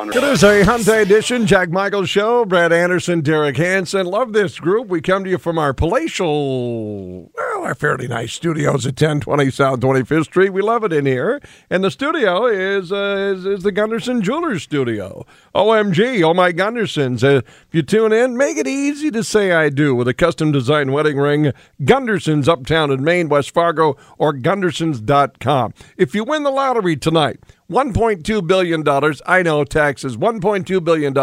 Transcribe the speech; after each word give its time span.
runner. 0.00 0.16
It 0.16 0.24
is 0.24 0.42
a 0.42 0.62
Hyundai 0.62 1.02
edition, 1.02 1.46
Jack 1.46 1.70
Michaels 1.70 2.08
show. 2.08 2.44
Brad 2.44 2.72
Anderson, 2.72 3.20
Derek 3.20 3.56
Hansen. 3.56 4.06
Love 4.06 4.32
this 4.32 4.58
group. 4.58 4.88
We 4.88 5.00
come 5.00 5.24
to 5.24 5.30
you 5.30 5.38
from 5.38 5.58
our 5.58 5.72
palatial, 5.72 7.30
our 7.62 7.74
fairly 7.74 8.08
nice 8.08 8.32
studios 8.32 8.86
at 8.86 8.92
1020 8.92 9.50
South 9.50 9.80
25th 9.80 10.24
Street. 10.24 10.50
We 10.50 10.62
love 10.62 10.84
it 10.84 10.92
in 10.92 11.06
here. 11.06 11.40
And 11.68 11.84
the 11.84 11.90
studio 11.90 12.46
is 12.46 12.92
uh, 12.92 13.34
is, 13.36 13.46
is 13.46 13.62
the 13.62 13.72
Gunderson 13.72 14.22
Jewelers 14.22 14.62
studio. 14.62 15.26
OMG, 15.54 16.22
oh 16.22 16.34
my 16.34 16.52
Gundersons. 16.52 17.22
Uh, 17.22 17.38
if 17.38 17.68
you 17.72 17.82
tune 17.82 18.12
in, 18.12 18.36
make 18.36 18.56
it 18.56 18.66
easy 18.66 19.10
to 19.10 19.22
say 19.22 19.52
I 19.52 19.68
do 19.68 19.94
with 19.94 20.08
a 20.08 20.14
custom 20.14 20.52
designed 20.52 20.92
wedding 20.92 21.18
ring. 21.18 21.52
Gundersons 21.82 22.48
uptown 22.48 22.90
in 22.90 23.04
Maine, 23.04 23.28
West 23.28 23.52
Fargo, 23.52 23.96
or 24.18 24.32
Gundersons.com. 24.32 25.74
If 25.96 26.14
you 26.14 26.24
win 26.24 26.42
the 26.42 26.50
lottery 26.50 26.96
tonight, 26.96 27.40
$1.2 27.70 28.46
billion. 28.46 28.84
I 29.26 29.42
know 29.42 29.64
taxes. 29.64 30.16
$1.2 30.16 30.84
billion. 30.84 31.16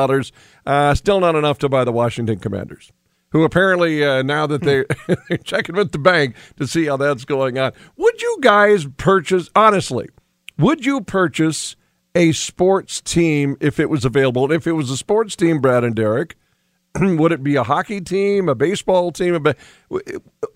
Uh, 0.65 0.95
still 0.95 1.19
not 1.19 1.35
enough 1.35 1.57
to 1.59 1.69
buy 1.69 1.83
the 1.83 1.91
Washington 1.91 2.39
Commanders, 2.39 2.91
who 3.37 3.43
apparently, 3.43 4.03
uh, 4.03 4.23
now 4.23 4.47
that 4.47 4.63
they, 4.63 4.83
they're 5.29 5.37
checking 5.37 5.75
with 5.75 5.91
the 5.91 5.99
bank 5.99 6.35
to 6.57 6.65
see 6.65 6.85
how 6.85 6.97
that's 6.97 7.23
going 7.23 7.59
on. 7.59 7.71
Would 7.97 8.19
you 8.19 8.37
guys 8.41 8.87
purchase, 8.97 9.49
honestly, 9.55 10.09
would 10.57 10.85
you 10.85 11.01
purchase 11.01 11.75
a 12.15 12.31
sports 12.31 12.99
team 12.99 13.55
if 13.61 13.79
it 13.79 13.91
was 13.91 14.05
available? 14.05 14.45
And 14.45 14.53
if 14.53 14.65
it 14.65 14.71
was 14.71 14.89
a 14.89 14.97
sports 14.97 15.35
team, 15.35 15.61
Brad 15.61 15.83
and 15.83 15.95
Derek, 15.95 16.35
would 16.99 17.31
it 17.31 17.43
be 17.43 17.55
a 17.55 17.63
hockey 17.63 18.01
team, 18.01 18.49
a 18.49 18.55
baseball 18.55 19.11
team? 19.11 19.35
A 19.35 19.39
ba- 19.39 19.55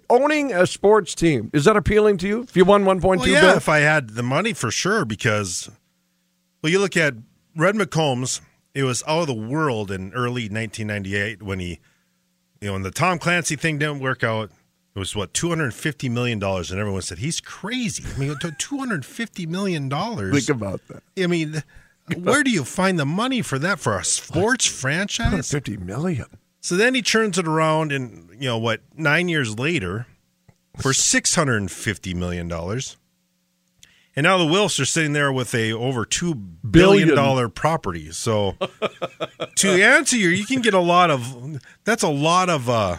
owning 0.09 0.51
a 0.51 0.65
sports 0.65 1.13
team 1.13 1.51
is 1.53 1.65
that 1.65 1.77
appealing 1.77 2.17
to 2.17 2.27
you? 2.27 2.41
If 2.41 2.57
you 2.57 2.65
won 2.65 2.83
one 2.83 2.99
point 2.99 3.21
Well, 3.21 3.29
yeah, 3.29 3.41
billion? 3.41 3.57
if 3.57 3.69
I 3.69 3.79
had 3.79 4.11
the 4.11 4.23
money 4.23 4.53
for 4.53 4.71
sure, 4.71 5.05
because 5.05 5.69
well, 6.63 6.71
you 6.71 6.79
look 6.79 6.97
at 6.97 7.13
Red 7.55 7.75
McCombs. 7.75 8.41
It 8.73 8.83
was 8.83 9.03
out 9.05 9.19
of 9.21 9.27
the 9.27 9.33
world 9.33 9.91
in 9.91 10.13
early 10.13 10.43
1998 10.43 11.43
when 11.43 11.59
he, 11.59 11.81
you 12.61 12.67
know, 12.67 12.73
when 12.73 12.83
the 12.83 12.91
Tom 12.91 13.19
Clancy 13.19 13.55
thing 13.55 13.77
didn't 13.77 13.99
work 13.99 14.23
out. 14.23 14.51
It 14.93 14.99
was 14.99 15.15
what 15.15 15.33
250 15.33 16.09
million 16.09 16.37
dollars, 16.37 16.69
and 16.69 16.77
everyone 16.77 17.01
said 17.01 17.19
he's 17.19 17.39
crazy. 17.39 18.03
I 18.13 18.19
mean, 18.19 18.35
250 18.57 19.45
million 19.45 19.87
dollars. 19.87 20.33
Think 20.33 20.49
about 20.49 20.85
that. 20.89 21.01
I 21.17 21.27
mean, 21.27 21.63
where 22.17 22.43
do 22.43 22.51
you 22.51 22.65
find 22.65 22.99
the 22.99 23.05
money 23.05 23.41
for 23.41 23.57
that 23.59 23.79
for 23.79 23.97
a 23.97 24.03
sports 24.03 24.65
franchise? 24.65 25.27
150 25.53 25.77
million. 25.77 26.25
So 26.59 26.75
then 26.75 26.93
he 26.93 27.01
turns 27.01 27.37
it 27.37 27.47
around, 27.47 27.93
and 27.93 28.29
you 28.33 28.49
know 28.49 28.57
what? 28.57 28.81
Nine 28.95 29.29
years 29.29 29.57
later, 29.57 30.07
for 30.77 30.93
six 30.93 31.35
hundred 31.35 31.57
and 31.57 31.71
fifty 31.71 32.13
million 32.13 32.47
dollars, 32.47 32.97
and 34.15 34.23
now 34.25 34.37
the 34.37 34.45
Wilfs 34.45 34.79
are 34.79 34.85
sitting 34.85 35.13
there 35.13 35.31
with 35.31 35.53
a 35.55 35.71
over 35.73 36.05
two 36.05 36.35
billion 36.35 37.09
dollar 37.15 37.49
property. 37.49 38.11
So 38.11 38.55
to 39.57 39.69
answer 39.69 40.17
you, 40.17 40.29
you 40.29 40.45
can 40.45 40.61
get 40.61 40.73
a 40.73 40.79
lot 40.79 41.09
of. 41.11 41.59
That's 41.83 42.03
a 42.03 42.09
lot 42.09 42.49
of. 42.49 42.69
uh 42.69 42.97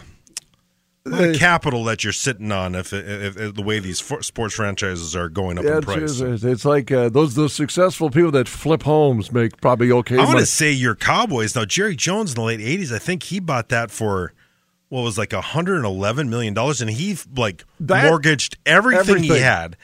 lot 1.05 1.21
of 1.31 1.35
capital 1.35 1.83
that 1.83 2.01
you're 2.05 2.13
sitting 2.13 2.49
on 2.49 2.75
if, 2.75 2.93
if, 2.93 3.35
if 3.37 3.55
the 3.55 3.61
way 3.61 3.77
these 3.77 3.99
sports 4.01 4.53
franchises 4.55 5.17
are 5.17 5.27
going 5.27 5.57
up 5.57 5.65
Yeah, 5.65 5.75
in 5.75 5.81
price. 5.81 6.21
it's, 6.21 6.45
it's 6.45 6.63
like 6.63 6.93
uh, 6.93 7.09
those 7.09 7.35
those 7.35 7.51
successful 7.51 8.09
people 8.09 8.31
that 8.31 8.47
flip 8.47 8.83
homes 8.83 9.29
make 9.29 9.59
probably 9.59 9.91
okay 9.91 10.17
I 10.17 10.23
want 10.23 10.39
to 10.39 10.45
say 10.45 10.71
your 10.71 10.95
Cowboys. 10.95 11.57
Now, 11.57 11.65
Jerry 11.65 11.97
Jones 11.97 12.31
in 12.31 12.35
the 12.35 12.41
late 12.43 12.61
'80s, 12.61 12.93
I 12.95 12.99
think 12.99 13.23
he 13.23 13.41
bought 13.41 13.67
that 13.67 13.91
for 13.91 14.31
what 14.87 15.01
was 15.01 15.17
like 15.17 15.33
111 15.33 16.29
million 16.29 16.53
dollars, 16.53 16.79
and 16.79 16.89
he 16.89 17.17
like 17.35 17.65
That- 17.81 18.05
mortgaged 18.05 18.57
everything, 18.65 19.23
he 19.23 19.39
had. 19.39 19.75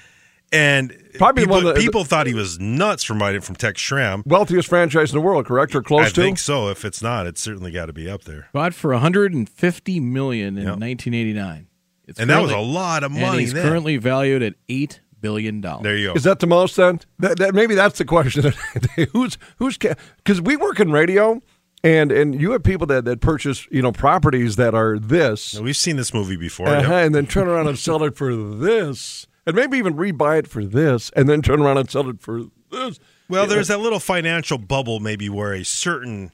And 0.52 0.92
Probably 1.16 1.44
people, 1.44 1.58
one 1.58 1.66
of 1.67 1.75
the- 1.75 1.81
people 1.81 2.03
thought 2.03 2.25
he 2.25 2.33
was 2.33 2.59
nuts 2.59 3.03
for 3.03 3.14
buying 3.14 3.36
it 3.36 3.44
from 3.44 3.55
Tex 3.55 3.80
Schramm. 3.80 4.23
Wealthiest 4.25 4.67
franchise 4.67 5.11
in 5.11 5.17
the 5.19 5.22
world, 5.22 5.45
correct 5.45 5.75
or 5.75 5.83
close 5.83 6.08
I 6.08 6.09
to? 6.09 6.22
I 6.22 6.25
think 6.25 6.39
so. 6.39 6.69
If 6.69 6.83
it's 6.86 7.02
not, 7.03 7.28
it's 7.28 7.39
certainly 7.41 7.72
got 7.72 7.86
to 7.86 7.94
be 7.94 8.09
up 8.09 8.23
there. 8.23 8.47
Bought 8.53 8.73
for 8.73 8.91
150 8.91 10.00
million 10.00 10.58
in 10.58 10.64
Yep. 10.64 10.80
1989. 10.80 11.67
It's 12.08 12.19
And 12.19 12.30
that 12.31 12.41
was 12.41 12.52
a 12.52 12.58
lot 12.58 13.03
of 13.03 13.11
And 13.11 13.22
money. 13.22 13.41
he's 13.41 13.53
then. 13.53 13.68
currently 13.68 13.97
valued 13.97 14.41
at 14.41 14.56
eight 14.68 15.01
billion 15.22 15.62
dollars. 15.62 15.84
there 15.84 15.96
you 15.97 16.07
go. 16.07 16.13
Is 16.13 16.23
that 16.23 16.40
the 16.40 16.47
most 16.47 16.75
then? 16.78 17.02
That, 17.19 17.38
that 17.38 17.53
maybe 17.53 17.75
that's 17.75 17.97
the 18.00 18.06
question. 18.06 18.52
who's 19.13 19.38
who's 19.57 19.78
because 19.78 20.41
we 20.41 20.56
work 20.56 20.79
in 20.79 20.91
radio. 20.91 21.41
And 21.84 22.12
and 22.12 22.41
you 22.41 22.52
have 22.52 22.63
people 22.63 22.88
that, 22.88 23.06
that 23.06 23.22
purchase 23.22 23.66
you 23.72 23.81
know 23.81 23.91
properties 23.94 24.56
that 24.57 24.73
are 24.75 25.00
this 25.00 25.57
We've 25.59 25.78
seen 25.78 25.96
this 25.96 26.13
movie 26.13 26.35
before. 26.35 26.68
uh-huh, 26.68 26.81
Yep. 26.81 27.06
and 27.06 27.16
then 27.16 27.25
turn 27.25 27.47
around 27.47 27.68
and 27.68 27.78
sell 27.79 28.03
it 28.03 28.18
for 28.18 28.35
this 28.35 29.28
and 29.49 29.55
maybe 29.55 29.77
even 29.77 29.95
rebuy 29.95 30.39
it 30.39 30.47
for 30.47 30.63
this 30.65 31.09
and 31.15 31.27
then 31.27 31.41
turn 31.41 31.61
around 31.61 31.77
and 31.77 31.89
sell 31.89 32.09
it 32.09 32.21
for 32.21 32.43
this. 32.71 32.99
Well, 33.27 33.45
there's 33.47 33.67
that 33.67 33.79
little 33.79 33.99
financial 33.99 34.57
bubble 34.57 34.99
maybe 34.99 35.29
where 35.29 35.53
a 35.53 35.63
certain 35.65 36.31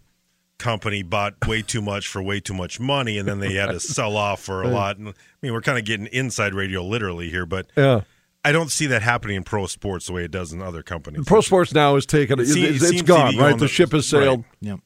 company 0.58 1.04
bought 1.04 1.36
way 1.48 1.62
too 1.62 1.82
much 1.82 2.08
for 2.08 2.22
way 2.24 2.40
too 2.40 2.54
much 2.54 2.80
money, 2.80 3.18
and 3.18 3.28
then 3.28 3.40
they 3.40 3.54
had 3.54 3.68
to 3.68 3.80
sell 3.82 4.16
off 4.16 4.42
for 4.42 4.62
a 4.64 4.68
lot. 4.70 4.98
And, 4.98 5.10
I 5.10 5.14
mean, 5.42 5.52
we're 5.54 5.62
kind 5.62 5.78
of 5.78 5.84
getting 5.86 6.08
inside 6.08 6.54
radio 6.54 6.84
literally 6.84 7.30
here, 7.30 7.46
but 7.46 7.68
Yeah. 7.76 8.02
I 8.46 8.52
don't 8.52 8.70
see 8.72 8.86
that 8.88 9.02
happening 9.02 9.38
in 9.38 9.44
pro 9.44 9.66
sports 9.66 10.06
the 10.06 10.14
way 10.14 10.24
it 10.24 10.30
does 10.32 10.54
in 10.54 10.62
other 10.62 10.84
companies. 10.84 11.26
Pro 11.26 11.42
sports 11.42 11.74
now 11.74 11.96
is 11.96 12.06
taken. 12.06 12.40
It 12.40 12.44
It's, 12.44 12.56
it's, 12.56 12.84
it 12.84 12.88
seems 12.90 13.02
to 13.02 13.08
gone, 13.08 13.32
be 13.32 13.40
right? 13.40 13.54
The 13.54 13.62
the- 13.66 13.68
ship 13.68 13.92
has 13.92 14.08
sailed. 14.08 14.42
right. 14.42 14.46
Yep. 14.62 14.80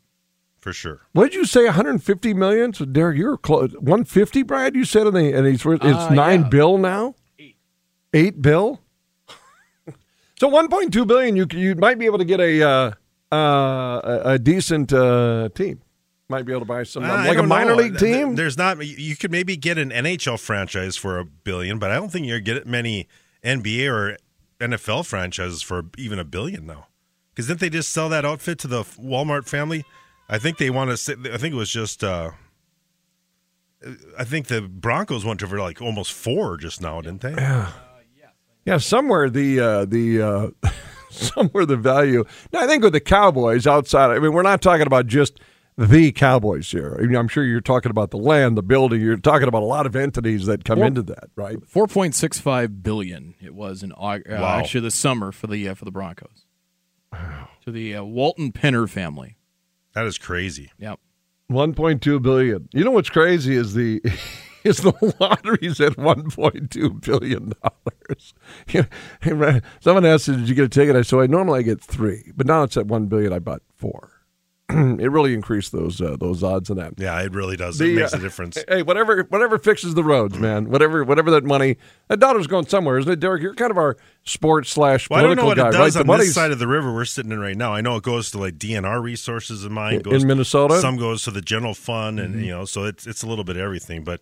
for 0.61 0.71
sure. 0.73 1.01
What 1.11 1.25
did 1.25 1.33
you 1.35 1.43
say? 1.45 1.65
150 1.65 2.33
million? 2.33 2.73
So 2.73 2.85
Derek, 2.85 3.17
you're 3.17 3.37
close. 3.37 3.73
150, 3.73 4.43
Brad. 4.43 4.75
You 4.75 4.85
said, 4.85 5.07
and, 5.07 5.15
they, 5.15 5.33
and 5.33 5.45
he's 5.45 5.65
worth- 5.65 5.83
it's 5.83 5.93
Uh, 5.97 6.13
nine 6.13 6.43
yeah. 6.43 6.47
bill 6.49 6.77
now. 6.77 7.15
Eight. 8.13 8.41
Bill. 8.41 8.81
so 10.39 10.49
1.2 10.49 11.07
billion. 11.07 11.35
You 11.35 11.47
you 11.51 11.75
might 11.75 11.99
be 11.99 12.05
able 12.05 12.17
to 12.17 12.25
get 12.25 12.39
a 12.39 12.61
uh, 12.61 12.91
uh, 13.31 14.21
a, 14.25 14.39
decent 14.39 14.91
uh, 14.91 15.49
team. 15.53 15.81
Might 16.27 16.45
be 16.45 16.51
able 16.51 16.61
to 16.61 16.65
buy 16.65 16.83
some 16.83 17.03
like 17.03 17.37
a 17.37 17.43
minor 17.43 17.71
know. 17.71 17.75
league 17.75 17.97
team. 17.97 18.35
There's 18.35 18.57
not. 18.57 18.85
You 18.85 19.15
could 19.15 19.31
maybe 19.31 19.57
get 19.57 19.77
an 19.77 19.89
NHL 19.89 20.39
franchise 20.39 20.95
for 20.95 21.17
a 21.19 21.25
billion, 21.25 21.79
but 21.79 21.91
I 21.91 21.95
don't 21.95 22.11
think 22.11 22.27
you're 22.27 22.39
get 22.39 22.67
many 22.67 23.07
NBA 23.43 23.91
or 23.91 24.17
NFL 24.59 25.05
franchises 25.05 25.61
for 25.61 25.85
even 25.97 26.19
a 26.19 26.23
billion 26.23 26.65
now. 26.65 26.87
Because 27.33 27.47
didn't 27.47 27.61
they 27.61 27.69
just 27.69 27.91
sell 27.91 28.09
that 28.09 28.25
outfit 28.25 28.59
to 28.59 28.67
the 28.67 28.83
Walmart 28.83 29.47
family? 29.47 29.85
I 30.27 30.37
think 30.37 30.57
they 30.57 30.69
want 30.69 30.95
to. 30.95 31.31
I 31.33 31.37
think 31.37 31.53
it 31.53 31.57
was 31.57 31.71
just. 31.71 32.03
uh 32.03 32.31
I 34.17 34.25
think 34.25 34.47
the 34.47 34.61
Broncos 34.61 35.23
went 35.23 35.39
to 35.39 35.47
for 35.47 35.59
like 35.59 35.81
almost 35.81 36.11
four 36.11 36.57
just 36.57 36.81
now, 36.81 37.01
didn't 37.01 37.21
they? 37.21 37.31
Yeah, 37.31 37.71
somewhere 38.77 39.29
the 39.29 39.59
uh, 39.59 39.85
the 39.85 40.21
uh, 40.21 40.69
somewhere 41.09 41.65
the 41.65 41.77
value. 41.77 42.23
Now 42.53 42.61
I 42.61 42.67
think 42.67 42.83
with 42.83 42.93
the 42.93 42.99
Cowboys 42.99 43.65
outside. 43.67 44.11
I 44.11 44.19
mean, 44.19 44.33
we're 44.33 44.41
not 44.43 44.61
talking 44.61 44.85
about 44.87 45.07
just 45.07 45.39
the 45.77 46.11
Cowboys 46.11 46.69
here. 46.69 46.97
I 46.99 47.03
mean, 47.03 47.15
I'm 47.15 47.27
sure 47.29 47.43
you're 47.45 47.61
talking 47.61 47.89
about 47.89 48.11
the 48.11 48.17
land, 48.17 48.57
the 48.57 48.61
building. 48.63 48.99
You're 49.01 49.15
talking 49.17 49.47
about 49.47 49.63
a 49.63 49.65
lot 49.65 49.85
of 49.85 49.95
entities 49.95 50.45
that 50.45 50.65
come 50.65 50.79
Well- 50.79 50.87
into 50.87 51.03
that, 51.03 51.29
right? 51.35 51.57
4.65 51.61 52.83
billion 52.83 53.33
it 53.41 53.53
was 53.55 53.81
in 53.81 53.91
uh, 53.93 54.19
Wow. 54.27 54.59
actually 54.59 54.81
the 54.81 54.91
summer 54.91 55.31
for 55.31 55.47
the 55.47 55.69
uh, 55.69 55.73
for 55.75 55.85
the 55.85 55.91
Broncos. 55.91 56.45
To 57.65 57.71
the 57.71 57.95
uh, 57.95 58.03
Walton 58.03 58.51
Penner 58.51 58.87
family. 58.89 59.37
That 59.95 60.05
is 60.05 60.17
crazy. 60.17 60.71
Yep. 60.77 60.99
1.2 61.51 62.21
billion. 62.21 62.69
You 62.71 62.83
know 62.83 62.91
what's 62.91 63.09
crazy 63.09 63.55
is 63.55 63.73
the 63.73 64.01
is 64.63 64.77
the 64.77 65.15
lottery's 65.19 65.79
at 65.81 65.93
1.2 65.93 67.01
billion 67.01 67.53
dollars. 67.61 68.33
You 68.73 68.87
know, 69.29 69.41
hey, 69.51 69.61
Someone 69.81 70.05
asked, 70.05 70.27
me, 70.29 70.37
"Did 70.37 70.49
you 70.49 70.55
get 70.55 70.65
a 70.65 70.69
ticket?" 70.69 70.95
I 70.95 71.03
said, 71.03 71.19
"I 71.19 71.27
normally 71.27 71.59
I 71.59 71.61
get 71.61 71.79
three, 71.81 72.31
but 72.35 72.47
now 72.47 72.63
it's 72.63 72.75
at 72.77 72.87
one 72.87 73.05
billion. 73.05 73.31
I 73.31 73.37
bought 73.39 73.61
four. 73.77 74.13
it 74.69 75.11
really 75.11 75.33
increased 75.33 75.71
those 75.71 75.99
uh, 76.01 76.15
those 76.19 76.43
odds 76.43 76.69
in 76.71 76.77
that. 76.77 76.93
Yeah, 76.97 77.19
it 77.21 77.33
really 77.33 77.55
does. 77.55 77.77
The, 77.79 77.91
it 77.91 77.95
makes 77.95 78.13
uh, 78.13 78.17
a 78.17 78.19
difference. 78.19 78.57
Hey, 78.67 78.81
whatever 78.83 79.23
whatever 79.29 79.57
fixes 79.59 79.93
the 79.95 80.03
roads, 80.03 80.37
man. 80.39 80.69
Whatever 80.69 81.03
whatever 81.03 81.29
that 81.31 81.43
money 81.43 81.77
that 82.07 82.19
dollar's 82.19 82.47
going 82.47 82.67
somewhere, 82.67 82.97
isn't 82.99 83.11
it, 83.11 83.19
Derek? 83.19 83.41
You're 83.43 83.53
kind 83.55 83.71
of 83.71 83.77
our 83.77 83.97
sports 84.23 84.69
slash 84.71 85.09
Well, 85.09 85.19
I 85.19 85.23
don't 85.23 85.35
know 85.35 85.43
political 85.43 85.65
what 85.65 85.71
guy, 85.73 85.77
it 85.77 85.85
does 85.85 85.95
right? 85.95 86.01
on 86.01 86.17
The 86.19 86.23
this 86.23 86.33
side 86.35 86.51
of 86.51 86.59
the 86.59 86.67
river 86.67 86.93
we're 86.93 87.05
sitting 87.05 87.31
in 87.31 87.39
right 87.39 87.57
now. 87.57 87.73
I 87.73 87.81
know 87.81 87.95
it 87.95 88.03
goes 88.03 88.29
to 88.31 88.37
like 88.39 88.55
DNR 88.59 89.01
resources 89.01 89.63
of 89.65 89.71
mine. 89.71 89.95
In- 89.95 90.01
Goes, 90.01 90.21
in 90.23 90.27
Minnesota? 90.27 90.79
some 90.81 90.97
goes 90.97 91.23
to 91.23 91.31
the 91.31 91.41
general 91.41 91.73
fund, 91.73 92.19
and 92.19 92.35
Mm-hmm. 92.35 92.43
you 92.43 92.51
know, 92.51 92.65
so 92.65 92.83
it's 92.85 93.05
it's 93.07 93.23
a 93.23 93.27
little 93.27 93.43
bit 93.43 93.55
of 93.55 93.61
everything. 93.63 94.03
But 94.03 94.21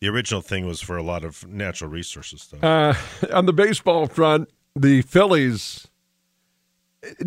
the 0.00 0.08
original 0.08 0.40
thing 0.40 0.66
was 0.66 0.80
for 0.80 0.96
a 0.96 1.02
lot 1.02 1.24
of 1.24 1.46
natural 1.48 1.90
resources 1.90 2.42
stuff. 2.42 2.62
Uh, 2.62 2.94
on 3.32 3.46
the 3.46 3.52
baseball 3.52 4.06
front, 4.06 4.48
the 4.74 5.02
Phillies. 5.02 5.88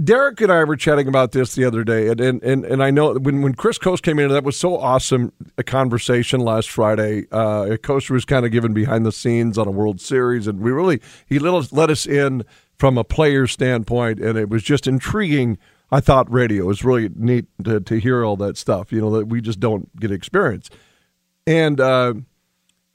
Derek 0.03 0.41
and 0.41 0.51
I 0.51 0.63
were 0.65 0.75
chatting 0.75 1.07
about 1.07 1.31
this 1.31 1.55
the 1.55 1.63
other 1.63 1.83
day, 1.85 2.09
and 2.09 2.19
and, 2.19 2.43
and, 2.43 2.65
and 2.65 2.83
I 2.83 2.91
know 2.91 3.13
when, 3.13 3.41
when 3.41 3.53
Chris 3.53 3.77
Coste 3.77 4.03
came 4.03 4.19
in, 4.19 4.29
that 4.29 4.43
was 4.43 4.57
so 4.57 4.77
awesome 4.77 5.31
a 5.57 5.63
conversation 5.63 6.41
last 6.41 6.69
Friday. 6.69 7.27
Uh, 7.31 7.77
Coste 7.81 8.09
was 8.09 8.25
kind 8.25 8.45
of 8.45 8.51
given 8.51 8.73
behind 8.73 9.05
the 9.05 9.11
scenes 9.11 9.57
on 9.57 9.67
a 9.67 9.71
World 9.71 10.01
Series, 10.01 10.47
and 10.47 10.59
we 10.59 10.71
really 10.71 10.99
he 11.27 11.39
let 11.39 11.53
us, 11.53 11.71
let 11.71 11.89
us 11.89 12.05
in 12.05 12.43
from 12.77 12.97
a 12.97 13.03
player 13.05 13.47
standpoint, 13.47 14.19
and 14.19 14.37
it 14.37 14.49
was 14.49 14.63
just 14.63 14.85
intriguing. 14.85 15.57
I 15.91 16.01
thought 16.01 16.31
radio 16.31 16.65
was 16.65 16.83
really 16.83 17.09
neat 17.15 17.45
to, 17.63 17.79
to 17.79 17.99
hear 17.99 18.23
all 18.23 18.35
that 18.37 18.57
stuff, 18.57 18.91
you 18.91 19.01
know, 19.01 19.11
that 19.17 19.27
we 19.27 19.39
just 19.41 19.59
don't 19.59 19.95
get 19.99 20.11
experience. 20.11 20.69
And 21.47 21.79
uh, 21.79 22.13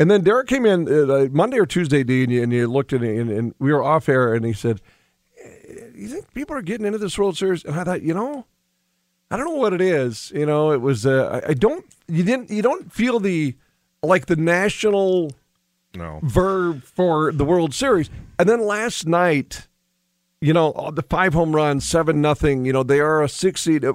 and 0.01 0.11
then 0.11 0.23
Derek 0.23 0.49
came 0.49 0.67
in 0.67 0.89
uh, 0.89 1.29
Monday 1.33 1.59
or 1.59 1.67
Tuesday, 1.67 2.03
D, 2.05 2.23
and 2.25 2.33
you, 2.33 2.43
and 2.43 2.53
you 2.53 2.67
looked 2.67 2.93
at 2.93 3.03
it, 3.03 3.19
and, 3.19 3.31
and 3.31 3.55
we 3.59 3.73
were 3.73 3.83
off 3.83 4.09
air, 4.09 4.35
and 4.35 4.45
he 4.45 4.53
said, 4.53 4.81
"You 5.95 6.09
think 6.09 6.33
people 6.35 6.57
are 6.57 6.63
getting 6.63 6.87
into 6.87 6.99
this 6.99 7.19
World 7.19 7.37
Series?" 7.37 7.65
And 7.65 7.79
I 7.79 7.85
thought, 7.85 8.03
you 8.03 8.15
know, 8.15 8.47
I 9.31 9.37
don't 9.37 9.47
know 9.47 9.55
what 9.61 9.73
it 9.73 9.81
is. 9.81 10.33
You 10.35 10.47
know, 10.47 10.73
it 10.73 10.81
was. 10.81 11.07
Uh, 11.07 11.41
I 11.45 11.51
I 11.51 11.55
don't. 11.55 11.85
You 12.09 12.23
didn't. 12.23 12.51
You 12.51 12.63
don't 12.63 12.93
feel 12.93 13.21
the 13.21 13.55
like 14.03 14.27
the 14.27 14.37
national 14.37 15.33
No. 15.95 16.21
verb 16.23 16.83
for 16.83 17.33
the 17.33 17.45
World 17.45 17.73
Series. 17.75 18.11
And 18.39 18.49
then 18.49 18.61
last 18.67 19.07
night, 19.07 19.69
you 20.41 20.53
know, 20.53 20.91
the 20.93 21.03
five 21.03 21.33
home 21.35 21.55
runs, 21.55 21.89
seven 21.89 22.21
nothing. 22.21 22.65
You 22.67 22.73
know, 22.73 22.83
they 22.83 23.01
are 23.01 23.23
a 23.23 23.29
six 23.29 23.63
seed. 23.63 23.85
Uh, 23.85 23.95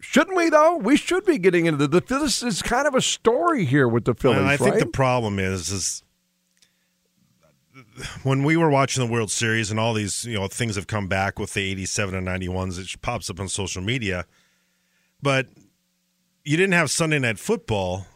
Shouldn't 0.00 0.36
we 0.36 0.48
though? 0.48 0.76
We 0.76 0.96
should 0.96 1.24
be 1.24 1.38
getting 1.38 1.66
into 1.66 1.86
the. 1.86 2.00
This 2.00 2.42
is 2.42 2.62
kind 2.62 2.86
of 2.86 2.94
a 2.94 3.00
story 3.02 3.64
here 3.64 3.88
with 3.88 4.04
the 4.04 4.14
Phillies, 4.14 4.38
Well, 4.38 4.46
I 4.48 4.56
think 4.56 4.74
right? 4.74 4.80
the 4.80 4.86
problem 4.86 5.38
is 5.38 5.70
is 5.70 6.02
when 8.22 8.44
we 8.44 8.56
were 8.56 8.70
watching 8.70 9.04
the 9.04 9.12
World 9.12 9.30
Series 9.30 9.70
and 9.70 9.78
all 9.80 9.94
these 9.94 10.24
you 10.24 10.34
know 10.34 10.46
things 10.48 10.76
have 10.76 10.86
come 10.86 11.08
back 11.08 11.38
with 11.38 11.54
the 11.54 11.62
87 11.62 12.14
and 12.14 12.26
91s 12.26 12.78
it 12.78 13.00
pops 13.02 13.28
up 13.30 13.40
on 13.40 13.48
social 13.48 13.82
media 13.82 14.24
but 15.22 15.46
you 16.44 16.56
didn't 16.56 16.74
have 16.74 16.90
Sunday 16.90 17.18
night 17.18 17.38
football 17.38 18.06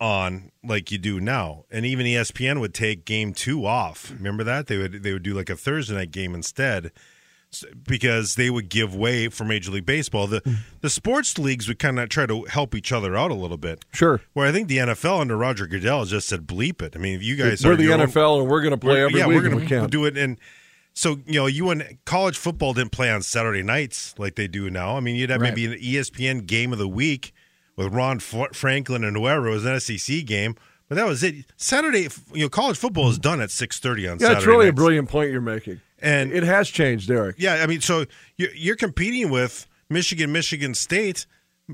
on 0.00 0.50
like 0.64 0.90
you 0.90 0.98
do 0.98 1.20
now 1.20 1.64
and 1.70 1.84
even 1.86 2.06
ESPN 2.06 2.60
would 2.60 2.74
take 2.74 3.04
game 3.04 3.32
2 3.32 3.66
off 3.66 4.10
remember 4.10 4.44
that 4.44 4.66
they 4.66 4.76
would 4.76 5.02
they 5.02 5.12
would 5.12 5.22
do 5.22 5.34
like 5.34 5.50
a 5.50 5.56
Thursday 5.56 5.94
night 5.94 6.10
game 6.10 6.34
instead 6.34 6.92
because 7.86 8.36
they 8.36 8.48
would 8.50 8.68
give 8.68 8.94
way 8.94 9.28
for 9.28 9.44
Major 9.44 9.70
League 9.72 9.86
Baseball 9.86 10.26
the 10.26 10.40
mm. 10.42 10.56
the 10.80 10.90
sports 10.90 11.38
leagues 11.38 11.66
would 11.68 11.78
kind 11.78 11.98
of 11.98 12.08
try 12.08 12.26
to 12.26 12.44
help 12.44 12.74
each 12.74 12.92
other 12.92 13.16
out 13.16 13.30
a 13.30 13.34
little 13.34 13.56
bit 13.56 13.84
sure. 13.92 14.20
where 14.34 14.46
I 14.46 14.52
think 14.52 14.68
the 14.68 14.78
NFL 14.78 15.20
under 15.20 15.36
Roger 15.36 15.66
Goodell 15.66 16.04
just 16.04 16.28
said 16.28 16.46
bleep 16.46 16.80
it. 16.80 16.94
I 16.94 16.98
mean, 16.98 17.14
if 17.16 17.22
you 17.22 17.36
guys 17.36 17.64
We're 17.64 17.72
are 17.72 17.76
the 17.76 17.84
your 17.84 17.94
own- 17.94 18.00
NFL, 18.00 18.40
and 18.40 18.48
we're 18.48 18.60
going 18.62 18.72
to 18.72 18.78
play 18.78 19.02
every 19.02 19.18
yeah, 19.18 19.26
week 19.26 19.42
we're 19.42 19.64
gonna 19.66 19.82
we 19.82 19.88
do 19.88 20.04
it. 20.04 20.16
And 20.16 20.38
so 20.92 21.18
you 21.26 21.40
know, 21.40 21.46
you 21.46 21.70
and 21.70 21.98
college 22.04 22.36
football 22.36 22.72
didn't 22.72 22.92
play 22.92 23.10
on 23.10 23.22
Saturday 23.22 23.62
nights 23.62 24.14
like 24.18 24.36
they 24.36 24.46
do 24.48 24.70
now. 24.70 24.96
I 24.96 25.00
mean, 25.00 25.16
you'd 25.16 25.30
have 25.30 25.40
Right. 25.40 25.54
maybe 25.54 25.66
an 25.66 25.80
ESPN 25.80 26.46
game 26.46 26.72
of 26.72 26.78
the 26.78 26.88
week 26.88 27.32
with 27.76 27.92
Ron 27.92 28.16
F- 28.18 28.54
Franklin 28.54 29.04
and 29.04 29.16
whoever. 29.16 29.48
It 29.48 29.52
was 29.52 29.64
an 29.64 29.80
SEC 29.80 30.24
game, 30.24 30.54
but 30.90 30.96
that 30.96 31.06
was 31.06 31.22
it. 31.22 31.46
Saturday, 31.56 32.08
you 32.34 32.42
know, 32.42 32.48
college 32.50 32.76
football 32.76 33.08
is 33.08 33.18
done 33.18 33.40
at 33.40 33.50
six 33.50 33.78
thirty 33.80 34.06
on 34.06 34.18
Yeah, 34.18 34.26
Saturday. 34.26 34.38
it's 34.38 34.46
really 34.46 34.68
a 34.68 34.72
brilliant 34.74 35.08
point 35.08 35.30
you're 35.30 35.40
making, 35.40 35.80
And 36.02 36.30
it 36.32 36.42
has 36.42 36.68
changed, 36.68 37.08
Derek. 37.08 37.36
yeah, 37.38 37.62
I 37.62 37.66
mean, 37.66 37.80
so 37.80 38.04
you're, 38.36 38.52
you're 38.54 38.76
competing 38.76 39.30
with 39.30 39.66
Michigan, 39.88 40.30
Michigan 40.32 40.74
State. 40.74 41.24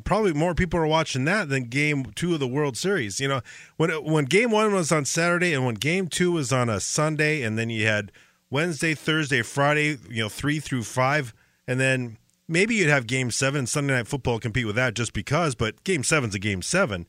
Probably 0.05 0.33
more 0.35 0.55
people 0.55 0.79
are 0.79 0.87
watching 0.87 1.25
that 1.25 1.49
than 1.49 1.65
Game 1.65 2.13
Two 2.15 2.35
of 2.35 2.41
the 2.41 2.47
World 2.47 2.77
Series. 2.77 3.19
You 3.19 3.29
know, 3.29 3.41
when 3.79 3.91
when 4.05 4.27
Game 4.27 4.51
One 4.51 4.73
was 4.75 4.93
on 4.93 5.07
Saturday 5.07 5.55
and 5.55 5.65
when 5.65 5.75
Game 5.77 6.07
Two 6.07 6.33
was 6.33 6.53
on 6.53 6.69
a 6.69 6.79
Sunday, 6.81 7.41
and 7.43 7.59
then 7.59 7.71
you 7.71 7.87
had 7.87 8.13
Wednesday, 8.51 8.93
Thursday, 8.95 9.41
Friday. 9.41 9.97
You 10.11 10.25
know, 10.25 10.29
three 10.29 10.61
through 10.61 10.83
five, 10.83 11.33
and 11.67 11.81
then 11.81 12.19
maybe 12.47 12.75
you'd 12.75 12.91
have 12.91 13.07
Game 13.07 13.31
Seven. 13.31 13.67
Sunday 13.67 13.95
Night 13.95 14.07
Football 14.07 14.39
compete 14.39 14.67
with 14.67 14.77
that 14.77 14.93
just 14.93 15.15
because, 15.15 15.55
but 15.55 15.83
Game 15.83 16.05
Seven's 16.05 16.35
a 16.35 16.39
Game 16.39 16.61
Seven. 16.61 17.07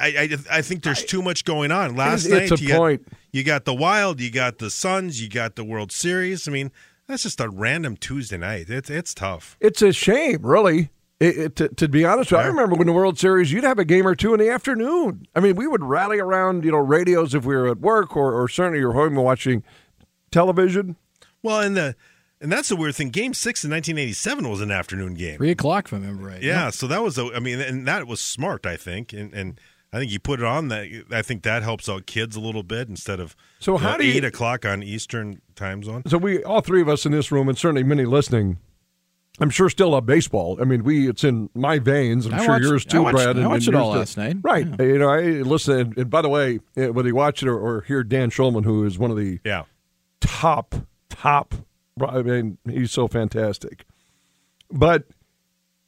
I, 0.00 0.06
I, 0.06 0.58
I 0.58 0.62
think 0.62 0.82
there's 0.82 1.04
too 1.04 1.22
much 1.22 1.44
going 1.44 1.70
on. 1.72 1.96
Last 1.96 2.26
It's- 2.26 2.50
it's 2.50 2.50
night 2.50 2.60
a 2.60 2.62
you 2.62 2.68
got- 2.68 3.12
you 3.32 3.44
got 3.44 3.64
the 3.64 3.74
Wild, 3.74 4.20
you 4.20 4.30
got 4.30 4.58
the 4.58 4.70
Suns, 4.70 5.20
you 5.22 5.28
got 5.28 5.56
the 5.56 5.64
World 5.64 5.92
Series. 5.92 6.48
I 6.48 6.50
mean, 6.52 6.70
that's 7.06 7.22
just 7.24 7.40
a 7.40 7.48
random 7.48 7.96
Tuesday 7.96 8.36
night. 8.38 8.70
It's 8.70 8.88
it's 8.90 9.14
tough. 9.14 9.56
It's 9.60 9.82
a 9.82 9.92
shame, 9.92 10.38
really. 10.42 10.90
It, 11.18 11.38
it, 11.38 11.56
to, 11.56 11.68
to 11.68 11.88
be 11.88 12.04
honest, 12.04 12.30
with 12.30 12.38
you, 12.40 12.44
I 12.44 12.48
remember 12.48 12.76
when 12.76 12.86
the 12.86 12.92
World 12.92 13.18
Series, 13.18 13.50
you'd 13.50 13.64
have 13.64 13.78
a 13.78 13.86
game 13.86 14.06
or 14.06 14.14
two 14.14 14.34
in 14.34 14.40
the 14.40 14.50
afternoon. 14.50 15.26
I 15.34 15.40
mean, 15.40 15.56
we 15.56 15.66
would 15.66 15.82
rally 15.82 16.18
around, 16.18 16.62
you 16.64 16.70
know, 16.72 16.76
radios 16.78 17.34
if 17.34 17.46
we 17.46 17.54
were 17.56 17.68
at 17.68 17.78
work, 17.78 18.14
or, 18.16 18.34
or 18.38 18.48
certainly 18.48 18.80
you're 18.80 18.92
home 18.92 19.14
watching 19.14 19.62
television. 20.30 20.96
Well, 21.42 21.60
and 21.60 21.76
the 21.76 21.96
and 22.40 22.52
that's 22.52 22.68
the 22.68 22.76
weird 22.76 22.94
thing. 22.96 23.08
Game 23.10 23.32
six 23.34 23.64
in 23.64 23.70
1987 23.70 24.48
was 24.48 24.60
an 24.60 24.70
afternoon 24.70 25.14
game. 25.14 25.38
Three 25.38 25.52
o'clock, 25.52 25.86
if 25.86 25.94
I 25.94 25.96
remember 25.96 26.24
right. 26.26 26.42
Yeah, 26.42 26.70
so 26.70 26.86
that 26.86 27.02
was 27.02 27.16
a. 27.18 27.30
I 27.34 27.38
mean, 27.40 27.60
and 27.60 27.86
that 27.88 28.06
was 28.06 28.20
smart. 28.20 28.66
I 28.66 28.76
think, 28.76 29.12
and 29.12 29.32
and 29.32 29.60
I 29.92 29.98
think 29.98 30.10
you 30.12 30.18
put 30.18 30.40
it 30.40 30.44
on 30.46 30.68
that. 30.68 31.04
I 31.10 31.22
think 31.22 31.42
that 31.44 31.62
helps 31.62 31.88
out 31.88 32.06
kids 32.06 32.36
a 32.36 32.40
little 32.40 32.62
bit 32.62 32.88
instead 32.88 33.18
of 33.20 33.34
So 33.60 33.76
how 33.76 33.92
know, 33.92 33.98
do 33.98 34.06
you- 34.06 34.14
eight 34.14 34.24
o'clock 34.24 34.64
on 34.66 34.82
Eastern 34.82 35.40
time 35.54 35.82
zone. 35.82 36.02
So 36.06 36.18
we, 36.18 36.42
all 36.44 36.60
three 36.60 36.82
of 36.82 36.88
us 36.88 37.06
in 37.06 37.12
this 37.12 37.32
room, 37.32 37.48
and 37.48 37.56
certainly 37.56 37.82
many 37.82 38.04
listening, 38.04 38.58
I'm 39.40 39.48
sure 39.50 39.68
still 39.70 39.90
love 39.90 40.04
baseball. 40.06 40.58
I 40.60 40.64
mean, 40.64 40.82
we 40.82 41.08
it's 41.08 41.22
in 41.24 41.50
my 41.54 41.78
veins. 41.78 42.26
I'm 42.26 42.34
I 42.34 42.38
sure 42.38 42.48
watched- 42.54 42.64
yours 42.64 42.86
I 42.88 42.90
too, 42.90 43.02
watched- 43.02 43.14
Brad. 43.16 43.36
I 43.36 43.40
and- 43.40 43.48
watched 43.48 43.66
and 43.68 43.74
it 43.74 43.78
yours 43.78 43.84
all 43.86 43.92
too. 43.92 43.98
last 44.00 44.16
night. 44.16 44.36
Right. 44.42 44.66
Yeah. 44.66 44.86
You 44.86 44.98
know, 44.98 45.08
I 45.08 45.20
listen. 45.42 45.94
And 45.96 46.10
by 46.10 46.20
the 46.22 46.28
way, 46.28 46.60
eh, 46.76 46.88
whether 46.88 47.08
you 47.08 47.14
watch 47.14 47.42
it 47.42 47.48
or, 47.48 47.58
or 47.58 47.82
hear 47.82 48.02
Dan 48.02 48.30
Shulman, 48.30 48.64
who 48.64 48.84
is 48.84 48.98
one 48.98 49.10
of 49.10 49.16
the 49.16 49.38
Yeah, 49.44 49.62
top, 50.20 50.74
top. 51.08 51.54
I 52.06 52.20
mean, 52.22 52.58
he's 52.68 52.92
so 52.92 53.08
fantastic. 53.08 53.84
But 54.70 55.04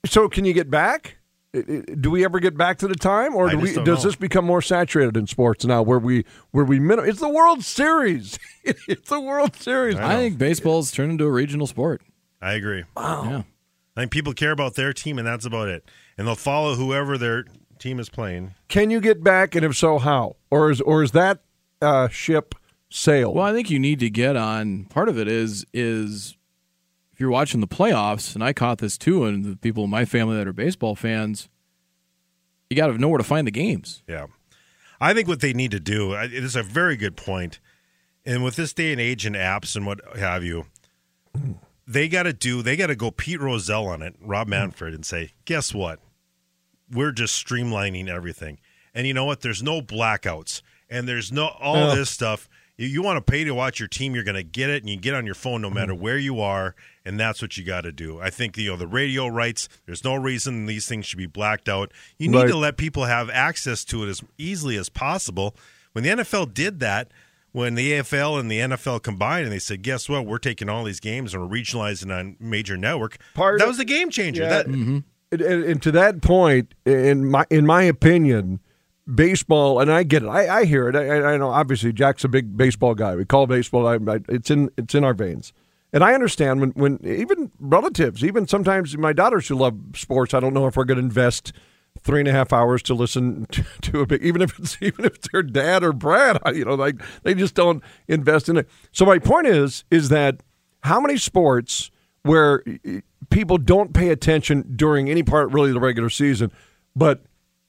so, 0.06 0.28
can 0.28 0.44
you 0.46 0.52
get 0.54 0.70
back? 0.70 1.17
I- 1.54 1.58
I- 1.58 1.94
Do 1.94 2.10
we 2.10 2.24
ever 2.24 2.40
get 2.40 2.56
back 2.56 2.78
to 2.78 2.88
the 2.88 2.94
time, 2.94 3.34
or 3.34 3.48
do 3.48 3.58
we, 3.58 3.72
does 3.74 3.86
know. 3.86 3.94
this 4.10 4.16
become 4.16 4.44
more 4.44 4.60
saturated 4.62 5.16
in 5.16 5.26
sports 5.26 5.64
now, 5.64 5.82
where 5.82 5.98
we 5.98 6.24
where 6.50 6.64
we 6.64 6.78
min- 6.78 6.98
It's 7.00 7.20
the 7.20 7.28
World 7.28 7.64
Series. 7.64 8.38
it's 8.64 9.08
the 9.08 9.20
World 9.20 9.56
Series. 9.56 9.96
I 9.96 10.16
think 10.16 10.38
baseball's 10.38 10.92
turned 10.92 11.12
into 11.12 11.24
a 11.24 11.30
regional 11.30 11.66
sport. 11.66 12.02
I 12.42 12.52
agree. 12.52 12.84
Yeah. 12.96 13.42
I 13.96 14.00
think 14.02 14.12
people 14.12 14.32
care 14.32 14.52
about 14.52 14.74
their 14.74 14.92
team, 14.92 15.18
and 15.18 15.26
that's 15.26 15.44
about 15.44 15.68
it. 15.68 15.84
And 16.16 16.26
they'll 16.26 16.36
follow 16.36 16.74
whoever 16.76 17.18
their 17.18 17.44
team 17.80 17.98
is 17.98 18.08
playing. 18.08 18.54
Can 18.68 18.90
you 18.90 19.00
get 19.00 19.24
back, 19.24 19.54
and 19.54 19.64
if 19.64 19.76
so, 19.76 19.98
how? 19.98 20.36
Or 20.50 20.70
is 20.70 20.80
or 20.82 21.02
is 21.02 21.10
that 21.12 21.40
uh, 21.82 22.08
ship 22.08 22.54
sailed? 22.90 23.34
Well, 23.36 23.44
I 23.44 23.52
think 23.52 23.70
you 23.70 23.78
need 23.80 23.98
to 24.00 24.10
get 24.10 24.36
on. 24.36 24.84
Part 24.84 25.08
of 25.08 25.18
it 25.18 25.26
is 25.28 25.64
is 25.72 26.36
if 27.18 27.22
you're 27.22 27.30
watching 27.30 27.58
the 27.58 27.66
playoffs, 27.66 28.36
and 28.36 28.44
I 28.44 28.52
caught 28.52 28.78
this 28.78 28.96
too, 28.96 29.24
and 29.24 29.44
the 29.44 29.56
people 29.56 29.82
in 29.82 29.90
my 29.90 30.04
family 30.04 30.36
that 30.36 30.46
are 30.46 30.52
baseball 30.52 30.94
fans, 30.94 31.48
you 32.70 32.76
got 32.76 32.86
to 32.86 32.98
know 32.98 33.08
where 33.08 33.18
to 33.18 33.24
find 33.24 33.44
the 33.44 33.50
games. 33.50 34.04
Yeah. 34.06 34.26
I 35.00 35.14
think 35.14 35.26
what 35.26 35.40
they 35.40 35.52
need 35.52 35.72
to 35.72 35.80
do, 35.80 36.12
it 36.12 36.32
is 36.32 36.54
a 36.54 36.62
very 36.62 36.96
good 36.96 37.16
point. 37.16 37.58
And 38.24 38.44
with 38.44 38.54
this 38.54 38.72
day 38.72 38.92
and 38.92 39.00
age 39.00 39.26
and 39.26 39.34
apps 39.34 39.74
and 39.74 39.84
what 39.84 39.98
have 40.16 40.44
you, 40.44 40.66
they 41.88 42.08
got 42.08 42.22
to 42.22 42.32
do, 42.32 42.62
they 42.62 42.76
got 42.76 42.86
to 42.86 42.94
go 42.94 43.10
Pete 43.10 43.40
Rozelle 43.40 43.88
on 43.88 44.00
it, 44.00 44.14
Rob 44.20 44.46
hmm. 44.46 44.50
Manfred, 44.50 44.94
and 44.94 45.04
say, 45.04 45.32
guess 45.44 45.74
what? 45.74 45.98
We're 46.88 47.10
just 47.10 47.44
streamlining 47.44 48.06
everything. 48.06 48.60
And 48.94 49.08
you 49.08 49.12
know 49.12 49.24
what? 49.24 49.40
There's 49.40 49.60
no 49.60 49.82
blackouts 49.82 50.62
and 50.88 51.08
there's 51.08 51.32
no 51.32 51.48
all 51.48 51.96
this 51.96 52.10
stuff. 52.10 52.48
You, 52.78 52.86
you 52.86 53.02
want 53.02 53.24
to 53.24 53.30
pay 53.30 53.44
to 53.44 53.52
watch 53.52 53.78
your 53.78 53.88
team, 53.88 54.14
you're 54.14 54.24
going 54.24 54.36
to 54.36 54.42
get 54.42 54.70
it, 54.70 54.82
and 54.82 54.88
you 54.88 54.96
get 54.96 55.14
on 55.14 55.26
your 55.26 55.34
phone 55.34 55.60
no 55.60 55.68
matter 55.68 55.92
mm-hmm. 55.92 56.02
where 56.02 56.16
you 56.16 56.40
are, 56.40 56.74
and 57.04 57.20
that's 57.20 57.42
what 57.42 57.58
you 57.58 57.64
got 57.64 57.82
to 57.82 57.92
do. 57.92 58.20
I 58.20 58.30
think 58.30 58.56
you 58.56 58.70
know 58.70 58.76
the 58.76 58.86
radio 58.86 59.26
rights. 59.26 59.68
There's 59.84 60.04
no 60.04 60.14
reason 60.14 60.64
these 60.66 60.86
things 60.86 61.04
should 61.04 61.18
be 61.18 61.26
blacked 61.26 61.68
out. 61.68 61.92
You 62.16 62.28
need 62.28 62.38
Right. 62.38 62.48
to 62.48 62.56
let 62.56 62.76
people 62.76 63.04
have 63.04 63.28
access 63.28 63.84
to 63.86 64.04
it 64.04 64.08
as 64.08 64.22
easily 64.38 64.76
as 64.76 64.88
possible. 64.88 65.54
When 65.92 66.04
the 66.04 66.10
NFL 66.10 66.54
did 66.54 66.80
that, 66.80 67.10
when 67.52 67.74
the 67.74 67.92
AFL 67.92 68.38
and 68.38 68.50
the 68.50 68.60
NFL 68.60 69.02
combined, 69.02 69.44
and 69.44 69.52
they 69.52 69.58
said, 69.58 69.82
"Guess 69.82 70.08
what? 70.08 70.26
We're 70.26 70.38
taking 70.38 70.68
all 70.68 70.84
these 70.84 71.00
games 71.00 71.34
and 71.34 71.42
we're 71.42 71.56
regionalizing 71.58 72.16
on 72.16 72.36
major 72.38 72.76
network." 72.76 73.16
Part 73.34 73.58
that 73.58 73.64
of- 73.64 73.68
was 73.68 73.78
the 73.78 73.84
game 73.84 74.10
changer. 74.10 74.42
Yeah. 74.42 74.48
That, 74.48 74.66
mm-hmm. 74.66 74.98
and, 75.32 75.40
and, 75.40 75.64
and 75.64 75.82
to 75.82 75.90
that 75.92 76.20
point, 76.22 76.74
in 76.84 77.24
my 77.24 77.46
in 77.50 77.66
my 77.66 77.82
opinion, 77.82 78.60
baseball, 79.12 79.80
and 79.80 79.90
I 79.90 80.02
get 80.02 80.22
it, 80.22 80.28
I, 80.28 80.60
I 80.60 80.64
hear 80.64 80.88
it. 80.88 80.96
I, 80.96 81.34
I 81.34 81.36
know 81.36 81.50
obviously 81.50 81.92
Jack's 81.92 82.24
a 82.24 82.28
big 82.28 82.56
baseball 82.56 82.94
guy. 82.94 83.16
We 83.16 83.24
call 83.24 83.46
baseball. 83.46 83.86
I, 83.86 83.94
I, 83.94 84.20
it's 84.28 84.50
in 84.50 84.70
it's 84.76 84.94
in 84.94 85.04
our 85.04 85.14
veins, 85.14 85.52
and 85.92 86.04
I 86.04 86.14
understand 86.14 86.60
when 86.60 86.70
when 86.70 87.00
even 87.04 87.50
relatives, 87.58 88.24
even 88.24 88.46
sometimes 88.46 88.96
my 88.96 89.12
daughters 89.12 89.48
who 89.48 89.56
love 89.56 89.78
sports, 89.94 90.34
I 90.34 90.40
don't 90.40 90.54
know 90.54 90.66
if 90.66 90.76
we're 90.76 90.84
going 90.84 90.98
to 90.98 91.04
invest 91.04 91.52
three 92.02 92.20
and 92.20 92.28
a 92.28 92.32
half 92.32 92.52
hours 92.52 92.82
to 92.84 92.94
listen 92.94 93.46
to, 93.50 93.64
to 93.82 94.00
a 94.00 94.06
big, 94.06 94.22
even 94.22 94.42
if 94.42 94.58
it's 94.58 94.76
even 94.82 95.04
if 95.04 95.16
it's 95.16 95.28
their 95.32 95.42
dad 95.42 95.82
or 95.82 95.92
Brad, 95.92 96.38
you 96.54 96.64
know, 96.64 96.74
like 96.74 97.00
they 97.22 97.34
just 97.34 97.54
don't 97.54 97.82
invest 98.06 98.48
in 98.48 98.56
it. 98.56 98.68
So 98.92 99.04
my 99.04 99.18
point 99.18 99.46
is, 99.46 99.84
is 99.90 100.08
that 100.10 100.42
how 100.82 101.00
many 101.00 101.16
sports 101.16 101.90
where 102.22 102.62
people 103.30 103.58
don't 103.58 103.92
pay 103.92 104.10
attention 104.10 104.72
during 104.76 105.08
any 105.08 105.22
part 105.22 105.50
really 105.52 105.72
the 105.72 105.80
regular 105.80 106.10
season, 106.10 106.52
but 106.94 107.22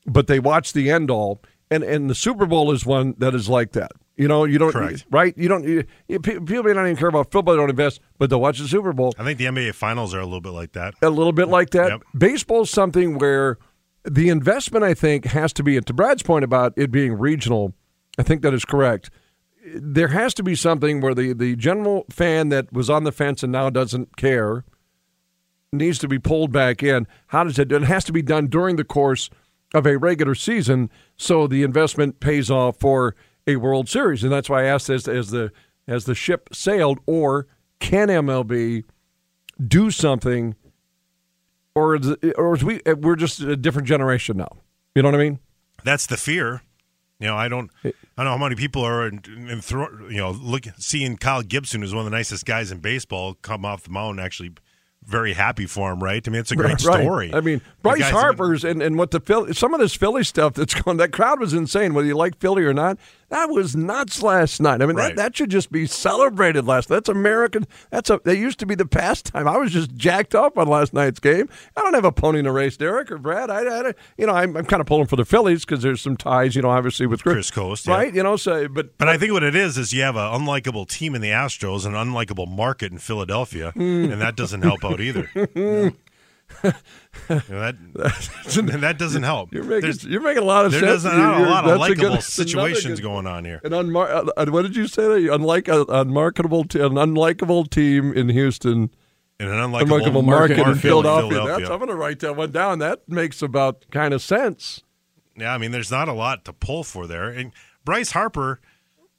but 0.09 0.27
they 0.27 0.39
watch 0.39 0.73
the 0.73 0.89
end 0.89 1.09
all, 1.11 1.41
and 1.69 1.83
and 1.83 2.09
the 2.09 2.15
Super 2.15 2.45
Bowl 2.45 2.71
is 2.71 2.85
one 2.85 3.15
that 3.17 3.33
is 3.35 3.49
like 3.49 3.71
that. 3.73 3.91
You 4.19 4.27
know, 4.27 4.43
you 4.43 4.57
don't 4.57 4.73
Correct. 4.73 5.05
right. 5.11 5.33
You 5.37 5.47
don't. 5.47 5.63
You, 5.63 5.85
people 6.19 6.63
may 6.63 6.73
not 6.73 6.83
even 6.83 6.97
care 6.97 7.07
about 7.07 7.31
football. 7.31 7.53
They 7.53 7.59
don't 7.61 7.69
invest, 7.69 8.01
but 8.17 8.29
they'll 8.29 8.41
watch 8.41 8.59
the 8.59 8.67
Super 8.67 8.91
Bowl 8.91 9.13
I 9.17 9.23
think 9.23 9.39
the 9.39 9.45
NBA 9.45 9.75
finals 9.75 10.13
are 10.13 10.19
a 10.19 10.25
little 10.25 10.41
bit 10.41 10.51
like 10.51 10.73
that. 10.73 10.95
a 11.01 11.09
little 11.09 11.31
bit 11.31 11.47
like 11.47 11.69
that. 11.69 11.89
Yep. 11.89 12.01
Baseball's 12.17 12.69
something 12.69 13.17
where 13.17 13.57
the 14.03 14.27
investment, 14.27 14.83
I 14.83 14.93
think, 14.93 15.23
has 15.25 15.53
to 15.53 15.63
be. 15.63 15.77
And 15.77 15.87
to 15.87 15.93
Brad's 15.93 16.21
point 16.21 16.43
about 16.43 16.73
it 16.75 16.91
being 16.91 17.13
regional, 17.13 17.73
I 18.17 18.23
think 18.23 18.41
that 18.41 18.53
is 18.53 18.65
correct. 18.65 19.09
There 19.73 20.09
has 20.09 20.33
to 20.33 20.43
be 20.43 20.53
something 20.53 20.99
where 20.99 21.15
the 21.15 21.31
the 21.31 21.55
general 21.55 22.05
fan 22.09 22.49
that 22.49 22.73
was 22.73 22.89
on 22.89 23.05
the 23.05 23.13
fence 23.13 23.41
and 23.41 23.53
now 23.53 23.69
doesn't 23.69 24.17
care 24.17 24.65
needs 25.71 25.97
to 25.99 26.09
be 26.09 26.19
pulled 26.19 26.51
back 26.51 26.83
in. 26.83 27.07
How 27.27 27.45
does 27.45 27.57
it? 27.57 27.71
It 27.71 27.83
has 27.83 28.03
to 28.05 28.11
be 28.11 28.21
done 28.21 28.47
during 28.47 28.75
the 28.75 28.83
course 28.83 29.29
of 29.73 29.85
a 29.85 29.97
regular 29.97 30.35
season, 30.35 30.89
so 31.17 31.47
the 31.47 31.63
investment 31.63 32.19
pays 32.19 32.49
off 32.49 32.79
for 32.79 33.15
a 33.45 33.55
World 33.57 33.89
Series, 33.89 34.23
and 34.23 34.31
that's 34.31 34.49
why 34.49 34.63
I 34.63 34.65
asked 34.65 34.89
as 34.89 35.07
as 35.07 35.31
the 35.31 35.51
as 35.87 36.05
the 36.05 36.15
ship 36.15 36.49
sailed, 36.51 36.99
or 37.05 37.47
can 37.79 38.09
MLB 38.09 38.83
do 39.65 39.91
something 39.91 40.55
or 41.75 41.95
is 41.95 42.15
or 42.37 42.55
is 42.55 42.63
we 42.63 42.81
we're 42.97 43.15
just 43.15 43.39
a 43.41 43.55
different 43.55 43.87
generation 43.87 44.37
now? 44.37 44.57
You 44.95 45.01
know 45.01 45.09
what 45.09 45.19
I 45.19 45.23
mean? 45.23 45.39
That's 45.83 46.05
the 46.05 46.17
fear. 46.17 46.61
You 47.19 47.27
know, 47.27 47.35
I 47.35 47.49
don't, 47.49 47.69
I 47.83 47.91
don't 48.15 48.25
know 48.25 48.31
how 48.31 48.37
many 48.37 48.55
people 48.55 48.81
are, 48.81 49.05
in, 49.05 49.21
in 49.49 49.59
thro- 49.59 50.07
you 50.07 50.17
know, 50.17 50.31
look 50.31 50.63
seeing 50.77 51.17
Kyle 51.17 51.41
Gibson, 51.41 51.81
who's 51.81 51.93
one 51.93 52.05
of 52.05 52.11
the 52.11 52.15
nicest 52.15 52.45
guys 52.45 52.71
in 52.71 52.79
baseball, 52.79 53.33
come 53.33 53.65
off 53.65 53.83
the 53.83 53.89
mound, 53.89 54.21
actually 54.21 54.53
very 55.05 55.33
happy 55.33 55.65
for 55.65 55.91
him, 55.91 56.03
right? 56.03 56.25
I 56.27 56.31
mean, 56.31 56.39
it's 56.41 56.51
a 56.51 56.55
great 56.57 56.83
Right. 56.83 57.01
story. 57.01 57.33
I 57.33 57.41
mean, 57.41 57.61
Bryce 57.81 58.09
Harper's 58.09 58.63
and, 58.63 58.81
and 58.81 58.97
what 58.97 59.11
the 59.11 59.19
Philly, 59.19 59.53
some 59.53 59.73
of 59.73 59.79
this 59.79 59.95
Philly 59.95 60.23
stuff 60.23 60.53
that's 60.53 60.73
going, 60.81 60.97
that 60.97 61.11
crowd 61.11 61.39
was 61.39 61.53
insane. 61.53 61.93
Whether 61.93 62.07
you 62.07 62.15
like 62.15 62.37
Philly 62.39 62.63
or 62.63 62.73
not, 62.73 62.97
that 63.29 63.49
was 63.49 63.75
nuts 63.75 64.21
last 64.21 64.59
night. 64.61 64.81
I 64.81 64.85
mean, 64.85 64.95
Right. 64.95 65.15
that, 65.15 65.21
that 65.21 65.35
should 65.37 65.49
just 65.49 65.71
be 65.71 65.85
celebrated 65.85 66.65
last. 66.65 66.89
That's 66.89 67.09
American. 67.09 67.65
That's 67.91 68.09
a. 68.09 68.19
That 68.23 68.37
used 68.37 68.59
to 68.59 68.65
be 68.65 68.75
the 68.75 68.85
pastime. 68.85 69.47
I 69.47 69.57
was 69.57 69.71
just 69.71 69.95
jacked 69.95 70.35
up 70.35 70.57
on 70.57 70.67
last 70.67 70.93
night's 70.93 71.19
game. 71.19 71.47
I 71.77 71.81
don't 71.81 71.93
have 71.93 72.05
a 72.05 72.11
pony 72.11 72.39
in 72.39 72.45
a 72.45 72.51
race, 72.51 72.77
Derek 72.77 73.11
or 73.11 73.17
Brad. 73.17 73.49
I, 73.49 73.61
I 73.89 73.93
you 74.17 74.25
know, 74.27 74.33
I'm, 74.33 74.57
I'm 74.57 74.65
kind 74.65 74.81
of 74.81 74.87
pulling 74.87 75.07
for 75.07 75.15
the 75.15 75.25
Phillies 75.25 75.65
because 75.65 75.81
there's 75.83 76.01
some 76.01 76.17
ties, 76.17 76.55
you 76.55 76.61
know, 76.61 76.69
obviously 76.69 77.07
with 77.07 77.23
Chris 77.23 77.49
Coste, 77.51 77.87
yeah. 77.87 77.93
right? 77.95 78.13
You 78.13 78.23
know, 78.23 78.35
so 78.35 78.67
but 78.67 78.97
But 78.97 79.09
I 79.09 79.17
think 79.17 79.31
what 79.33 79.43
it 79.43 79.55
is 79.55 79.77
is 79.77 79.93
you 79.93 80.01
have 80.01 80.15
an 80.15 80.21
unlikable 80.41 80.87
team 80.87 81.15
in 81.15 81.21
the 81.21 81.29
Astros, 81.29 81.85
and 81.85 81.95
an 81.95 82.07
unlikable 82.07 82.47
market 82.49 82.91
in 82.91 82.97
Philadelphia, 82.97 83.71
Hmm. 83.71 84.11
and 84.11 84.21
that 84.21 84.35
doesn't 84.35 84.61
help 84.63 84.83
out 84.83 84.99
either. 84.99 85.29
You 86.63 86.71
know, 87.29 87.71
that, 87.71 87.75
that 88.81 88.97
doesn't 88.97 89.23
help. 89.23 89.53
you're 89.53 89.63
making 89.63 89.81
There's- 89.81 90.03
you're 90.03 90.21
making 90.21 90.43
a 90.43 90.45
lot 90.45 90.65
of 90.65 90.71
there 90.71 90.81
sense. 90.81 91.03
doesn't 91.03 91.19
a 91.19 91.49
lot 91.49 91.65
of 91.65 91.71
a 91.71 91.77
likable 91.77 91.95
good- 91.95 92.05
another 92.07 92.21
situations 92.21 92.99
good- 92.99 93.03
going 93.05 93.27
on 93.27 93.45
here. 93.45 93.61
An 93.63 93.71
unmar- 93.71 94.09
uh, 94.09 94.31
uh, 94.35 94.45
what 94.49 94.63
did 94.63 94.75
you 94.75 94.87
say? 94.87 95.03
That 95.03 95.33
unlike 95.33 95.67
a 95.67 95.85
unmarketable, 95.87 96.65
t- 96.65 96.79
an 96.79 96.93
unlikable 96.93 97.69
team 97.69 98.13
in 98.13 98.29
Houston, 98.29 98.89
In 99.39 99.47
an 99.47 99.53
unlikable 99.53 100.01
unlikable 100.01 100.25
market, 100.25 100.57
in 100.57 100.63
market 100.65 100.81
Philadelphia. 100.81 101.45
That's, 101.45 101.69
I'm 101.69 101.77
going 101.77 101.89
to 101.89 101.95
write 101.95 102.19
that 102.19 102.35
one 102.35 102.51
down. 102.51 102.79
That 102.79 103.07
makes 103.07 103.41
about 103.41 103.85
kind 103.91 104.13
of 104.13 104.21
sense. 104.21 104.81
Yeah, 105.37 105.53
I 105.53 105.57
mean, 105.57 105.71
there's 105.71 105.91
not 105.91 106.09
a 106.09 106.13
lot 106.13 106.43
to 106.45 106.53
pull 106.53 106.83
for 106.83 107.07
there. 107.07 107.29
And 107.29 107.53
Bryce 107.85 108.11
Harper, 108.11 108.59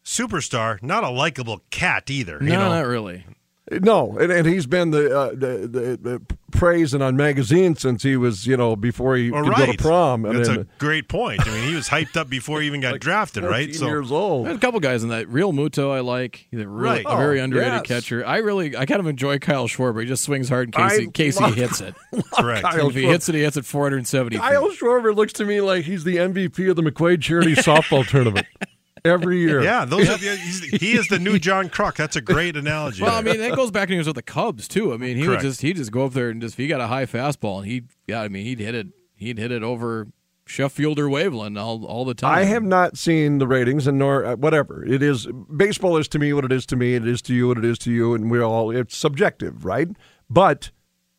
superstar, 0.04 0.82
not 0.82 1.04
a 1.04 1.10
likable 1.10 1.62
cat 1.70 2.10
either. 2.10 2.38
No, 2.40 2.46
you 2.46 2.52
know? 2.52 2.68
not 2.68 2.86
really. 2.86 3.24
No, 3.70 4.18
and, 4.18 4.32
and 4.32 4.46
he's 4.48 4.66
been 4.66 4.90
the, 4.90 5.16
uh, 5.16 5.28
the, 5.30 5.68
the 5.68 5.98
the 6.00 6.22
praise 6.50 6.92
and 6.92 7.02
on 7.02 7.16
magazine 7.16 7.76
since 7.76 8.02
he 8.02 8.16
was 8.16 8.44
you 8.46 8.56
know 8.56 8.74
before 8.74 9.16
he 9.16 9.30
All 9.30 9.44
could 9.44 9.50
right. 9.50 9.66
go 9.66 9.72
to 9.72 9.78
prom. 9.78 10.24
And 10.24 10.36
That's 10.38 10.48
then, 10.48 10.58
a 10.60 10.66
great 10.78 11.08
point. 11.08 11.46
I 11.46 11.50
mean, 11.54 11.68
he 11.68 11.74
was 11.76 11.88
hyped 11.88 12.16
up 12.16 12.28
before 12.28 12.60
he 12.60 12.66
even 12.66 12.80
got 12.80 12.98
drafted, 12.98 13.44
right? 13.44 13.68
14 13.68 13.86
years 13.88 14.10
old. 14.10 14.46
There's 14.46 14.56
a 14.56 14.60
couple 14.60 14.80
guys 14.80 15.04
in 15.04 15.10
that. 15.10 15.28
Realmuto, 15.28 15.92
I 15.92 16.00
like. 16.00 16.48
He's 16.50 16.60
a, 16.60 16.66
real, 16.68 16.90
Right. 16.92 17.04
a 17.06 17.16
very 17.16 17.40
Oh, 17.40 17.44
underrated 17.44 17.72
yes. 17.74 17.82
catcher. 17.86 18.26
I 18.26 18.38
really, 18.38 18.76
I 18.76 18.86
kind 18.86 18.98
of 19.00 19.06
enjoy 19.06 19.38
Kyle 19.38 19.68
Schwarber. 19.68 20.00
He 20.00 20.06
just 20.08 20.24
swings 20.24 20.48
hard 20.48 20.68
in 20.68 20.72
case, 20.72 20.92
I 20.92 20.96
he, 20.98 21.04
in 21.04 21.12
case 21.12 21.40
love- 21.40 21.54
he 21.54 21.60
hits 21.60 21.80
it. 21.80 21.94
correct. 22.32 22.62
Kyle 22.62 22.88
if 22.88 22.94
he 22.96 23.04
hits 23.04 23.28
it, 23.28 23.34
he 23.36 23.42
hits 23.42 23.56
it 23.56 23.64
470 23.64 24.36
feet. 24.36 24.42
Kyle 24.42 24.68
Schwarber 24.70 25.14
looks 25.14 25.32
to 25.34 25.44
me 25.44 25.60
like 25.60 25.84
he's 25.84 26.02
the 26.02 26.16
MVP 26.16 26.68
of 26.68 26.74
the 26.76 26.82
McQuade 26.82 27.22
Charity 27.22 27.54
Softball 27.54 28.04
Tournament 28.06 28.46
every 29.04 29.38
year. 29.38 29.62
Yeah, 29.62 29.84
those 29.84 30.08
are 30.08 30.16
the, 30.16 30.36
he's, 30.44 30.64
he 30.64 30.92
is 30.92 31.08
the 31.08 31.18
new 31.18 31.38
John 31.38 31.68
Kruk. 31.68 31.96
That's 31.96 32.16
a 32.16 32.20
great 32.20 32.56
analogy. 32.56 33.02
Well, 33.02 33.14
I 33.14 33.22
mean, 33.22 33.38
that 33.38 33.54
goes 33.56 33.70
back 33.70 33.88
when 33.88 33.92
he 33.94 33.98
was 33.98 34.06
with 34.06 34.16
the 34.16 34.22
Cubs 34.22 34.68
too. 34.68 34.92
I 34.92 34.96
mean, 34.96 35.16
he 35.16 35.24
Correct. 35.24 35.42
would 35.42 35.48
just 35.48 35.62
he 35.62 35.72
just 35.72 35.92
go 35.92 36.06
up 36.06 36.12
there 36.12 36.30
and 36.30 36.40
just 36.40 36.56
he 36.56 36.66
got 36.68 36.80
a 36.80 36.86
high 36.86 37.06
fastball 37.06 37.58
and 37.58 37.66
he 37.66 37.82
yeah, 38.06 38.22
I 38.22 38.28
mean, 38.28 38.44
he'd 38.44 38.60
hit 38.60 38.74
it 38.74 38.88
he'd 39.14 39.38
hit 39.38 39.52
it 39.52 39.62
over 39.62 40.08
Sheffield 40.50 40.98
or 40.98 41.06
Waveland 41.06 41.58
all 41.60 41.84
all 41.84 42.04
the 42.04 42.14
time. 42.14 42.36
I 42.36 42.44
have 42.44 42.64
not 42.64 42.98
seen 42.98 43.38
the 43.38 43.46
ratings, 43.46 43.86
and 43.86 43.98
nor 43.98 44.24
uh, 44.24 44.36
whatever 44.36 44.84
it 44.84 45.02
is. 45.02 45.28
Baseball 45.56 45.96
is 45.96 46.08
to 46.08 46.18
me 46.18 46.32
what 46.32 46.44
it 46.44 46.52
is 46.52 46.66
to 46.66 46.76
me. 46.76 46.94
It 46.94 47.06
is 47.06 47.22
to 47.22 47.34
you 47.34 47.48
what 47.48 47.58
it 47.58 47.64
is 47.64 47.78
to 47.80 47.92
you, 47.92 48.14
and 48.14 48.30
we're 48.30 48.42
all 48.42 48.70
it's 48.70 48.96
subjective, 48.96 49.64
right? 49.64 49.88
But 50.28 50.70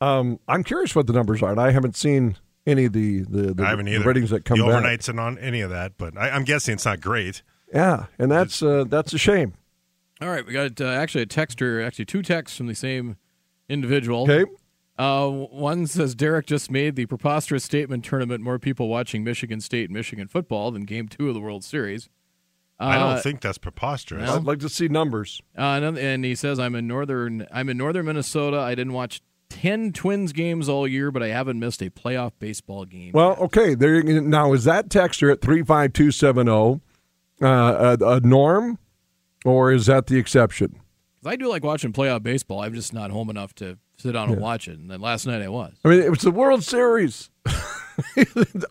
um, 0.01 0.39
I'm 0.47 0.63
curious 0.63 0.95
what 0.95 1.07
the 1.07 1.13
numbers 1.13 1.41
are. 1.41 1.51
And 1.51 1.61
I 1.61 1.71
haven't 1.71 1.95
seen 1.95 2.37
any 2.65 2.85
of 2.85 2.93
the 2.93 3.21
the, 3.21 3.53
the, 3.53 3.63
I 3.63 3.69
haven't 3.69 3.85
the 3.85 3.99
ratings 3.99 4.31
that 4.31 4.43
come 4.43 4.57
the 4.57 4.65
back. 4.65 4.83
overnights 4.83 5.07
and 5.07 5.19
on 5.19 5.37
any 5.37 5.61
of 5.61 5.69
that, 5.69 5.93
but 5.97 6.17
I, 6.17 6.31
I'm 6.31 6.43
guessing 6.43 6.73
it's 6.73 6.85
not 6.85 6.99
great. 6.99 7.41
Yeah, 7.73 8.05
and 8.19 8.29
that's 8.31 8.61
uh, 8.61 8.85
that's 8.87 9.13
a 9.13 9.17
shame. 9.17 9.53
All 10.21 10.29
right, 10.29 10.45
we 10.45 10.53
got 10.53 10.79
uh, 10.79 10.85
actually 10.85 11.23
a 11.23 11.27
texter, 11.27 11.85
actually 11.85 12.05
two 12.05 12.21
texts 12.21 12.57
from 12.57 12.67
the 12.67 12.75
same 12.75 13.17
individual. 13.69 14.23
Okay, 14.29 14.45
Uh, 14.99 15.29
one 15.29 15.87
says 15.87 16.13
Derek 16.13 16.45
just 16.45 16.69
made 16.69 16.95
the 16.95 17.05
preposterous 17.05 17.63
statement 17.63 18.03
tournament 18.05 18.43
more 18.43 18.59
people 18.59 18.87
watching 18.87 19.23
Michigan 19.23 19.61
State 19.61 19.85
and 19.89 19.93
Michigan 19.97 20.27
football 20.27 20.71
than 20.71 20.83
Game 20.85 21.07
Two 21.07 21.27
of 21.29 21.33
the 21.33 21.39
World 21.41 21.63
Series. 21.63 22.09
I 22.79 22.97
Uh, 22.97 23.13
don't 23.13 23.23
think 23.23 23.41
that's 23.41 23.57
preposterous. 23.57 24.25
no. 24.27 24.35
I'd 24.35 24.43
like 24.43 24.59
to 24.59 24.69
see 24.69 24.87
numbers. 24.87 25.41
Uh, 25.57 25.79
and, 25.81 25.97
and 25.97 26.25
he 26.25 26.35
says, 26.35 26.59
"I'm 26.59 26.75
in 26.75 26.87
northern. 26.87 27.47
I'm 27.51 27.69
in 27.69 27.77
northern 27.77 28.05
Minnesota. 28.07 28.57
I 28.59 28.75
didn't 28.75 28.93
watch 28.93 29.21
ten 29.49 29.91
Twins 29.93 30.33
games 30.33 30.67
all 30.69 30.87
year, 30.87 31.11
but 31.11 31.21
I 31.23 31.27
haven't 31.29 31.59
missed 31.59 31.81
a 31.81 31.89
playoff 31.89 32.31
baseball 32.39 32.85
game. 32.85 33.11
Well, 33.13 33.35
okay. 33.37 33.75
There 33.75 34.01
now 34.03 34.53
is 34.53 34.63
that 34.65 34.89
texture 34.89 35.29
at 35.31 35.41
three 35.41 35.63
five 35.63 35.93
two 35.93 36.11
seven 36.11 36.47
zero 36.47 36.81
uh, 37.41 37.97
a, 37.99 38.05
a 38.05 38.19
norm, 38.21 38.77
or 39.45 39.71
is 39.71 39.85
that 39.87 40.07
the 40.07 40.17
exception? 40.17 40.79
I 41.25 41.35
do 41.35 41.47
like 41.49 41.63
watching 41.63 41.93
playoff 41.93 42.23
baseball. 42.23 42.61
I'm 42.61 42.73
just 42.73 42.93
not 42.93 43.11
home 43.11 43.29
enough 43.29 43.53
to 43.55 43.77
sit 43.97 44.13
down 44.13 44.31
and 44.31 44.41
watch 44.41 44.67
it. 44.67 44.79
And 44.79 44.89
then 44.89 45.01
last 45.01 45.27
night 45.27 45.41
I 45.41 45.49
was. 45.49 45.73
I 45.85 45.89
mean, 45.89 45.99
it 46.01 46.09
was 46.09 46.21
the 46.21 46.31
World 46.31 46.63
Series. 46.63 47.29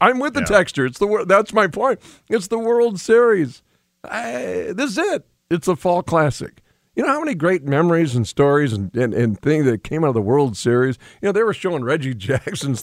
I'm 0.01 0.19
with 0.19 0.35
the 0.35 0.41
Yeah. 0.41 0.47
texture. 0.47 0.87
It's 0.87 0.99
the 0.99 1.07
wor- 1.07 1.25
that's 1.25 1.53
my 1.53 1.67
point. 1.69 2.01
It's 2.29 2.49
the 2.49 2.59
World 2.59 2.99
Series. 3.01 3.63
I, 4.05 4.73
this 4.75 4.93
is 4.93 4.99
it. 4.99 5.27
It's 5.51 5.69
a 5.69 5.77
fall 5.77 6.03
classic. 6.03 6.60
You 6.97 7.05
know 7.05 7.13
how 7.13 7.21
many 7.21 7.37
great 7.37 7.63
memories 7.63 8.17
and 8.17 8.27
stories 8.27 8.73
and, 8.73 8.95
and, 8.97 9.15
and 9.15 9.41
things 9.41 9.65
that 9.67 9.85
came 9.85 10.03
out 10.03 10.09
of 10.09 10.15
the 10.15 10.21
World 10.21 10.57
Series? 10.57 10.99
You 11.23 11.29
know, 11.29 11.33
they 11.33 11.45
were 11.45 11.55
showing 11.55 11.85
Reggie 11.85 12.15
Jackson's, 12.17 12.83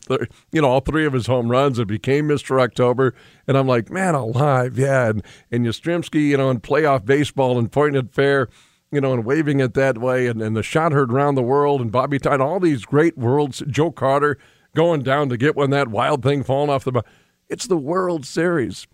you 0.52 0.62
know, 0.62 0.70
all 0.70 0.80
three 0.80 1.06
of 1.06 1.12
his 1.12 1.28
home 1.28 1.52
runs 1.52 1.78
and 1.78 1.88
became 1.88 2.28
Mr. 2.28 2.62
October. 2.62 3.14
And 3.48 3.58
I'm 3.58 3.68
like, 3.68 3.90
man, 3.90 4.16
alive, 4.16 4.78
yeah. 4.78 5.10
And, 5.10 5.24
and 5.52 5.66
Yastrzemski, 5.66 6.30
you 6.30 6.38
know, 6.38 6.50
in 6.50 6.62
playoff 6.62 7.06
baseball 7.06 7.60
and 7.60 7.70
pointing 7.70 8.00
it 8.00 8.14
fair, 8.14 8.48
you 8.94 9.02
know, 9.02 9.12
and 9.12 9.26
waving 9.26 9.60
it 9.60 9.74
that 9.74 9.98
way. 9.98 10.28
And, 10.28 10.42
and 10.42 10.56
the 10.56 10.64
shot 10.64 10.94
heard 10.94 11.12
around 11.12 11.36
the 11.36 11.44
world 11.44 11.82
and 11.82 11.92
Bobby 11.92 12.18
Tide, 12.18 12.40
all 12.40 12.62
these 12.62 12.86
great 12.86 13.18
worlds. 13.18 13.62
Joe 13.68 13.92
Carter 13.92 14.38
going 14.74 15.04
down 15.04 15.28
to 15.30 15.38
get 15.38 15.58
one, 15.58 15.72
that 15.72 15.90
wild 15.90 16.24
thing 16.24 16.44
falling 16.44 16.70
off 16.70 16.86
the. 16.86 17.04
It's 17.50 17.68
the 17.68 17.78
World 17.78 18.26
Series. 18.26 18.88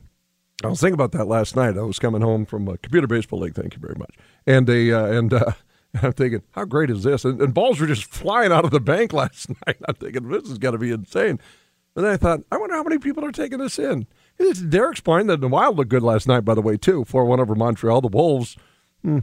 I 0.63 0.67
was 0.67 0.79
thinking 0.79 0.93
about 0.93 1.12
that 1.12 1.25
last 1.25 1.55
night. 1.55 1.77
I 1.77 1.82
was 1.82 2.00
coming 2.00 2.22
home 2.22 2.46
from 2.46 2.67
a 2.67 2.77
computer 2.77 3.08
baseball 3.08 3.39
league. 3.39 3.55
Thank 3.55 3.74
you 3.75 3.79
very 3.79 3.96
much. 3.98 4.15
And 4.45 4.69
a 4.69 4.91
uh, 4.91 5.05
and 5.05 5.33
uh, 5.33 5.51
I'm 6.01 6.13
thinking, 6.13 6.41
how 6.51 6.65
great 6.65 6.89
is 6.89 7.03
this? 7.03 7.25
And, 7.25 7.41
and 7.41 7.53
balls 7.53 7.79
were 7.79 7.88
just 7.88 8.05
flying 8.05 8.51
out 8.51 8.65
of 8.65 8.71
the 8.71 8.79
bank 8.79 9.13
last 9.13 9.50
night. 9.50 9.77
I'm 9.88 9.95
thinking 9.95 10.29
this 10.29 10.50
is 10.50 10.57
going 10.57 10.73
to 10.73 10.79
be 10.79 10.91
insane. 10.91 11.39
And 11.95 12.05
then 12.05 12.13
I 12.13 12.17
thought, 12.17 12.41
I 12.51 12.57
wonder 12.57 12.75
how 12.75 12.83
many 12.83 12.97
people 12.97 13.23
are 13.23 13.31
taking 13.31 13.59
this 13.59 13.77
in. 13.77 14.07
It's 14.39 14.59
Derek's 14.59 15.00
point 15.00 15.27
that 15.27 15.41
the 15.41 15.47
Wild 15.47 15.77
looked 15.77 15.91
good 15.91 16.01
last 16.01 16.27
night, 16.27 16.39
by 16.43 16.55
the 16.55 16.62
way, 16.62 16.75
too. 16.75 17.05
Four 17.05 17.25
one 17.25 17.39
over 17.39 17.53
Montreal. 17.53 18.01
The 18.01 18.07
Wolves, 18.07 18.57
hmm, 19.03 19.19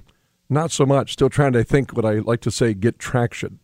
not 0.48 0.70
so 0.70 0.86
much. 0.86 1.12
Still 1.12 1.30
trying 1.30 1.52
to 1.54 1.64
think 1.64 1.96
what 1.96 2.04
I 2.04 2.20
like 2.20 2.40
to 2.42 2.50
say, 2.50 2.74
get 2.74 2.98
traction. 3.00 3.58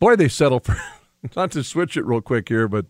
Boy, 0.00 0.16
they 0.16 0.28
settle 0.28 0.60
for. 0.60 0.76
Not 1.34 1.52
to 1.52 1.64
switch 1.64 1.96
it 1.96 2.04
real 2.04 2.20
quick 2.20 2.50
here, 2.50 2.68
but 2.68 2.84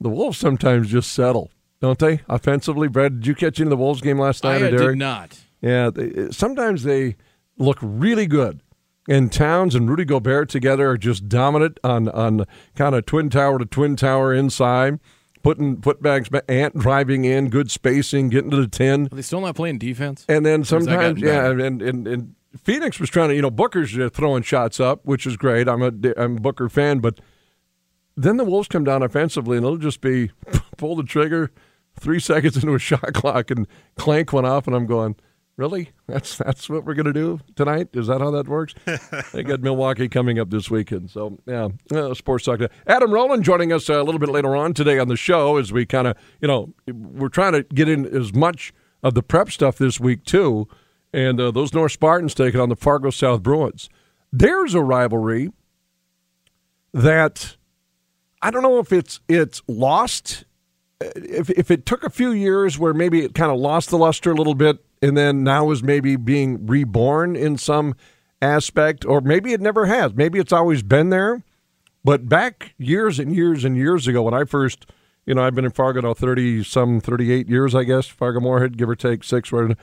the 0.00 0.08
Wolves 0.08 0.38
sometimes 0.38 0.88
just 0.88 1.10
settle, 1.10 1.50
don't 1.80 1.98
they? 1.98 2.20
Offensively, 2.28 2.86
Brad, 2.86 3.18
did 3.20 3.26
you 3.26 3.34
catch 3.34 3.58
into 3.58 3.70
the 3.70 3.76
Wolves 3.76 4.00
game 4.00 4.20
last 4.20 4.44
night, 4.44 4.62
I 4.62 4.66
or 4.66 4.66
uh, 4.66 4.70
Derek? 4.70 4.88
did 4.90 4.98
not. 4.98 5.40
Yeah, 5.60 5.90
they, 5.90 6.30
sometimes 6.30 6.82
they 6.82 7.16
look 7.58 7.78
really 7.80 8.26
good. 8.26 8.62
And 9.08 9.32
Towns 9.32 9.74
and 9.74 9.88
Rudy 9.88 10.04
Gobert 10.04 10.48
together 10.48 10.90
are 10.90 10.98
just 10.98 11.28
dominant 11.28 11.78
on 11.84 12.08
on 12.08 12.44
kind 12.74 12.94
of 12.94 13.06
twin 13.06 13.30
tower 13.30 13.58
to 13.58 13.64
twin 13.64 13.94
tower 13.94 14.34
inside, 14.34 14.98
putting 15.44 15.76
putbacks, 15.76 16.28
ba- 16.28 16.48
ant 16.50 16.76
driving 16.76 17.24
in, 17.24 17.48
good 17.48 17.70
spacing, 17.70 18.30
getting 18.30 18.50
to 18.50 18.56
the 18.56 18.66
ten. 18.66 19.06
Are 19.06 19.16
they 19.16 19.22
still 19.22 19.40
not 19.40 19.54
playing 19.54 19.78
defense? 19.78 20.24
And 20.28 20.44
then 20.44 20.60
Or 20.60 20.64
has 20.64 20.68
that 20.70 20.80
sometimes, 20.86 21.20
yeah, 21.22 21.50
and, 21.50 21.80
and 21.82 22.08
and 22.08 22.34
Phoenix 22.64 22.98
was 22.98 23.10
trying 23.10 23.28
to, 23.28 23.36
you 23.36 23.42
know, 23.42 23.50
Booker's 23.50 23.96
throwing 24.12 24.42
shots 24.42 24.80
up, 24.80 25.04
which 25.04 25.24
is 25.24 25.36
great. 25.36 25.68
I'm 25.68 25.82
a 25.82 25.92
I'm 26.16 26.38
a 26.38 26.40
Booker 26.40 26.68
fan, 26.68 26.98
but 26.98 27.20
then 28.16 28.38
the 28.38 28.44
Wolves 28.44 28.66
come 28.66 28.82
down 28.82 29.02
offensively, 29.04 29.56
and 29.56 29.64
it'll 29.64 29.78
just 29.78 30.00
be 30.00 30.32
pull 30.78 30.96
the 30.96 31.04
trigger, 31.04 31.52
three 31.98 32.18
seconds 32.18 32.56
into 32.56 32.74
a 32.74 32.78
shot 32.80 33.14
clock, 33.14 33.52
and 33.52 33.68
clank 33.96 34.32
one 34.32 34.44
off, 34.44 34.66
and 34.66 34.74
I'm 34.74 34.86
going, 34.86 35.14
really? 35.56 35.90
That's 36.06 36.38
that's 36.38 36.68
what 36.68 36.84
we're 36.84 36.94
gonna 36.94 37.12
do 37.12 37.40
tonight? 37.56 37.88
Is 37.92 38.06
that 38.06 38.20
how 38.20 38.30
that 38.30 38.48
works? 38.48 38.74
they 39.32 39.42
got 39.42 39.60
Milwaukee 39.60 40.08
coming 40.08 40.38
up 40.38 40.50
this 40.50 40.70
weekend, 40.70 41.10
so 41.10 41.38
yeah, 41.46 41.68
uh, 41.92 42.14
sports 42.14 42.44
talk. 42.44 42.60
Adam 42.86 43.12
Rowland 43.12 43.42
joining 43.42 43.72
us 43.72 43.90
uh, 43.90 44.00
a 44.00 44.04
little 44.04 44.20
bit 44.20 44.28
later 44.28 44.54
on 44.54 44.72
today 44.72 44.98
on 44.98 45.08
the 45.08 45.16
show 45.16 45.56
as 45.56 45.72
we 45.72 45.84
kind 45.84 46.06
of, 46.06 46.16
you 46.40 46.48
know, 46.48 46.72
we're 46.86 47.28
trying 47.28 47.52
to 47.52 47.62
get 47.64 47.88
in 47.88 48.06
as 48.06 48.32
much 48.32 48.72
of 49.02 49.14
the 49.14 49.22
prep 49.22 49.50
stuff 49.50 49.78
this 49.78 49.98
week 49.98 50.24
too, 50.24 50.68
and 51.12 51.40
uh, 51.40 51.50
those 51.50 51.74
North 51.74 51.92
Spartans 51.92 52.34
taking 52.34 52.60
on 52.60 52.68
the 52.68 52.76
Fargo 52.76 53.10
South 53.10 53.42
Bruins. 53.42 53.88
There's 54.32 54.74
a 54.74 54.82
rivalry 54.82 55.50
that 56.92 57.56
I 58.42 58.50
don't 58.50 58.62
know 58.62 58.78
if 58.78 58.92
it's 58.92 59.20
it's 59.28 59.62
lost. 59.68 60.44
If 61.00 61.50
if 61.50 61.70
it 61.70 61.86
took 61.86 62.04
a 62.04 62.10
few 62.10 62.30
years 62.32 62.78
where 62.78 62.94
maybe 62.94 63.24
it 63.24 63.34
kind 63.34 63.52
of 63.52 63.58
lost 63.58 63.90
the 63.90 63.98
luster 63.98 64.30
a 64.32 64.34
little 64.34 64.54
bit, 64.54 64.84
and 65.02 65.16
then 65.16 65.44
now 65.44 65.70
is 65.70 65.82
maybe 65.82 66.16
being 66.16 66.66
reborn 66.66 67.36
in 67.36 67.58
some 67.58 67.94
aspect, 68.42 69.04
or 69.04 69.20
maybe 69.20 69.52
it 69.52 69.60
never 69.60 69.86
has. 69.86 70.14
Maybe 70.14 70.38
it's 70.38 70.52
always 70.52 70.82
been 70.82 71.10
there, 71.10 71.42
But 72.04 72.28
back 72.28 72.74
years 72.78 73.18
and 73.18 73.34
years 73.34 73.64
and 73.64 73.76
years 73.76 74.08
ago, 74.08 74.22
when 74.22 74.34
I 74.34 74.44
first, 74.44 74.86
you 75.26 75.34
know, 75.34 75.42
I've 75.44 75.54
been 75.54 75.64
in 75.66 75.72
Fargo 75.72 76.00
now 76.00 76.14
thirty 76.14 76.64
some 76.64 77.00
thirty 77.00 77.32
eight 77.32 77.48
years, 77.48 77.74
I 77.74 77.84
guess 77.84 78.06
Fargo 78.06 78.40
Moorhead, 78.40 78.78
give 78.78 78.88
or 78.88 78.96
take 78.96 79.24
six. 79.24 79.52
Right, 79.52 79.76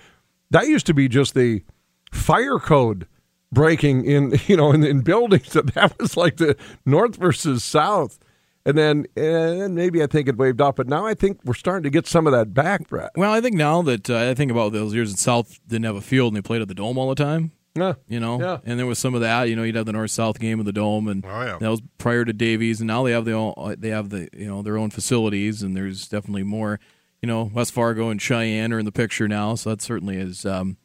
that 0.52 0.68
used 0.68 0.86
to 0.88 0.94
be 0.94 1.08
just 1.10 1.36
the 1.36 1.64
fire 2.12 2.60
code 2.60 3.08
breaking 3.52 4.06
in, 4.06 4.40
you 4.48 4.58
know, 4.58 4.72
in, 4.72 4.84
in 4.84 5.02
buildings. 5.02 5.54
That 5.54 5.68
that 5.76 6.00
was 6.00 6.18
like 6.18 6.38
the 6.38 6.56
north 6.86 7.18
versus 7.18 7.64
south. 7.64 8.20
And 8.66 8.78
then, 8.78 9.06
and 9.18 9.76
maybe 9.76 10.02
I 10.02 10.08
think 10.08 10.30
it 10.30 10.38
waved 10.38 10.62
off, 10.62 10.78
but 10.78 10.88
now 10.88 11.06
I 11.06 11.14
think 11.14 11.42
we're 11.44 11.54
starting 11.54 11.84
to 11.84 11.90
get 11.90 12.08
some 12.08 12.26
of 12.28 12.32
that 12.32 12.54
back, 12.54 12.88
Brett. 12.88 13.12
Well, 13.16 13.32
I 13.32 13.42
think 13.42 13.56
now 13.56 13.82
that 13.82 14.10
uh, 14.10 14.30
I 14.30 14.34
think 14.34 14.52
about 14.52 14.72
those 14.72 14.94
years 14.94 15.12
in 15.12 15.18
South 15.18 15.60
didn't 15.68 15.86
have 15.86 15.98
a 15.98 16.02
field 16.02 16.34
and 16.34 16.38
they 16.38 16.48
played 16.48 16.62
at 16.62 16.70
the 16.70 16.74
Dome 16.74 16.98
all 16.98 17.10
the 17.10 17.16
time. 17.16 17.52
Yeah, 17.76 17.94
you 18.08 18.20
know, 18.20 18.40
yeah. 18.40 18.60
and 18.66 18.78
there 18.78 18.86
was 18.86 19.00
some 19.00 19.16
of 19.16 19.22
that. 19.22 19.50
You 19.50 19.56
know, 19.56 19.64
you'd 19.64 19.76
have 19.76 19.88
the 19.88 19.94
North 19.94 20.12
South 20.12 20.40
game 20.40 20.60
of 20.60 20.66
the 20.68 20.72
Dome, 20.72 21.08
and 21.08 21.26
oh, 21.26 21.44
yeah. 21.44 21.58
that 21.58 21.70
was 21.70 21.82
prior 21.98 22.24
to 22.24 22.32
Davies, 22.32 22.80
and 22.80 22.88
now 22.88 23.04
they 23.04 23.12
have 23.12 23.26
the 23.26 23.32
own, 23.32 23.76
they 23.80 23.90
have 23.90 24.10
the 24.10 24.30
you 24.32 24.46
know 24.46 24.62
their 24.62 24.78
own 24.78 24.92
facilities, 24.92 25.64
and 25.64 25.76
there's 25.76 26.08
definitely 26.08 26.44
more. 26.44 26.80
You 27.22 27.28
know, 27.28 27.50
West 27.52 27.72
Fargo 27.72 28.10
and 28.10 28.20
Sheyenne 28.20 28.74
are 28.74 28.80
in 28.80 28.86
the 28.86 28.92
picture 28.92 29.28
now, 29.28 29.56
so 29.56 29.72
that 29.72 29.82
certainly 29.82 30.18
has 30.18 30.46
um, 30.46 30.78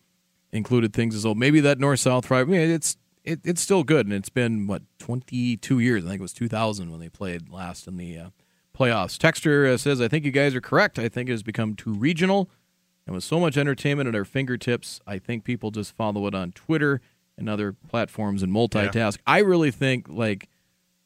included 0.50 0.94
things 0.94 1.14
as 1.14 1.25
well. 1.25 1.35
Maybe 1.35 1.61
that 1.61 1.78
North 1.78 2.00
South 2.00 2.30
I 2.32 2.44
mean, 2.44 2.70
it's 2.70 2.97
it, 3.28 3.40
it's 3.44 3.61
still 3.61 3.85
good, 3.85 4.06
and 4.06 4.14
it's 4.14 4.30
been 4.30 4.66
what 4.66 4.82
22 4.99 5.78
years. 5.78 6.04
I 6.04 6.08
think 6.08 6.20
it 6.20 6.23
was 6.23 6.32
2000 6.32 6.90
when 6.90 7.00
they 7.00 7.08
played 7.08 7.50
last 7.50 7.87
in 7.87 7.97
the 7.97 8.18
uh, 8.18 8.30
playoffs. 8.76 9.18
Texter 9.18 9.66
uh, 9.66 9.76
says, 9.76 10.00
"I 10.00 10.08
think 10.08 10.25
you 10.25 10.30
guys 10.30 10.54
are 10.54 10.61
correct. 10.61 10.99
I 10.99 11.08
think 11.08 11.28
it 11.28 11.32
has 11.32 11.42
become 11.42 11.75
too 11.75 11.92
regional." 11.92 12.50
And 13.06 13.14
with 13.14 13.25
so 13.25 13.40
much 13.40 13.56
entertainment 13.56 14.08
at 14.08 14.14
our 14.14 14.25
fingertips, 14.25 15.00
I 15.06 15.18
think 15.18 15.44
people 15.44 15.70
just 15.70 15.97
follow 15.97 16.26
it 16.26 16.35
on 16.35 16.52
Twitter 16.52 17.00
and 17.38 17.49
other 17.49 17.73
platforms 17.73 18.42
and 18.42 18.52
multitask. 18.52 19.16
Yeah. 19.16 19.23
I 19.26 19.38
really 19.38 19.70
think 19.70 20.08
like 20.08 20.49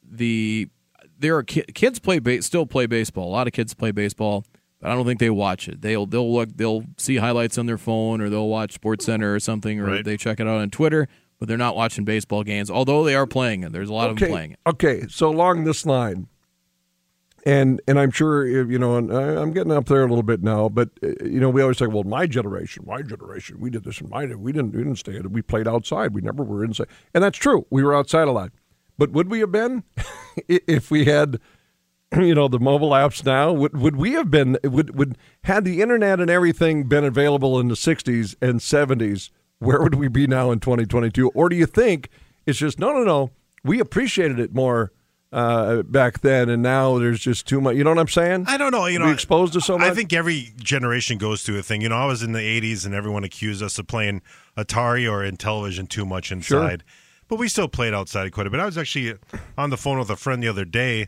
the 0.03 0.69
there 1.17 1.35
are 1.37 1.43
ki- 1.43 1.65
kids 1.73 1.99
play 1.99 2.19
ba- 2.19 2.41
still 2.41 2.65
play 2.65 2.85
baseball. 2.85 3.29
A 3.29 3.31
lot 3.31 3.47
of 3.47 3.53
kids 3.53 3.73
play 3.73 3.91
baseball, 3.91 4.45
but 4.79 4.91
I 4.91 4.95
don't 4.95 5.05
think 5.05 5.19
they 5.19 5.29
watch 5.29 5.67
it. 5.67 5.81
They'll 5.81 6.05
they'll 6.05 6.33
look 6.33 6.55
they'll 6.55 6.83
see 6.97 7.17
highlights 7.17 7.57
on 7.57 7.65
their 7.65 7.77
phone 7.77 8.21
or 8.21 8.29
they'll 8.29 8.49
watch 8.49 8.73
Sports 8.73 9.05
Center 9.05 9.33
or 9.33 9.39
something 9.39 9.79
or 9.79 9.85
right. 9.85 10.05
they 10.05 10.17
check 10.17 10.39
it 10.39 10.47
out 10.47 10.61
on 10.61 10.69
Twitter. 10.69 11.07
But 11.43 11.49
they're 11.49 11.57
not 11.57 11.75
watching 11.75 12.05
baseball 12.05 12.45
games, 12.45 12.71
although 12.71 13.03
they 13.03 13.15
are 13.15 13.27
playing 13.27 13.63
it. 13.63 13.73
There's 13.73 13.89
a 13.89 13.93
lot 13.93 14.05
okay. 14.05 14.11
of 14.11 14.19
them 14.19 14.29
playing 14.29 14.51
it. 14.53 14.59
Okay, 14.65 15.05
so 15.09 15.27
along 15.27 15.65
this 15.65 15.85
line, 15.85 16.29
and 17.45 17.81
and 17.85 17.99
I'm 17.99 18.11
sure 18.11 18.47
you 18.47 18.79
know, 18.79 18.95
and 18.95 19.11
I'm 19.11 19.51
getting 19.51 19.73
up 19.73 19.87
there 19.87 20.05
a 20.05 20.07
little 20.07 20.23
bit 20.23 20.41
now, 20.41 20.69
but 20.69 20.91
uh, 21.03 21.07
you 21.21 21.41
know, 21.41 21.49
we 21.49 21.61
always 21.61 21.79
say, 21.79 21.87
well, 21.87 22.05
my 22.05 22.27
generation, 22.27 22.85
my 22.87 23.01
generation, 23.01 23.59
we 23.59 23.69
did 23.69 23.83
this 23.83 23.99
in 23.99 24.07
my 24.07 24.25
we 24.25 24.53
didn't 24.53 24.71
we 24.71 24.83
didn't 24.83 24.95
stay 24.95 25.17
in, 25.17 25.25
it. 25.25 25.31
we 25.31 25.41
played 25.41 25.67
outside, 25.67 26.13
we 26.13 26.21
never 26.21 26.43
were 26.45 26.63
inside, 26.63 26.87
and 27.13 27.21
that's 27.21 27.37
true, 27.37 27.65
we 27.69 27.83
were 27.83 27.93
outside 27.93 28.29
a 28.29 28.31
lot, 28.31 28.53
but 28.97 29.11
would 29.11 29.29
we 29.29 29.41
have 29.41 29.51
been 29.51 29.83
if 30.47 30.89
we 30.89 31.03
had? 31.03 31.41
You 32.15 32.35
know 32.35 32.47
the 32.47 32.59
mobile 32.59 32.91
apps 32.91 33.25
now. 33.25 33.51
Would 33.51 33.75
would 33.75 33.95
we 33.95 34.11
have 34.11 34.29
been? 34.31 34.59
Would 34.63 34.95
would 34.95 35.17
had 35.45 35.65
the 35.65 35.81
internet 35.81 36.19
and 36.19 36.29
everything 36.29 36.83
been 36.83 37.03
available 37.03 37.59
in 37.59 37.69
the 37.69 37.73
'60s 37.73 38.35
and 38.39 38.59
'70s? 38.59 39.31
Where 39.63 39.81
would 39.81 39.95
we 39.95 40.07
be 40.07 40.27
now 40.27 40.51
in 40.51 40.59
2022? 40.59 41.29
Or 41.29 41.49
do 41.49 41.55
you 41.55 41.65
think 41.65 42.09
it's 42.45 42.59
just 42.59 42.79
no, 42.79 42.91
no, 42.91 43.03
no? 43.03 43.31
We 43.63 43.79
appreciated 43.79 44.39
it 44.39 44.53
more 44.53 44.91
uh, 45.31 45.81
back 45.83 46.19
then, 46.19 46.49
and 46.49 46.61
now 46.61 46.99
there's 46.99 47.19
just 47.19 47.47
too 47.47 47.59
much. 47.59 47.75
You 47.75 47.83
know 47.83 47.91
what 47.91 47.99
I'm 47.99 48.07
saying? 48.07 48.45
I 48.47 48.57
don't 48.57 48.71
know. 48.71 48.85
You 48.85 48.99
know, 48.99 49.05
we 49.05 49.13
exposed 49.13 49.53
to 49.53 49.61
so 49.61 49.77
much. 49.77 49.89
I 49.89 49.93
think 49.93 50.13
every 50.13 50.53
generation 50.57 51.17
goes 51.17 51.43
through 51.43 51.59
a 51.59 51.63
thing. 51.63 51.81
You 51.81 51.89
know, 51.89 51.95
I 51.95 52.05
was 52.05 52.21
in 52.21 52.33
the 52.33 52.39
'80s, 52.39 52.85
and 52.85 52.93
everyone 52.93 53.23
accused 53.23 53.63
us 53.63 53.79
of 53.79 53.87
playing 53.87 54.21
Atari 54.57 55.11
or 55.11 55.23
in 55.23 55.37
television 55.37 55.87
too 55.87 56.05
much 56.05 56.31
inside, 56.31 56.83
sure. 56.85 57.23
but 57.29 57.39
we 57.39 57.47
still 57.47 57.67
played 57.67 57.93
outside 57.93 58.31
quite 58.31 58.45
a 58.45 58.49
bit. 58.49 58.59
I 58.59 58.65
was 58.65 58.77
actually 58.77 59.17
on 59.57 59.69
the 59.69 59.77
phone 59.77 59.97
with 59.97 60.09
a 60.09 60.15
friend 60.15 60.43
the 60.43 60.49
other 60.49 60.65
day, 60.65 61.07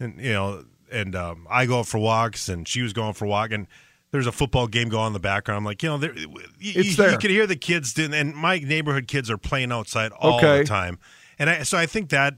and 0.00 0.18
you 0.18 0.32
know, 0.32 0.64
and 0.90 1.14
um, 1.14 1.46
I 1.50 1.66
go 1.66 1.80
out 1.80 1.86
for 1.86 1.98
walks, 1.98 2.48
and 2.48 2.66
she 2.66 2.80
was 2.80 2.92
going 2.92 3.12
for 3.12 3.26
a 3.26 3.28
walk, 3.28 3.50
and 3.50 3.66
there's 4.10 4.26
a 4.26 4.32
football 4.32 4.66
game 4.66 4.88
going 4.88 5.02
on 5.02 5.06
in 5.08 5.12
the 5.12 5.20
background. 5.20 5.58
I'm 5.58 5.64
like, 5.64 5.82
you 5.82 5.88
know, 5.88 5.98
there, 5.98 6.16
you, 6.16 6.94
there. 6.94 7.10
you 7.10 7.18
can 7.18 7.30
hear 7.30 7.46
the 7.46 7.56
kids, 7.56 7.92
doing, 7.92 8.14
and 8.14 8.34
my 8.34 8.58
neighborhood 8.58 9.08
kids 9.08 9.30
are 9.30 9.38
playing 9.38 9.72
outside 9.72 10.12
all 10.12 10.38
okay. 10.38 10.58
the 10.58 10.64
time, 10.64 10.98
and 11.38 11.50
I, 11.50 11.62
so 11.62 11.76
I 11.76 11.86
think 11.86 12.10
that 12.10 12.34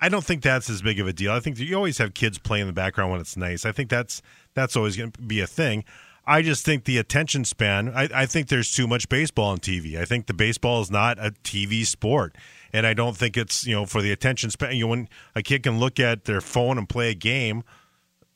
I 0.00 0.08
don't 0.08 0.24
think 0.24 0.42
that's 0.42 0.68
as 0.70 0.82
big 0.82 1.00
of 1.00 1.06
a 1.06 1.12
deal. 1.12 1.32
I 1.32 1.40
think 1.40 1.58
you 1.58 1.74
always 1.74 1.98
have 1.98 2.14
kids 2.14 2.38
playing 2.38 2.62
in 2.62 2.66
the 2.66 2.72
background 2.72 3.10
when 3.12 3.20
it's 3.20 3.36
nice. 3.36 3.64
I 3.64 3.72
think 3.72 3.90
that's 3.90 4.22
that's 4.54 4.76
always 4.76 4.96
going 4.96 5.12
to 5.12 5.22
be 5.22 5.40
a 5.40 5.46
thing. 5.46 5.84
I 6.26 6.42
just 6.42 6.64
think 6.64 6.84
the 6.84 6.98
attention 6.98 7.44
span. 7.44 7.92
I, 7.94 8.08
I, 8.12 8.26
think 8.26 8.48
there's 8.48 8.72
too 8.72 8.88
much 8.88 9.08
baseball 9.08 9.50
on 9.50 9.58
TV. 9.58 9.96
I 9.96 10.04
think 10.04 10.26
the 10.26 10.34
baseball 10.34 10.80
is 10.80 10.90
not 10.90 11.18
a 11.18 11.30
TV 11.30 11.86
sport, 11.86 12.36
and 12.72 12.84
I 12.84 12.94
don't 12.94 13.16
think 13.16 13.36
it's 13.36 13.64
you 13.64 13.74
know 13.74 13.86
for 13.86 14.02
the 14.02 14.10
attention 14.10 14.50
span. 14.50 14.74
You 14.74 14.84
know, 14.84 14.88
when 14.88 15.08
a 15.34 15.42
kid 15.42 15.62
can 15.62 15.78
look 15.78 16.00
at 16.00 16.24
their 16.24 16.40
phone 16.40 16.78
and 16.78 16.88
play 16.88 17.10
a 17.10 17.14
game, 17.14 17.62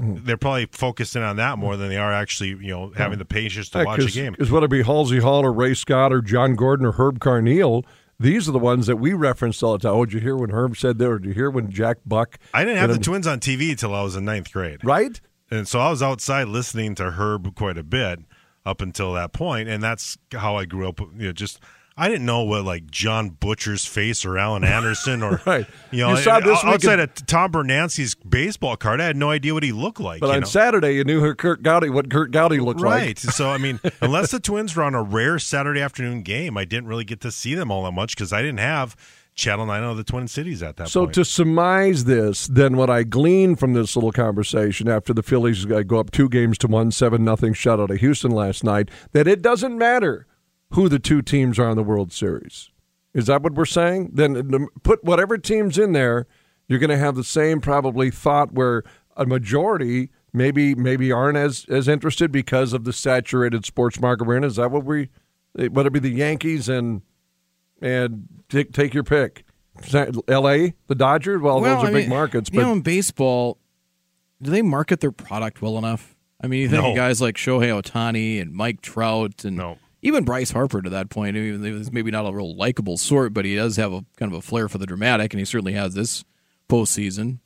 Mm. 0.00 0.24
they're 0.24 0.38
probably 0.38 0.66
focusing 0.72 1.22
on 1.22 1.36
that 1.36 1.58
more 1.58 1.76
than 1.76 1.90
they 1.90 1.98
are 1.98 2.12
actually 2.12 2.48
you 2.48 2.68
know 2.68 2.92
having 2.96 3.18
the 3.18 3.24
patience 3.24 3.68
to 3.70 3.78
yeah, 3.78 3.84
watch 3.84 4.00
a 4.00 4.10
game. 4.10 4.32
Because 4.32 4.50
whether 4.50 4.64
it 4.64 4.70
be 4.70 4.82
Halsey 4.82 5.18
Hall 5.18 5.44
or 5.44 5.52
Ray 5.52 5.74
Scott 5.74 6.12
or 6.12 6.22
John 6.22 6.54
Gordon 6.56 6.86
or 6.86 6.92
Herb 6.92 7.18
Carneal, 7.18 7.84
these 8.18 8.48
are 8.48 8.52
the 8.52 8.58
ones 8.58 8.86
that 8.86 8.96
we 8.96 9.12
referenced 9.12 9.62
all 9.62 9.72
the 9.72 9.78
time. 9.78 9.92
Oh, 9.92 10.04
did 10.04 10.14
you 10.14 10.20
hear 10.20 10.36
when 10.36 10.50
Herb 10.50 10.76
said 10.76 10.98
there? 10.98 11.18
Did 11.18 11.28
you 11.28 11.34
hear 11.34 11.50
when 11.50 11.70
Jack 11.70 11.98
Buck? 12.06 12.38
I 12.54 12.64
didn't 12.64 12.78
have 12.78 12.92
the 12.92 12.98
Twins 12.98 13.26
on 13.26 13.40
TV 13.40 13.70
until 13.70 13.94
I 13.94 14.02
was 14.02 14.16
in 14.16 14.24
ninth 14.24 14.52
grade. 14.52 14.82
Right. 14.82 15.20
And 15.50 15.66
so 15.66 15.80
I 15.80 15.90
was 15.90 16.02
outside 16.02 16.48
listening 16.48 16.94
to 16.96 17.12
Herb 17.12 17.54
quite 17.54 17.76
a 17.76 17.82
bit 17.82 18.20
up 18.64 18.80
until 18.80 19.12
that 19.14 19.32
point, 19.32 19.68
and 19.68 19.82
that's 19.82 20.16
how 20.32 20.56
I 20.56 20.64
grew 20.64 20.88
up. 20.88 21.00
You 21.00 21.26
know, 21.26 21.32
just 21.32 21.60
I 22.00 22.08
didn't 22.08 22.24
know 22.24 22.44
what 22.44 22.64
like 22.64 22.90
John 22.90 23.28
Butcher's 23.28 23.84
face 23.84 24.24
or 24.24 24.38
Allan 24.38 24.64
Anderson 24.64 25.22
or 25.22 25.42
right. 25.46 25.66
You 25.90 25.98
know, 25.98 26.10
you 26.12 26.22
saw 26.22 26.40
this 26.40 26.58
outside 26.64 26.98
of 26.98 27.14
Tom 27.26 27.52
Brunansky's 27.52 28.14
baseball 28.14 28.78
card, 28.78 29.02
I 29.02 29.04
had 29.04 29.18
no 29.18 29.28
idea 29.28 29.52
what 29.52 29.62
he 29.62 29.72
looked 29.72 30.00
like. 30.00 30.20
But 30.20 30.30
on 30.30 30.40
know? 30.40 30.46
Saturday, 30.46 30.94
you 30.94 31.04
knew 31.04 31.20
who 31.20 31.34
Curt 31.34 31.62
Gowdy 31.62 31.90
what 31.90 32.08
Curt 32.08 32.30
Gowdy 32.30 32.58
looked 32.58 32.80
right. 32.80 32.90
like. 32.90 33.06
Right. 33.06 33.18
So 33.18 33.50
I 33.50 33.58
mean, 33.58 33.80
unless 34.00 34.30
the 34.30 34.40
Twins 34.40 34.74
were 34.74 34.82
on 34.82 34.94
a 34.94 35.02
rare 35.02 35.38
Saturday 35.38 35.82
afternoon 35.82 36.22
game, 36.22 36.56
I 36.56 36.64
didn't 36.64 36.86
really 36.86 37.04
get 37.04 37.20
to 37.20 37.30
see 37.30 37.54
them 37.54 37.70
all 37.70 37.84
that 37.84 37.92
much 37.92 38.16
because 38.16 38.32
I 38.32 38.40
didn't 38.40 38.60
have 38.60 38.96
Channel 39.34 39.66
9 39.66 39.82
of 39.82 39.98
the 39.98 40.04
Twin 40.04 40.26
Cities 40.26 40.62
at 40.62 40.76
that 40.76 40.84
point. 40.84 40.90
so 40.90 41.02
point. 41.02 41.14
to 41.16 41.24
surmise 41.26 42.04
this, 42.04 42.46
then 42.46 42.78
what 42.78 42.88
I 42.88 43.02
glean 43.02 43.56
from 43.56 43.74
this 43.74 43.94
little 43.94 44.12
conversation 44.12 44.88
after 44.88 45.12
the 45.12 45.22
Phillies 45.22 45.70
uh, 45.70 45.82
go 45.82 45.98
up 45.98 46.10
two 46.10 46.30
games 46.30 46.56
to 46.58 46.66
one, 46.66 46.92
seven 46.92 47.24
nothing 47.24 47.52
shutout 47.52 47.90
of 47.90 47.98
Houston 47.98 48.30
last 48.30 48.64
night, 48.64 48.90
that 49.12 49.28
it 49.28 49.42
doesn't 49.42 49.76
matter 49.76 50.26
who 50.70 50.88
the 50.88 50.98
two 50.98 51.22
teams 51.22 51.58
are 51.58 51.70
in 51.70 51.76
the 51.76 51.82
World 51.82 52.12
Series. 52.12 52.70
Is 53.12 53.26
that 53.26 53.42
what 53.42 53.54
we're 53.54 53.64
saying? 53.64 54.10
Then 54.14 54.68
put 54.82 55.02
whatever 55.02 55.36
teams 55.36 55.78
in 55.78 55.92
there, 55.92 56.26
you're 56.68 56.78
going 56.78 56.90
to 56.90 56.96
have 56.98 57.16
the 57.16 57.24
same 57.24 57.60
probably 57.60 58.10
thought 58.10 58.52
where 58.52 58.84
a 59.16 59.26
majority 59.26 60.10
maybe 60.32 60.76
maybe 60.76 61.10
aren't 61.10 61.36
as 61.36 61.66
as 61.68 61.88
interested 61.88 62.30
because 62.30 62.72
of 62.72 62.84
the 62.84 62.92
saturated 62.92 63.64
sports 63.66 64.00
market 64.00 64.26
we're 64.26 64.36
in. 64.36 64.44
Is 64.44 64.56
that 64.56 64.70
what 64.70 64.84
we? 64.84 65.08
Would 65.56 65.86
it 65.86 65.92
be 65.92 65.98
the 65.98 66.10
Yankees 66.10 66.68
and 66.68 67.02
and 67.82 68.28
take 68.48 68.72
take 68.72 68.94
your 68.94 69.02
pick? 69.02 69.44
L.A. 70.28 70.74
the 70.86 70.94
Dodgers. 70.94 71.40
Well, 71.40 71.60
well 71.60 71.76
those 71.76 71.84
are 71.84 71.88
I 71.88 71.92
big 71.92 72.02
mean, 72.04 72.10
markets. 72.10 72.50
You 72.52 72.60
But 72.60 72.66
know, 72.66 72.72
in 72.74 72.82
baseball, 72.82 73.58
do 74.40 74.50
they 74.50 74.62
market 74.62 75.00
their 75.00 75.12
product 75.12 75.62
well 75.62 75.78
enough? 75.78 76.14
I 76.42 76.46
mean, 76.46 76.60
you 76.62 76.68
think 76.68 76.82
No. 76.82 76.90
of 76.90 76.96
guys 76.96 77.20
like 77.20 77.36
Shohei 77.36 77.68
Ohtani 77.82 78.40
and 78.40 78.52
Mike 78.52 78.80
Trout 78.82 79.44
and 79.44 79.56
No. 79.56 79.78
Even 80.02 80.24
Bryce 80.24 80.50
Harper 80.52 80.80
to 80.82 80.90
that 80.90 81.10
point. 81.10 81.36
I 81.36 81.40
mean, 81.40 81.62
he's 81.62 81.92
maybe 81.92 82.10
not 82.10 82.26
a 82.26 82.32
real 82.32 82.54
likable 82.56 82.96
sort, 82.96 83.32
but 83.34 83.44
he 83.44 83.54
does 83.56 83.76
have 83.76 83.92
a 83.92 84.04
kind 84.16 84.32
of 84.32 84.38
a 84.38 84.42
flair 84.42 84.68
for 84.68 84.78
the 84.78 84.86
dramatic, 84.86 85.32
and 85.34 85.38
he 85.38 85.44
certainly 85.44 85.72
has 85.74 85.94
this 85.94 86.24
postseason. 86.68 87.38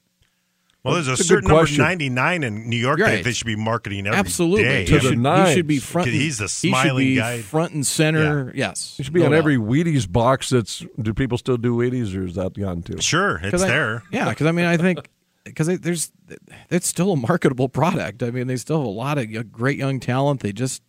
well, 0.85 0.95
there's 0.95 1.09
a 1.09 1.13
a 1.13 1.17
certain 1.17 1.49
number 1.49 1.63
question. 1.63 1.83
99 1.83 2.43
in 2.43 2.69
New 2.69 2.77
York 2.77 2.99
Right. 3.01 3.17
that 3.17 3.25
they 3.25 3.33
should 3.33 3.47
be 3.47 3.57
marketing 3.57 4.07
every 4.07 4.19
Absolutely, 4.19 4.65
day. 4.65 4.85
To 4.85 4.93
he, 4.93 5.01
should, 5.01 5.19
he 5.27 5.55
should 5.55 5.67
be 5.67 5.79
front. 5.79 6.09
and- 6.09 6.17
He's 6.17 6.37
the 6.39 6.45
he 6.45 6.49
should 6.49 6.69
smiling 6.71 7.07
be 7.07 7.17
guy. 7.17 7.41
front 7.41 7.73
and 7.73 7.87
center. 7.87 8.53
Yes, 8.55 8.97
it 8.99 9.05
should 9.05 9.15
be 9.15 9.21
no 9.21 9.27
on 9.27 9.33
doubt. 9.33 9.39
every 9.39 9.57
Wheaties 9.57 10.11
box. 10.11 10.51
That's 10.51 10.85
do 11.01 11.15
people 11.15 11.39
still 11.39 11.57
do 11.57 11.75
Wheaties 11.75 12.15
or 12.17 12.27
is 12.27 12.35
that 12.35 12.53
gone 12.59 12.83
too? 12.83 13.01
Sure, 13.01 13.37
it's 13.43 13.51
'Cause 13.53 13.63
I- 13.63 13.69
there. 13.69 14.03
Yeah, 14.13 14.29
because 14.29 14.47
I 14.47 14.53
mean, 14.53 14.67
I 14.67 14.77
think 14.77 15.09
because 15.45 15.67
there's 15.79 16.13
it's 16.71 16.87
still 16.87 17.13
a 17.13 17.17
marketable 17.17 17.71
product. 17.71 18.23
I 18.23 18.31
mean, 18.31 18.47
they 18.47 18.57
still 18.57 18.77
have 18.79 18.87
a 18.87 18.91
lot 18.91 19.17
of 19.17 19.51
great 19.53 19.79
young 19.79 20.01
talent. 20.01 20.41
They 20.41 20.53
just 20.53 20.83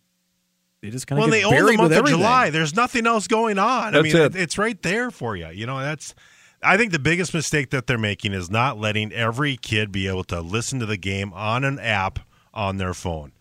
they 0.86 0.92
just 0.92 1.06
kind 1.06 1.18
of 1.18 1.24
Well, 1.24 1.30
get 1.30 1.40
they 1.40 1.44
own 1.44 1.50
the 1.50 1.56
buried 1.56 1.78
month 1.78 1.90
with 1.90 1.98
of. 1.98 2.06
July. 2.06 2.50
There's 2.50 2.74
nothing 2.74 3.06
else 3.06 3.26
going 3.26 3.58
on. 3.58 3.96
I 3.96 4.02
mean, 4.02 4.16
it. 4.16 4.36
it's 4.36 4.56
right 4.56 4.80
there 4.82 5.10
for 5.10 5.36
you. 5.36 5.48
You 5.48 5.66
know, 5.66 5.80
that's. 5.80 6.14
I 6.62 6.76
think 6.76 6.92
the 6.92 6.98
biggest 6.98 7.34
mistake 7.34 7.70
that 7.70 7.86
they're 7.86 7.98
making 7.98 8.32
is 8.32 8.48
not 8.50 8.78
letting 8.78 9.12
every 9.12 9.56
kid 9.56 9.92
be 9.92 10.08
able 10.08 10.24
to 10.24 10.40
listen 10.40 10.78
to 10.80 10.86
the 10.86 10.96
game 10.96 11.32
on 11.34 11.64
an 11.64 11.78
app 11.78 12.20
on 12.54 12.78
their 12.78 12.94
phone. 12.94 13.32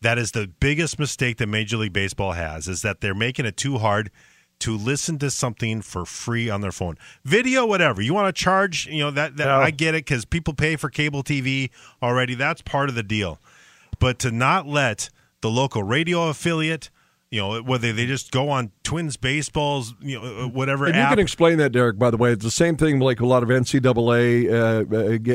That 0.00 0.16
is 0.18 0.32
the 0.32 0.48
biggest 0.48 0.98
mistake 0.98 1.36
that 1.38 1.48
Major 1.48 1.76
League 1.76 1.92
Baseball 1.92 2.32
has 2.32 2.68
is 2.68 2.82
that 2.82 3.00
they're 3.00 3.14
making 3.14 3.46
it 3.46 3.56
too 3.56 3.78
hard 3.78 4.10
to 4.60 4.76
listen 4.76 5.18
to 5.18 5.30
something 5.30 5.82
for 5.82 6.04
free 6.04 6.48
on 6.48 6.60
their 6.60 6.72
phone. 6.72 6.96
Video, 7.24 7.66
whatever. 7.66 8.00
You 8.00 8.14
want 8.14 8.34
to 8.34 8.42
charge, 8.42 8.86
you 8.86 9.00
know, 9.00 9.10
that, 9.10 9.36
that 9.36 9.46
Yeah. 9.46 9.58
I 9.58 9.70
get 9.70 9.94
it 9.94 10.06
cuz 10.06 10.24
people 10.24 10.54
pay 10.54 10.76
for 10.76 10.88
cable 10.88 11.22
TV 11.22 11.70
already. 12.02 12.34
That's 12.34 12.62
part 12.62 12.88
of 12.88 12.94
the 12.94 13.02
deal. 13.02 13.40
But 13.98 14.18
to 14.20 14.30
not 14.30 14.66
let 14.66 15.10
the 15.42 15.50
local 15.50 15.82
radio 15.82 16.28
affiliate 16.28 16.88
You 17.30 17.40
know, 17.40 17.62
whether 17.62 17.92
they 17.92 18.04
just 18.06 18.30
go 18.30 18.48
on 18.50 18.72
Twins 18.82 19.16
baseballs, 19.16 19.94
you 20.00 20.20
know, 20.20 20.44
uh, 20.44 20.48
whatever 20.48 20.86
And 20.86 20.96
you 20.96 21.02
can 21.02 21.18
explain 21.18 21.56
that, 21.58 21.72
Derek. 21.72 21.98
By 21.98 22.10
the 22.10 22.16
way, 22.18 22.30
it's 22.32 22.44
the 22.44 22.50
same 22.50 22.76
thing. 22.76 22.98
Like 23.00 23.20
a 23.20 23.26
lot 23.26 23.42
of 23.42 23.48
NCAA, 23.48 24.48
uh, 24.50 24.54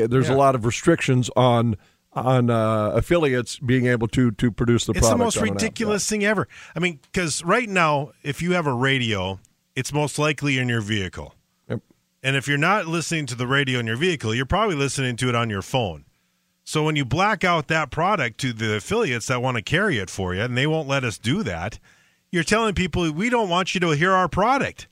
uh, 0.02 0.06
there's 0.08 0.28
Yeah. 0.28 0.34
a 0.34 0.36
lot 0.36 0.54
of 0.54 0.64
restrictions 0.64 1.30
on 1.36 1.76
on 2.14 2.50
uh, 2.50 2.90
affiliates 2.94 3.58
being 3.58 3.86
able 3.86 4.08
to 4.08 4.30
to 4.32 4.50
produce 4.50 4.86
the 4.86 4.92
product. 4.92 5.04
it's 5.06 5.12
the 5.12 5.24
most 5.24 5.36
on 5.38 5.42
an 5.44 5.48
app. 5.50 5.54
ridiculous 5.56 6.08
thing 6.08 6.24
ever. 6.24 6.48
I 6.74 6.78
mean, 6.78 6.98
because 7.02 7.44
right 7.44 7.68
now, 7.68 8.12
if 8.22 8.40
you 8.42 8.52
have 8.52 8.66
a 8.66 8.72
radio, 8.72 9.38
it's 9.76 9.92
most 9.92 10.18
likely 10.18 10.58
in 10.58 10.68
your 10.68 10.80
vehicle. 10.80 11.34
Yep. 11.68 11.80
And 12.22 12.34
if 12.36 12.48
you're 12.48 12.58
not 12.58 12.86
listening 12.86 13.26
to 13.26 13.34
the 13.34 13.46
radio 13.46 13.78
in 13.78 13.86
your 13.86 13.96
vehicle, 13.96 14.34
you're 14.34 14.46
probably 14.46 14.74
listening 14.76 15.16
to 15.16 15.28
it 15.28 15.34
on 15.36 15.50
your 15.50 15.62
phone. 15.62 16.04
So 16.68 16.82
when 16.84 16.96
you 16.96 17.06
black 17.06 17.44
out 17.44 17.68
that 17.68 17.90
product 17.90 18.36
to 18.40 18.52
the 18.52 18.76
affiliates 18.76 19.28
that 19.28 19.40
want 19.40 19.56
to 19.56 19.62
carry 19.62 19.96
it 19.96 20.10
for 20.10 20.34
you, 20.34 20.42
and 20.42 20.54
they 20.54 20.66
won't 20.66 20.86
let 20.86 21.02
us 21.02 21.16
do 21.16 21.42
that, 21.44 21.78
you're 22.30 22.44
telling 22.44 22.74
people 22.74 23.10
we 23.10 23.30
don't 23.30 23.48
want 23.48 23.72
you 23.72 23.80
to 23.80 23.92
hear 23.92 24.12
our 24.12 24.28
product. 24.28 24.86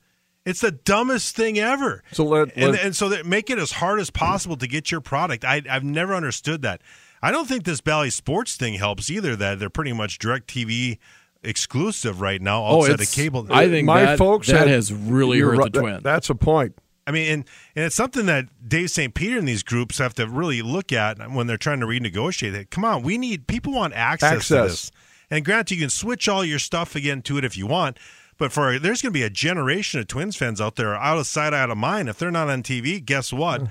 It's 0.47 0.63
the 0.63 0.71
dumbest 0.71 1.37
thing 1.37 1.59
ever. 1.59 2.03
So 2.13 2.25
let- 2.25 2.57
and, 2.57 2.73
let- 2.73 2.83
and 2.83 2.97
so 2.97 3.11
that 3.11 3.27
make 3.27 3.51
it 3.51 3.59
as 3.59 3.73
hard 3.73 4.01
as 4.01 4.09
possible 4.09 4.57
to 4.57 4.67
get 4.67 4.91
your 4.91 5.03
product. 5.03 5.45
I, 5.45 5.61
I've 5.69 5.85
never 5.85 6.15
understood 6.15 6.63
that. 6.63 6.81
I 7.21 7.31
don't 7.31 7.47
think 7.47 7.65
this 7.65 7.83
Bally 7.83 8.09
Sports 8.09 8.57
thing 8.57 8.73
helps 8.75 9.11
either. 9.11 9.37
That 9.37 9.59
they're 9.59 9.69
pretty 9.69 9.93
much 9.93 10.19
direct 10.19 10.47
TV 10.47 10.97
exclusive 11.43 12.23
right 12.23 12.41
now 12.41 12.65
Oh, 12.65 12.87
of 12.91 12.99
it's 13.03 13.15
cable. 13.15 13.49
I 13.51 13.69
think 13.69 13.85
My 13.85 14.01
that, 14.01 14.19
folks 14.19 14.47
that 14.47 14.61
had- 14.61 14.69
has 14.69 14.95
really 14.95 15.41
hurt 15.41 15.59
right. 15.59 15.65
the 15.73 15.79
That- 15.79 15.81
Twins. 15.83 16.03
that's 16.03 16.31
a 16.31 16.35
point. 16.35 16.75
I 17.07 17.13
mean, 17.13 17.33
and, 17.33 17.45
and 17.77 17.85
it's 17.85 17.95
something 17.95 18.27
that 18.27 18.47
Dave 18.69 18.91
St. 18.91 19.15
Peter 19.15 19.39
and 19.39 19.47
these 19.47 19.63
groups 19.63 19.99
have 19.99 20.15
to 20.15 20.27
really 20.27 20.61
look 20.63 20.93
at 20.93 21.19
when 21.31 21.47
they're 21.47 21.57
trying 21.57 21.81
to 21.81 21.87
renegotiate 21.87 22.55
it. 22.55 22.71
Come 22.71 22.85
on, 22.85 23.03
we 23.03 23.17
need 23.17 23.47
people 23.47 23.73
want 23.73 23.95
access, 23.95 24.31
to 24.31 24.37
Access. 24.37 24.71
this. 24.71 24.93
And 25.31 25.45
granted, 25.45 25.75
you 25.75 25.81
can 25.81 25.91
switch 25.91 26.29
all 26.29 26.45
your 26.45 26.59
stuff 26.59 26.97
again 26.97 27.23
to 27.23 27.39
it 27.39 27.45
if 27.45 27.57
you 27.57 27.67
want. 27.67 27.99
But 28.39 28.53
for 28.53 28.79
there's 28.79 29.03
going 29.03 29.13
to 29.13 29.19
be 29.19 29.23
a 29.23 29.31
generation 29.31 30.01
of 30.01 30.09
Twins 30.09 30.37
fans 30.37 30.61
out 30.61 30.77
there 30.77 30.95
out 30.95 31.19
of 31.19 31.27
sight, 31.27 31.55
out 31.55 31.71
of 31.71 31.79
mind. 31.79 32.09
If 32.09 32.19
they're 32.19 32.31
not 32.31 32.51
on 32.51 32.63
TV, 32.63 33.03
guess 33.05 33.33
what? 33.33 33.63
Mm. 33.63 33.71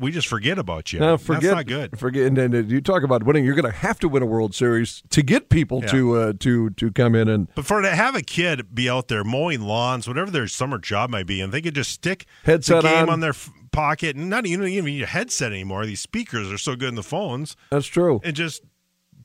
We 0.00 0.10
just 0.10 0.26
forget 0.28 0.58
about 0.58 0.92
you. 0.92 0.98
Forget, 1.18 1.42
That's 1.42 1.54
not 1.54 1.66
good. 1.66 1.98
Forget, 1.98 2.26
and, 2.26 2.38
and 2.38 2.70
you 2.70 2.80
talk 2.80 3.02
about 3.02 3.22
winning. 3.24 3.44
You're 3.44 3.54
going 3.54 3.70
to 3.70 3.78
have 3.78 3.98
to 4.00 4.08
win 4.08 4.22
a 4.22 4.26
World 4.26 4.54
Series 4.54 5.02
to 5.10 5.22
get 5.22 5.48
people 5.48 5.80
Yeah. 5.82 5.88
to 5.90 6.16
uh, 6.16 6.32
to 6.40 6.70
to 6.70 6.90
come 6.92 7.14
in 7.14 7.28
and 7.28 7.48
But 7.54 7.64
for 7.66 7.80
to 7.82 7.94
have 7.94 8.14
a 8.14 8.22
kid 8.22 8.74
be 8.74 8.88
out 8.88 9.08
there 9.08 9.24
mowing 9.24 9.62
lawns, 9.62 10.06
whatever 10.08 10.30
their 10.30 10.46
summer 10.48 10.78
job 10.78 11.10
might 11.10 11.26
be, 11.26 11.40
and 11.40 11.52
they 11.52 11.60
could 11.60 11.74
just 11.74 11.90
stick 11.90 12.26
Headset 12.44 12.82
the 12.82 12.88
game 12.88 13.02
on. 13.04 13.08
on, 13.10 13.20
their 13.20 13.30
f- 13.30 13.50
pocket, 13.72 14.16
and 14.16 14.28
not 14.30 14.46
even 14.46 14.66
even 14.68 15.02
a 15.02 15.06
headset 15.06 15.52
anymore. 15.52 15.86
These 15.86 16.00
speakers 16.00 16.50
are 16.52 16.58
so 16.58 16.76
good 16.76 16.88
in 16.90 16.94
the 16.94 17.02
phones. 17.02 17.56
that's 17.70 17.86
true. 17.86 18.20
and 18.24 18.34
just 18.34 18.62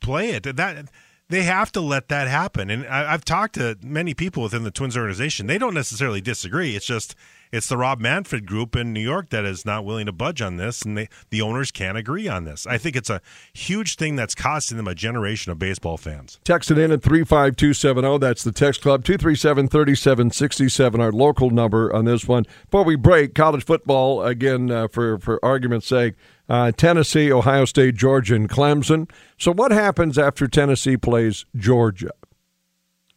play 0.02 0.32
it. 0.32 0.44
That 0.44 0.90
they 1.30 1.44
have 1.44 1.72
to 1.72 1.82
let 1.82 2.10
that 2.10 2.28
happen. 2.28 2.70
And 2.70 2.86
I, 2.86 3.14
I've 3.14 3.26
talked 3.26 3.56
to 3.56 3.78
many 3.82 4.14
people 4.14 4.44
within 4.44 4.64
the 4.64 4.72
Twins 4.72 4.96
organization. 4.98 5.48
They 5.48 5.58
don't 5.58 5.74
necessarily 5.74 6.22
disagree. 6.22 6.76
It's 6.76 6.86
just 6.86 7.16
it's 7.54 7.68
the 7.68 7.78
Rob 7.78 8.00
Manfred 8.00 8.48
group 8.48 8.76
in 8.76 8.92
New 8.94 9.00
York 9.00 9.30
that 9.30 9.46
is 9.46 9.64
not 9.64 9.86
willing 9.86 10.08
to 10.08 10.12
budge 10.12 10.42
on 10.42 10.58
this, 10.58 10.82
and 10.82 10.98
they, 10.98 11.08
the 11.30 11.40
owners 11.40 11.70
can't 11.70 11.96
agree 11.96 12.28
on 12.28 12.46
this. 12.46 12.66
I 12.66 12.80
think 12.80 12.96
it's 12.96 13.12
a 13.12 13.22
huge 13.54 13.96
thing 13.96 14.16
that's 14.16 14.34
costing 14.34 14.78
them 14.78 14.88
a 14.88 14.96
generation 14.96 15.52
of 15.52 15.60
baseball 15.60 15.98
fans. 15.98 16.40
Text 16.44 16.72
it 16.72 16.80
in 16.80 16.92
at 16.92 17.04
35270. 17.04 18.18
That's 18.18 18.44
the 18.44 18.52
text 18.52 18.82
club. 18.82 19.04
237 19.04 19.68
3767, 19.68 21.00
our 21.00 21.12
local 21.12 21.52
number 21.52 21.94
on 21.96 22.06
this 22.06 22.28
one. 22.28 22.48
Before 22.66 22.84
we 22.84 22.96
break, 22.96 23.36
college 23.36 23.64
football, 23.64 24.24
again, 24.24 24.72
uh, 24.72 24.88
for, 24.88 25.20
for 25.20 25.44
argument's 25.46 25.86
sake, 25.86 26.16
uh, 26.50 26.72
Tennessee, 26.72 27.32
Ohio 27.32 27.66
State, 27.66 27.94
Georgia, 27.94 28.34
and 28.34 28.50
Clemson. 28.50 29.12
So, 29.38 29.54
what 29.54 29.72
happens 29.72 30.18
after 30.18 30.48
Tennessee 30.48 30.98
plays 30.98 31.46
Georgia? 31.56 32.10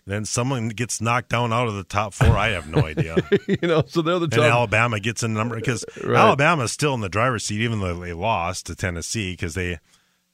Then 0.09 0.25
someone 0.25 0.69
gets 0.69 1.01
knocked 1.01 1.31
down 1.31 1.53
out 1.53 1.67
of 1.67 1.75
the 1.75 1.83
top 1.83 2.15
four. 2.15 2.37
I 2.39 2.51
have 2.51 2.69
no 2.69 2.85
idea. 2.87 3.17
you 3.49 3.59
know, 3.67 3.83
so 3.89 4.03
they're 4.03 4.19
the 4.21 4.25
and 4.27 4.33
top. 4.33 4.45
Alabama 4.45 5.01
gets 5.01 5.23
a 5.25 5.29
number 5.29 5.57
because 5.57 5.85
Right. 6.05 6.17
Alabama's 6.17 6.71
still 6.71 6.95
in 6.95 7.01
the 7.01 7.09
driver's 7.09 7.45
seat, 7.45 7.61
even 7.61 7.81
though 7.81 7.99
they 7.99 8.13
lost 8.13 8.67
to 8.67 8.77
Tennessee 8.77 9.33
because 9.33 9.55
they, 9.55 9.71
you 9.71 9.79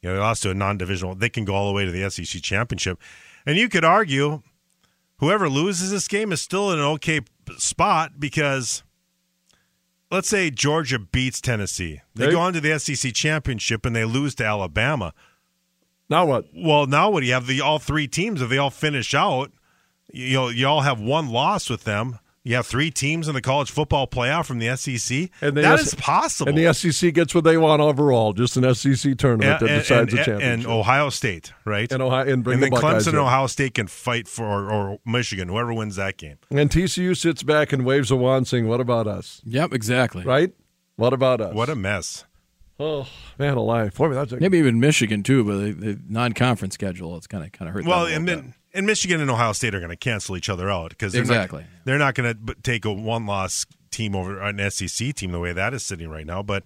know, 0.03 0.15
they 0.15 0.21
lost 0.21 0.43
to 0.43 0.51
a 0.51 0.55
non-divisional. 0.55 1.15
They 1.15 1.31
can 1.31 1.47
go 1.47 1.55
all 1.55 1.69
the 1.69 1.73
way 1.73 1.87
to 1.87 1.91
the 1.91 2.11
SEC 2.11 2.43
championship, 2.43 3.01
and 3.47 3.57
you 3.57 3.71
could 3.71 3.85
argue 3.85 4.43
whoever 5.21 5.49
loses 5.49 5.91
this 5.91 6.07
game 6.07 6.33
is 6.33 6.43
still 6.43 6.71
in 6.71 6.79
an 6.79 6.85
okay 6.85 7.21
spot 7.57 8.21
because. 8.21 8.83
Let's 10.11 10.29
say 10.29 10.51
Georgia 10.51 10.99
beats 10.99 11.41
Tennessee. 11.41 12.03
They 12.15 12.27
Hey. 12.27 12.33
go 12.33 12.41
on 12.41 12.53
to 12.53 12.61
the 12.61 12.79
SEC 12.79 13.15
championship 13.15 13.87
and 13.87 13.97
they 13.97 14.05
lose 14.05 14.35
to 14.35 14.45
Alabama. 14.45 15.15
now 16.11 16.27
what? 16.27 16.45
Well, 16.55 16.87
now 16.87 17.09
what 17.09 17.21
do 17.21 17.27
you 17.27 17.33
have? 17.33 17.47
The 17.47 17.63
all 17.63 17.79
three 17.79 18.07
teams 18.07 18.43
if 18.43 18.51
they 18.51 18.59
all 18.59 18.69
finish 18.69 19.15
out, 19.15 19.51
you 20.13 20.25
you, 20.27 20.35
know, 20.35 20.49
you 20.49 20.67
all 20.67 20.81
have 20.83 21.01
one 21.01 21.29
loss 21.31 21.69
with 21.71 21.85
them. 21.85 22.19
You 22.45 22.57
have 22.57 22.67
three 22.67 22.91
teams 22.91 23.29
in 23.29 23.35
the 23.35 23.41
college 23.41 23.71
football 23.71 24.09
playoff 24.09 24.47
from 24.47 24.59
the 24.59 24.77
SEC. 24.77 25.31
And 25.41 25.57
the 25.57 25.63
that 25.63 25.79
S- 25.79 25.87
is 25.89 25.95
possible. 25.95 26.49
And 26.49 26.59
the 26.59 26.75
SEC 26.75 27.15
gets 27.15 27.37
what 27.37 27.45
they 27.45 27.57
want 27.57 27.81
overall, 27.81 28.33
just 28.33 28.57
an 28.57 28.75
SEC 28.75 29.17
tournament 29.17 29.61
that 29.61 29.69
decides 29.69 29.91
and, 29.91 30.09
the 30.11 30.17
and- 30.17 30.25
championship. 30.27 30.43
and 30.43 30.67
Ohio 30.67 31.09
State, 31.09 31.53
right? 31.65 31.91
And 31.93 32.03
Ohio- 32.03 32.27
and 32.33 32.43
bring 32.43 32.55
and 32.55 32.63
the 32.65 32.71
then 32.71 32.81
Buckeyes 32.81 33.05
Clemson 33.05 33.11
and. 33.11 33.19
Ohio 33.19 33.47
State 33.47 33.75
can 33.75 33.87
fight 33.87 34.27
for 34.27 34.45
or, 34.45 34.73
or 34.73 34.99
Michigan, 35.07 35.47
whoever 35.47 35.73
wins 35.73 35.95
that 35.95 36.17
game. 36.17 36.39
And 36.51 36.69
TCU 36.69 37.17
sits 37.17 37.45
back 37.45 37.73
and 37.73 37.85
waves 37.85 38.11
a 38.11 38.17
wand 38.17 38.49
saying, 38.49 38.67
What 38.67 38.81
about 38.81 39.07
us? 39.07 39.41
yep, 39.45 39.73
exactly. 39.73 40.25
Right? 40.25 40.53
What 40.97 41.13
about 41.13 41.41
us? 41.41 41.55
What 41.55 41.69
a 41.69 41.77
mess! 41.77 42.25
Oh, 42.81 43.07
man 43.39 43.57
alive. 43.57 43.95
Boy, 43.95 44.09
that's 44.15 44.33
a, 44.33 44.41
Maybe 44.41 44.59
even 44.59 44.81
Michigan 44.81 45.23
too, 45.23 45.45
but 45.45 45.59
the, 45.59 45.73
the 45.73 46.01
non-conference 46.09 46.75
schedule 46.75 47.17
it's 47.17 47.29
kind 47.29 47.45
of 47.45 47.53
kind 47.53 47.69
of 47.69 47.75
hurt. 47.75 47.85
Well, 47.85 48.07
and 48.07 48.27
little 48.27 48.43
then 48.43 48.55
and 48.75 48.87
Michigan 48.87 49.21
and 49.21 49.31
Ohio 49.31 49.53
State 49.53 49.75
are 49.75 49.81
going 49.81 49.91
to 49.91 49.97
cancel 49.97 50.37
each 50.37 50.49
other 50.49 50.71
out 50.71 50.91
because 50.91 51.15
Exactly. 51.15 51.63
not, 51.63 51.69
they're 51.85 51.99
not 51.99 52.15
going 52.15 52.47
to 52.47 52.55
take 52.63 52.85
a 52.85 52.93
one 52.93 53.27
loss 53.27 53.67
team 53.91 54.17
over 54.17 54.41
an 54.41 54.71
SEC 54.71 55.15
team 55.15 55.33
the 55.33 55.41
way 55.41 55.53
that 55.53 55.75
is 55.75 55.85
sitting 55.85 56.09
right 56.09 56.27
now. 56.27 56.43
But 56.43 56.65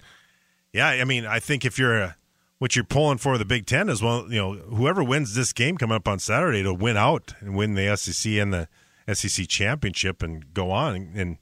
yeah, 0.72 0.88
I 0.88 1.04
mean, 1.04 1.26
I 1.26 1.40
think 1.40 1.64
if 1.64 1.78
you're 1.78 1.98
a, 1.98 2.16
what 2.58 2.74
you're 2.76 2.84
pulling 2.84 3.18
for 3.18 3.36
the 3.38 3.44
Big 3.44 3.66
Ten 3.66 3.88
is 3.88 4.02
well, 4.02 4.26
you 4.30 4.38
know, 4.38 4.54
whoever 4.54 5.02
wins 5.04 5.34
this 5.34 5.52
game 5.52 5.76
coming 5.76 5.96
up 5.96 6.08
on 6.08 6.18
Saturday 6.18 6.62
to 6.62 6.72
win 6.72 6.96
out 6.96 7.34
and 7.40 7.56
win 7.56 7.74
the 7.74 7.96
SEC 7.96 8.32
and 8.32 8.52
the 8.52 8.68
SEC 9.12 9.46
championship 9.48 10.22
and 10.22 10.52
go 10.54 10.70
on 10.70 11.10
and 11.14 11.36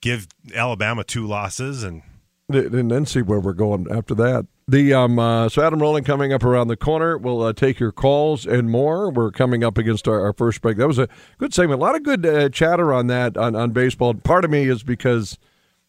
give 0.00 0.28
Alabama 0.54 1.04
two 1.04 1.26
losses 1.26 1.82
and 1.82 2.02
and 2.48 2.90
then 2.90 3.06
see 3.06 3.22
where 3.22 3.40
we're 3.40 3.52
going 3.54 3.86
after 3.90 4.14
that. 4.16 4.46
The 4.72 4.94
um, 4.94 5.18
uh, 5.18 5.50
so 5.50 5.62
Adam 5.62 5.80
Rowland 5.82 6.06
coming 6.06 6.32
up 6.32 6.42
around 6.42 6.68
the 6.68 6.78
corner. 6.78 7.18
We'll 7.18 7.42
uh, 7.42 7.52
take 7.52 7.78
your 7.78 7.92
calls 7.92 8.46
and 8.46 8.70
more. 8.70 9.10
We're 9.10 9.30
coming 9.30 9.62
up 9.62 9.76
against 9.76 10.08
our, 10.08 10.20
our 10.24 10.32
first 10.32 10.62
break. 10.62 10.78
That 10.78 10.88
was 10.88 10.98
a 10.98 11.08
good 11.36 11.52
segment. 11.52 11.78
A 11.78 11.84
lot 11.84 11.94
of 11.94 12.02
good 12.02 12.24
uh, 12.24 12.48
chatter 12.48 12.90
on 12.90 13.06
that 13.08 13.36
on, 13.36 13.54
on 13.54 13.72
baseball. 13.72 14.14
Part 14.14 14.46
of 14.46 14.50
me 14.50 14.66
is 14.68 14.82
because 14.82 15.36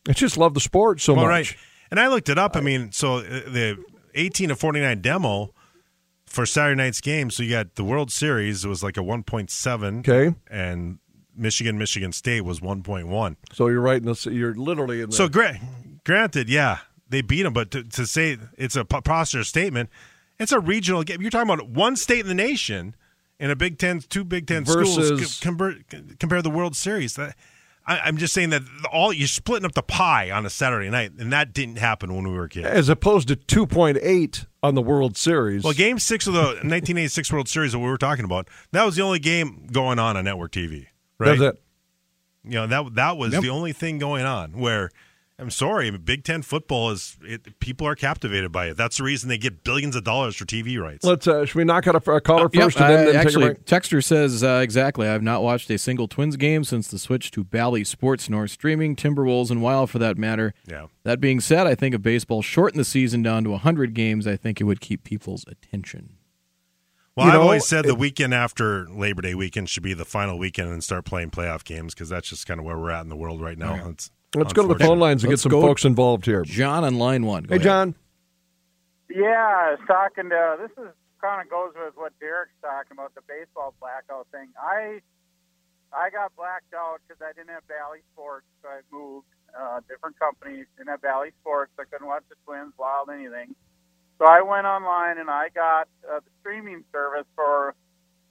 I 0.10 0.12
just 0.12 0.36
love 0.38 0.54
the 0.54 0.60
sport 0.60 1.00
so 1.00 1.14
Well, 1.14 1.24
much. 1.24 1.30
right. 1.30 1.56
And 1.92 2.00
I 2.00 2.10
looked 2.10 2.28
it 2.28 2.38
up. 2.38 2.58
I 2.58 2.60
mean, 2.60 2.92
so 2.92 3.20
uh, 3.20 3.22
the 3.22 3.78
18 4.16 4.50
to 4.50 4.56
49 4.58 5.00
demo 5.02 5.54
for 6.26 6.46
Saturday 6.46 6.76
night's 6.76 7.00
game. 7.00 7.32
So 7.32 7.42
you 7.42 7.52
got 7.52 7.76
the 7.76 7.86
World 7.86 8.12
Series. 8.12 8.66
It 8.66 8.68
was 8.68 8.84
like 8.84 8.98
a 8.98 9.02
1.7. 9.02 10.00
Okay. 10.00 10.36
And 10.52 11.00
Michigan, 11.34 11.78
Michigan 11.78 12.12
State 12.12 12.42
was 12.42 12.60
1.1. 12.60 13.38
So 13.54 13.68
you're 13.70 13.80
right. 13.80 14.02
In 14.02 14.12
the, 14.12 14.30
you're 14.30 14.56
literally 14.56 15.00
in 15.00 15.10
the, 15.10 15.16
So 15.16 15.30
gra- 15.30 15.58
granted, 16.04 16.50
yeah, 16.50 16.80
they 17.14 17.22
beat 17.22 17.44
them. 17.44 17.54
But 17.54 17.72
to, 17.72 17.84
to 17.84 18.06
say 18.06 18.38
it's 18.58 18.76
a 18.76 18.84
preposterous 18.84 19.48
statement, 19.48 19.90
it's 20.40 20.52
a 20.52 20.60
regional 20.60 21.04
game. 21.04 21.22
You're 21.22 21.32
talking 21.32 21.50
about 21.52 21.70
one 21.70 21.96
state 21.96 22.22
in 22.22 22.28
the 22.28 22.34
nation 22.34 22.96
in 23.40 23.50
a 23.52 23.56
Big 23.56 23.78
Ten, 23.78 24.00
two 24.02 24.24
Big 24.24 24.48
Ten 24.48 24.66
schools 24.66 24.96
Versus- 24.98 25.36
c- 25.36 25.42
compare, 25.42 25.76
compare 26.20 26.42
the 26.42 26.50
World 26.50 26.76
Series. 26.76 27.16
That, 27.16 27.36
I, 27.86 28.00
I'm 28.00 28.16
just 28.18 28.34
saying 28.34 28.50
that 28.52 28.62
all 28.92 29.12
you're 29.12 29.28
splitting 29.28 29.66
up 29.66 29.74
the 29.74 29.84
pie 29.84 30.32
on 30.32 30.46
a 30.46 30.50
Saturday 30.50 30.90
night, 30.90 31.12
and 31.20 31.34
that 31.34 31.54
didn't 31.54 31.78
happen 31.78 32.14
when 32.16 32.24
we 32.26 32.34
were 32.34 32.48
kids. 32.48 32.66
as 32.68 32.88
opposed 32.90 33.28
to 33.28 33.36
2.8 33.36 34.46
on 34.64 34.76
the 34.76 34.82
World 34.82 35.18
Series. 35.18 35.64
Well, 35.64 35.74
Game 35.74 36.00
Six 36.00 36.26
of 36.28 36.34
the 36.34 36.40
1986 36.42 37.32
World 37.34 37.50
Series 37.50 37.74
that 37.74 37.80
we 37.80 37.86
were 37.86 37.98
talking 37.98 38.24
about, 38.26 38.48
that 38.72 38.86
was 38.86 38.96
the 38.96 39.02
only 39.02 39.20
game 39.20 39.68
going 39.72 40.00
on 40.00 40.16
on 40.16 40.24
network 40.24 40.52
TV, 40.54 40.88
right? 41.18 41.38
That's 41.38 41.58
it. 41.58 41.64
You 42.46 42.52
know 42.56 42.68
that 42.68 42.96
that 42.96 43.18
was 43.18 43.34
Yep. 43.34 43.42
the 43.42 43.50
only 43.50 43.72
thing 43.74 44.00
going 44.00 44.26
on. 44.26 44.52
Where 44.54 44.90
I'm 45.40 45.50
sorry, 45.50 45.90
Big 45.98 46.24
Ten 46.24 46.44
football 46.44 46.92
is 46.92 47.18
it, 47.24 47.60
people 47.60 47.88
are 47.88 47.96
captivated 47.96 48.52
by 48.52 48.68
it. 48.68 48.78
That's 48.78 48.98
the 48.98 49.04
reason 49.04 49.30
they 49.30 49.40
get 49.40 49.64
billions 49.64 49.96
of 49.96 50.04
dollars 50.04 50.36
for 50.36 50.46
TV 50.46 50.80
rights. 50.80 51.04
Let's. 51.04 51.28
Uh, 51.28 51.44
should 51.46 51.56
we 51.56 51.64
knock 51.64 51.88
out 51.88 51.96
a, 51.96 52.12
a 52.12 52.22
caller 52.22 52.50
Yep, 52.54 52.64
first 52.64 52.80
and 52.80 52.90
then, 52.90 53.08
uh, 53.08 53.12
then 53.12 53.16
actually, 53.16 53.44
take 53.48 53.52
a 53.52 53.56
break? 53.56 53.66
Texter 53.66 54.04
says 54.04 54.44
uh, 54.44 54.60
exactly. 54.64 55.08
I 55.08 55.12
have 55.12 55.24
not 55.24 55.42
watched 55.42 55.72
a 55.72 55.78
single 55.80 56.08
Twins 56.08 56.38
game 56.38 56.64
since 56.64 56.88
the 56.88 57.00
switch 57.00 57.32
to 57.32 57.44
Bally 57.44 57.84
Sports 57.84 58.30
nor 58.30 58.48
streaming 58.48 58.96
Timberwolves 58.96 59.50
and 59.50 59.62
Wild 59.62 59.90
for 59.90 59.98
that 60.00 60.18
matter. 60.20 60.54
Yeah. 60.68 60.86
That 61.04 61.20
being 61.20 61.40
said, 61.40 61.66
I 61.66 61.74
think 61.74 61.96
if 61.96 62.04
baseball 62.04 62.44
shortened 62.44 62.80
the 62.80 62.86
season 62.86 63.24
down 63.24 63.44
to 63.46 63.50
100 63.50 63.96
games, 63.96 64.28
I 64.28 64.36
think 64.38 64.62
it 64.62 64.66
would 64.66 64.82
keep 64.82 65.04
people's 65.04 65.46
attention. 65.48 66.18
Well, 67.16 67.26
You 67.26 67.32
I've 67.32 67.38
know, 67.40 67.44
always 67.44 67.68
said 67.68 67.86
the 67.86 67.96
weekend 67.96 68.34
after 68.36 68.88
Labor 68.88 69.22
Day 69.24 69.36
weekend 69.36 69.70
should 69.70 69.84
be 69.84 69.94
the 69.94 70.06
final 70.06 70.38
weekend 70.38 70.72
and 70.72 70.84
start 70.84 71.06
playing 71.06 71.32
playoff 71.32 71.64
games 71.64 71.94
because 71.96 72.10
that's 72.10 72.30
just 72.30 72.46
kind 72.48 72.60
of 72.60 72.66
where 72.66 72.78
we're 72.78 72.92
at 72.92 73.02
in 73.02 73.10
the 73.10 73.16
world 73.16 73.42
right 73.42 73.58
now. 73.58 73.88
It's 73.90 74.10
Let's 74.36 74.54
go 74.54 74.68
to 74.68 74.74
the 74.74 74.80
phone 74.84 75.00
lines 75.00 75.24
and 75.24 75.30
Let's 75.32 75.44
get 75.44 75.52
some 75.52 75.62
folks 75.62 75.86
involved 75.86 76.26
here. 76.26 76.44
John 76.44 76.84
on 76.84 76.98
line 76.98 77.26
one. 77.26 77.44
Go 77.44 77.50
Hey, 77.50 77.56
ahead. 77.56 77.64
John. 77.64 77.96
Yeah, 79.10 79.28
I 79.48 79.72
was 79.78 79.80
talking 79.88 80.30
to 80.30 80.58
this 80.60 80.72
is 80.84 80.92
kind 81.22 81.42
of 81.42 81.50
goes 81.50 81.72
with 81.76 81.94
what 81.96 82.12
Derek's 82.20 82.52
talking 82.62 82.92
about 82.98 83.14
the 83.16 83.22
baseball 83.28 83.74
blackout 83.80 84.28
thing. 84.32 84.50
I 84.60 85.02
I 85.94 86.10
got 86.10 86.36
blacked 86.36 86.74
out 86.74 86.98
because 87.08 87.22
I 87.22 87.32
didn't 87.34 87.54
have 87.54 87.68
Bally 87.68 88.00
Sports, 88.14 88.46
so 88.62 88.70
I 88.70 88.82
moved. 88.92 89.28
Uh, 89.54 89.82
different 89.88 90.18
companies 90.18 90.66
didn't 90.78 90.90
have 90.90 91.02
Bally 91.02 91.30
Sports. 91.42 91.72
I 91.80 91.84
couldn't 91.86 92.08
watch 92.08 92.24
the 92.30 92.36
Twins, 92.46 92.74
Wild, 92.78 93.10
anything. 93.14 93.54
So 94.18 94.26
I 94.26 94.42
went 94.42 94.66
online 94.66 95.20
and 95.20 95.30
I 95.30 95.50
got 95.54 95.88
uh, 96.10 96.20
the 96.26 96.32
streaming 96.42 96.84
service 96.92 97.28
for 97.36 97.76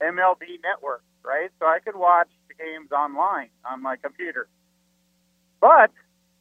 MLB 0.01 0.59
Network, 0.61 1.03
right? 1.23 1.49
So 1.59 1.65
I 1.65 1.79
could 1.79 1.95
watch 1.95 2.27
the 2.49 2.55
games 2.55 2.91
online 2.91 3.49
on 3.63 3.81
my 3.81 3.95
computer. 3.95 4.47
But 5.63 5.91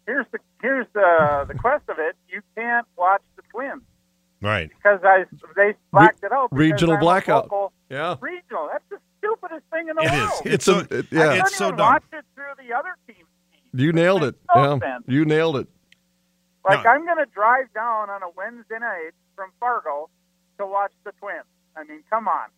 here's 0.05 0.27
the 0.33 0.39
here's 0.61 0.87
the 0.95 1.45
the 1.47 1.55
quest 1.55 1.85
of 1.89 2.01
it. 2.01 2.17
You 2.29 2.41
can't 2.57 2.85
watch 2.97 3.23
the 3.37 3.43
Twins 3.53 3.83
Right. 4.41 4.69
because 4.71 4.99
I 5.05 5.27
they 5.55 5.75
blacked 5.93 6.25
it 6.25 6.33
out. 6.33 6.49
regional 6.51 6.95
I'm 6.95 7.01
blackout. 7.01 7.45
local 7.45 7.73
Yeah. 7.89 8.17
Regional. 8.21 8.69
That's 8.73 8.83
the 8.91 8.99
stupidest 9.19 9.63
thing 9.71 9.87
in 9.89 9.95
the 9.95 10.03
It 10.03 10.11
world. 10.13 10.47
is. 10.47 10.53
It's 10.55 10.65
so, 10.65 10.79
a- 10.81 10.99
it- 10.99 11.07
I 11.13 11.15
yeah. 11.17 11.23
couldn't 11.29 11.39
It's 11.47 11.57
so 11.57 11.67
even 11.67 11.77
dumb. 11.79 11.93
watch 11.93 12.03
it 12.13 12.25
through 12.35 12.55
the 12.67 12.75
other 12.75 12.97
team's. 13.07 13.29
You 13.75 13.93
nailed 13.93 14.25
it. 14.25 14.35
Makes 14.35 14.57
no 14.57 14.65
Yeah. 14.75 14.79
sense. 14.81 15.05
You 15.07 15.25
nailed 15.25 15.57
it. 15.59 15.69
Like 16.69 16.83
No. 16.83 16.91
I'm 16.91 17.07
going 17.07 17.19
to 17.19 17.27
drive 17.27 17.73
down 17.75 18.11
on 18.11 18.25
a 18.25 18.31
Wednesday 18.31 18.81
night 18.81 19.13
from 19.37 19.53
Fargo 19.61 20.11
to 20.59 20.67
watch 20.67 20.93
the 21.05 21.13
Twins. 21.13 21.45
I 21.77 21.85
mean, 21.85 22.03
come 22.11 22.27
on. 22.27 22.49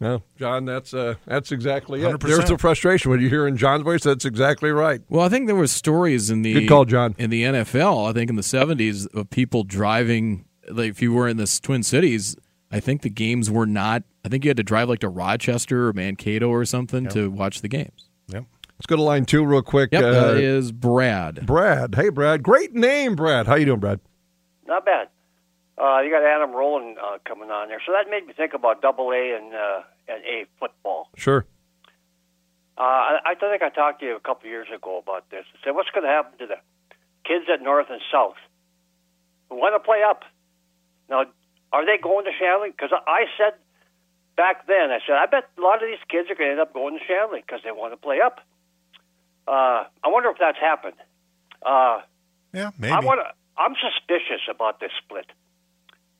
No, 0.00 0.22
John, 0.36 0.64
that's 0.64 0.94
uh, 0.94 1.14
that's 1.26 1.50
exactly 1.50 2.02
it. 2.02 2.04
100%. 2.04 2.20
There's 2.20 2.48
the 2.48 2.56
frustration 2.58 3.10
when 3.10 3.20
you 3.20 3.28
hear 3.28 3.46
in 3.48 3.56
John's 3.56 3.82
voice. 3.82 4.04
That's 4.04 4.24
exactly 4.24 4.70
right. 4.70 5.00
Well, 5.08 5.24
I 5.24 5.28
think 5.28 5.46
there 5.48 5.56
was 5.56 5.72
stories 5.72 6.30
in 6.30 6.42
the 6.42 6.52
Good 6.54 6.68
call, 6.68 6.84
John. 6.84 7.14
in 7.18 7.30
the 7.30 7.42
NFL. 7.42 8.08
I 8.08 8.12
think 8.12 8.30
in 8.30 8.36
the 8.36 8.42
'70s 8.42 9.06
of 9.14 9.30
people 9.30 9.64
driving. 9.64 10.44
Like 10.70 10.90
if 10.90 11.02
you 11.02 11.12
were 11.12 11.26
in 11.28 11.36
the 11.38 11.58
Twin 11.62 11.82
Cities, 11.82 12.36
I 12.70 12.78
think 12.78 13.02
the 13.02 13.10
games 13.10 13.50
were 13.50 13.66
not. 13.66 14.02
I 14.24 14.28
think 14.28 14.44
you 14.44 14.50
had 14.50 14.56
to 14.58 14.62
drive 14.62 14.88
like 14.88 14.98
to 15.00 15.08
Rochester 15.08 15.88
or 15.88 15.92
Mankato 15.92 16.48
or 16.48 16.64
something 16.64 17.08
to 17.08 17.28
watch 17.30 17.62
the 17.62 17.68
games. 17.68 18.08
Yep. 18.28 18.44
Let's 18.74 18.86
go 18.86 18.96
to 18.96 19.02
line 19.02 19.24
two 19.24 19.44
real 19.44 19.62
quick. 19.62 19.88
Yep, 19.90 20.04
Uh, 20.04 20.10
that 20.12 20.36
is 20.36 20.70
Brad. 20.70 21.44
Brad. 21.46 21.94
Hey, 21.96 22.10
Brad. 22.10 22.42
Great 22.44 22.74
name, 22.74 23.16
Brad. 23.16 23.46
How 23.48 23.56
you 23.56 23.64
doing, 23.64 23.80
Brad? 23.80 23.98
Not 24.66 24.84
bad. 24.84 25.08
Uh, 25.80 26.00
you 26.00 26.10
got 26.10 26.24
Adam 26.24 26.50
Rowland 26.52 26.98
uh, 26.98 27.18
coming 27.24 27.50
on 27.50 27.68
there, 27.68 27.80
so 27.86 27.92
that 27.92 28.10
made 28.10 28.26
me 28.26 28.32
think 28.32 28.52
about 28.54 28.82
Double 28.82 29.10
A 29.12 29.36
and 29.36 29.54
uh, 29.54 29.82
and 30.08 30.24
A 30.24 30.46
football. 30.58 31.08
Sure. 31.16 31.46
Uh, 32.76 32.82
I, 32.82 33.18
I 33.26 33.34
think 33.34 33.62
I 33.62 33.70
talked 33.70 34.00
to 34.00 34.06
you 34.06 34.16
a 34.16 34.20
couple 34.20 34.46
of 34.46 34.50
years 34.50 34.68
ago 34.74 34.98
about 34.98 35.30
this. 35.30 35.44
I 35.54 35.58
said, 35.64 35.74
what's 35.74 35.90
going 35.90 36.04
to 36.04 36.10
happen 36.10 36.38
to 36.38 36.46
the 36.46 36.58
kids 37.24 37.46
at 37.52 37.60
North 37.62 37.86
and 37.90 38.00
South 38.10 38.36
who 39.48 39.56
want 39.56 39.74
to 39.74 39.80
play 39.84 40.02
up? 40.08 40.22
Now, 41.10 41.24
are 41.72 41.84
they 41.84 41.98
going 42.00 42.24
to 42.24 42.30
Shanley? 42.38 42.70
Because 42.70 42.90
I 43.06 43.24
said 43.36 43.54
back 44.36 44.66
then, 44.68 44.90
I 44.90 44.98
said, 45.06 45.16
I 45.16 45.26
bet 45.26 45.50
a 45.58 45.60
lot 45.60 45.82
of 45.82 45.88
these 45.88 45.98
kids 46.08 46.30
are 46.30 46.36
going 46.36 46.48
to 46.48 46.52
end 46.52 46.60
up 46.60 46.72
going 46.72 46.98
to 46.98 47.04
Shanley 47.04 47.42
because 47.44 47.60
they 47.64 47.72
want 47.72 47.92
to 47.92 47.96
play 47.96 48.20
up. 48.20 48.40
Uh, 49.46 49.84
I 50.02 50.06
wonder 50.06 50.30
if 50.30 50.38
that's 50.38 50.58
happened. 50.58 50.94
Uh, 51.62 52.02
Yeah, 52.52 52.70
maybe. 52.78 52.92
I 52.92 53.00
want. 53.00 53.20
I'm 53.56 53.74
suspicious 53.74 54.42
about 54.48 54.78
this 54.78 54.92
split. 55.02 55.26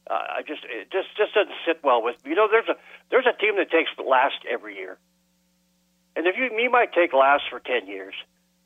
Uh, 0.09 0.39
I 0.39 0.43
just 0.47 0.65
it 0.65 0.91
just 0.91 1.09
just 1.17 1.35
doesn't 1.35 1.55
sit 1.67 1.81
well 1.85 2.03
with 2.03 2.17
me. 2.25 2.31
You 2.31 2.37
know, 2.37 2.49
there's 2.51 2.69
a 2.69 2.77
there's 3.11 3.27
a 3.27 3.37
team 3.37 3.57
that 3.57 3.71
takes 3.71 3.91
last 4.01 4.41
every 4.49 4.77
year, 4.77 4.99
and 6.17 6.27
if 6.27 6.37
you 6.37 6.49
you 6.57 6.71
might 6.71 6.93
take 6.93 7.13
last 7.13 7.45
for 7.51 7.61
ten 7.61 7.87
years, 7.87 8.15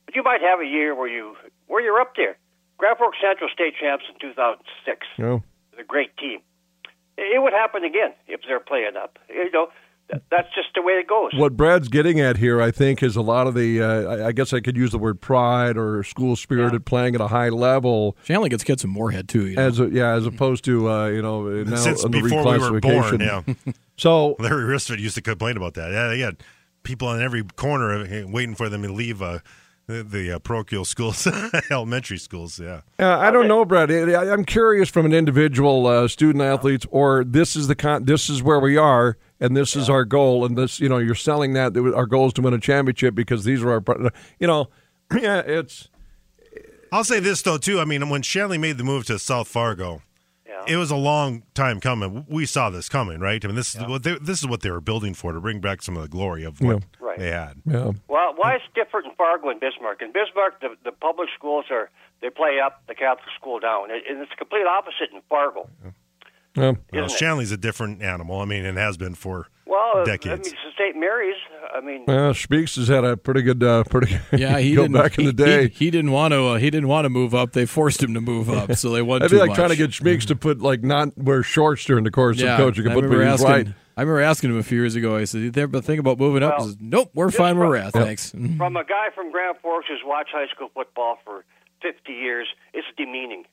but 0.06 0.14
you 0.14 0.22
might 0.22 0.40
have 0.40 0.60
a 0.60 0.66
year 0.66 0.94
where 0.94 1.08
you 1.08 1.36
where 1.66 1.82
you're 1.82 2.00
up 2.00 2.14
there. 2.16 2.36
Grand 2.78 2.98
Forks 2.98 3.18
Central 3.22 3.50
State 3.52 3.74
champs 3.80 4.04
in 4.08 4.18
2006. 4.18 5.06
No. 5.18 5.42
A 5.78 5.84
great 5.84 6.16
team. 6.16 6.40
It 7.16 7.40
would 7.40 7.52
happen 7.52 7.84
again 7.84 8.12
if 8.26 8.40
they're 8.46 8.58
playing 8.58 8.96
up. 8.96 9.18
You 9.28 9.50
know, 9.52 9.68
that's 10.30 10.48
just 10.54 10.68
the 10.74 10.82
way 10.82 10.92
it 10.94 11.06
goes. 11.08 11.32
What 11.34 11.56
Brad's 11.56 11.88
getting 11.88 12.20
at 12.20 12.36
here, 12.36 12.60
I 12.60 12.70
think, 12.70 13.02
is 13.02 13.16
a 13.16 13.22
lot 13.22 13.46
of 13.46 13.54
the. 13.54 13.82
Uh, 13.82 14.02
I- 14.02 14.26
I 14.28 14.32
guess 14.32 14.52
I 14.52 14.60
could 14.60 14.76
use 14.76 14.90
the 14.92 14.98
word 14.98 15.20
pride 15.20 15.76
or 15.76 16.02
school 16.04 16.36
spirited 16.36 16.84
playing 16.86 17.14
at 17.14 17.20
a 17.20 17.26
high 17.28 17.48
level, 17.48 18.16
Shanley 18.24 18.48
gets 18.48 18.64
kids 18.64 18.84
in 18.84 18.90
Moorhead 18.90 19.28
too. 19.28 19.46
You 19.48 19.56
know? 19.56 19.66
as 19.66 19.80
a, 19.80 19.88
yeah, 19.90 20.12
as 20.12 20.26
opposed 20.26 20.64
to 20.66 20.88
uh, 20.90 21.06
you 21.08 21.22
know 21.22 21.48
now 21.64 21.76
Since 21.76 22.04
on 22.04 22.10
the 22.12 22.20
before 22.22 22.44
we 22.44 22.58
were 22.58 22.80
born, 22.80 23.20
yeah. 23.20 23.42
So 23.96 24.36
Larry 24.38 24.64
Risford 24.64 24.98
used 25.00 25.14
to 25.16 25.22
complain 25.22 25.56
about 25.56 25.74
that. 25.74 25.90
Yeah, 25.92 26.08
they 26.08 26.20
had 26.20 26.42
people 26.82 27.08
on 27.08 27.20
every 27.22 27.42
corner 27.44 27.92
uh, 27.92 28.26
waiting 28.28 28.54
for 28.54 28.68
them 28.68 28.82
to 28.82 28.92
leave 28.92 29.20
uh, 29.22 29.38
the, 29.86 30.02
the 30.02 30.32
uh, 30.32 30.38
parochial 30.38 30.84
schools, 30.84 31.26
elementary 31.70 32.16
schools. 32.18 32.58
Yeah. 32.58 32.80
Uh, 32.98 33.18
I 33.18 33.30
don't 33.30 33.48
know, 33.48 33.64
Brad. 33.64 33.90
I- 33.90 34.32
I'm 34.32 34.44
curious 34.44 34.88
from 34.88 35.06
an 35.06 35.12
individual 35.12 35.86
uh, 35.86 36.08
student 36.08 36.42
athletes, 36.42 36.86
or 36.90 37.24
this 37.24 37.54
is 37.56 37.66
the 37.68 37.74
con- 37.74 38.04
this 38.04 38.30
is 38.30 38.42
where 38.42 38.60
we 38.60 38.76
are, 38.76 39.16
and 39.42 39.56
this 39.56 39.76
is 39.76 39.90
our 39.90 40.04
goal, 40.04 40.44
and 40.46 40.56
this 40.56 40.80
you 40.80 40.88
know 40.88 40.98
you're 40.98 41.14
selling 41.14 41.52
that 41.54 41.74
that 41.74 41.94
our 41.94 42.06
goal 42.06 42.26
is 42.28 42.32
to 42.34 42.42
win 42.42 42.54
a 42.54 42.58
championship 42.60 43.14
because 43.14 43.44
these 43.44 43.62
are 43.62 43.70
our 43.72 43.84
you 44.38 44.46
know 44.46 44.68
yeah 45.18 45.40
it's 45.44 45.88
I'll 46.92 47.04
say 47.04 47.20
this 47.20 47.42
though 47.42 47.58
too. 47.58 47.80
I 47.80 47.84
mean, 47.84 48.08
when 48.10 48.22
Shanley 48.22 48.58
made 48.58 48.78
the 48.78 48.84
move 48.84 49.06
to 49.06 49.18
South 49.18 49.48
Fargo, 49.48 50.02
Yeah. 50.46 50.62
it 50.68 50.76
was 50.76 50.90
a 50.90 50.96
long 50.96 51.42
time 51.54 51.80
coming. 51.80 52.26
We 52.28 52.44
saw 52.44 52.68
this 52.70 52.88
coming, 52.88 53.18
right? 53.20 53.42
I 53.42 53.48
mean, 53.48 53.56
this 53.56 53.74
is 53.74 53.80
what 53.86 54.02
they, 54.02 54.18
this 54.18 54.40
is 54.40 54.46
what 54.46 54.60
they 54.60 54.70
were 54.70 54.82
building 54.82 55.14
for 55.14 55.32
to 55.32 55.40
bring 55.40 55.60
back 55.60 55.80
some 55.82 55.96
of 55.96 56.02
the 56.02 56.08
glory 56.08 56.44
of 56.44 56.60
what 56.60 56.82
Yeah. 56.82 57.06
Right. 57.06 57.18
they 57.18 57.30
had. 57.30 57.54
yeah 57.66 57.92
Well, 58.08 58.34
why 58.36 58.54
it's 58.56 58.64
different 58.74 59.06
in 59.06 59.14
Fargo 59.16 59.48
and 59.48 59.58
Bismarck? 59.58 60.02
In 60.02 60.12
Bismarck, 60.12 60.60
the, 60.60 60.76
the 60.84 60.92
public 60.92 61.28
schools 61.34 61.64
are 61.70 61.88
they 62.20 62.28
play 62.30 62.60
up, 62.64 62.82
the 62.88 62.94
Catholic 62.94 63.26
school 63.40 63.58
down, 63.58 63.90
and 63.90 64.00
and 64.06 64.20
it's 64.20 64.30
the 64.30 64.36
complete 64.36 64.66
opposite 64.66 65.10
in 65.14 65.22
Fargo. 65.30 65.68
Yeah. 66.56 66.72
Well, 66.92 67.04
Isn't 67.04 67.04
it? 67.04 67.18
Shanley's 67.18 67.52
a 67.52 67.56
different 67.56 68.02
animal. 68.02 68.40
I 68.40 68.44
mean, 68.44 68.64
it 68.64 68.76
has 68.76 68.96
been 68.96 69.14
for 69.14 69.48
Well, 69.66 70.04
decades. 70.04 70.48
I 70.48 70.52
mean, 70.52 70.72
St. 70.78 70.96
Mary's. 70.96 71.34
I 71.74 71.80
mean, 71.80 72.04
Well, 72.06 72.34
Speaks 72.34 72.76
has 72.76 72.88
had 72.88 73.04
a 73.04 73.16
pretty 73.16 73.40
good, 73.42 73.62
uh, 73.62 73.84
pretty 73.84 74.18
Yeah, 74.36 74.58
he 74.58 74.74
go 74.74 74.82
didn't. 74.82 74.94
back 75.00 75.18
in 75.18 75.24
the 75.24 75.32
day. 75.32 75.68
he, 75.68 75.86
he 75.86 75.90
didn't 75.90 76.10
want 76.12 76.32
to. 76.32 76.44
Uh, 76.48 76.54
he 76.58 76.70
didn't 76.70 76.88
want 76.88 77.06
to 77.06 77.08
move 77.10 77.34
up. 77.34 77.52
They 77.52 77.64
forced 77.64 78.02
him 78.02 78.12
to 78.14 78.20
move 78.20 78.50
up, 78.50 78.74
so 78.74 78.90
they 78.90 79.00
won 79.02 79.22
I'd 79.24 79.30
be 79.30 79.38
like 79.38 79.48
much. 79.48 79.56
trying 79.56 79.70
to 79.70 79.76
get 79.76 79.90
Schmeeks 79.90 80.26
to 80.26 80.36
put 80.36 80.60
like 80.60 80.82
not 80.82 81.16
wear 81.16 81.42
shorts 81.42 81.84
during 81.86 82.04
the 82.04 82.10
course 82.10 82.38
yeah, 82.38 82.52
of 82.54 82.58
coaching. 82.58 82.86
I 82.88 82.94
But 82.94 83.04
remember 83.04 83.24
he's 83.24 83.32
asking. 83.42 83.50
right. 83.50 83.68
I 83.96 84.00
remember 84.02 84.20
asking 84.22 84.50
him 84.50 84.58
a 84.58 84.62
few 84.62 84.78
years 84.78 84.94
ago. 84.94 85.16
I 85.16 85.24
said, 85.24 85.40
"You 85.42 85.52
ever 85.62 85.80
think 85.80 86.00
about 86.00 86.18
moving 86.18 86.42
up?" 86.42 86.54
Well, 86.58 86.66
he 86.66 86.72
says, 86.72 86.80
"Nope, 86.80 87.10
we're 87.14 87.30
fine 87.30 87.56
where 87.58 87.64
from- 87.66 87.70
we're 87.70 87.76
at. 87.76 87.92
Thanks." 87.92 88.30
from 88.56 88.76
a 88.76 88.84
guy 88.84 89.08
from 89.14 89.30
Grand 89.30 89.56
Forks 89.62 89.86
who's 89.88 90.00
watched 90.04 90.30
high 90.32 90.48
school 90.54 90.68
football 90.74 91.18
for 91.24 91.44
50 91.82 92.12
years, 92.12 92.48
it's 92.74 92.86
demeaning 92.96 93.44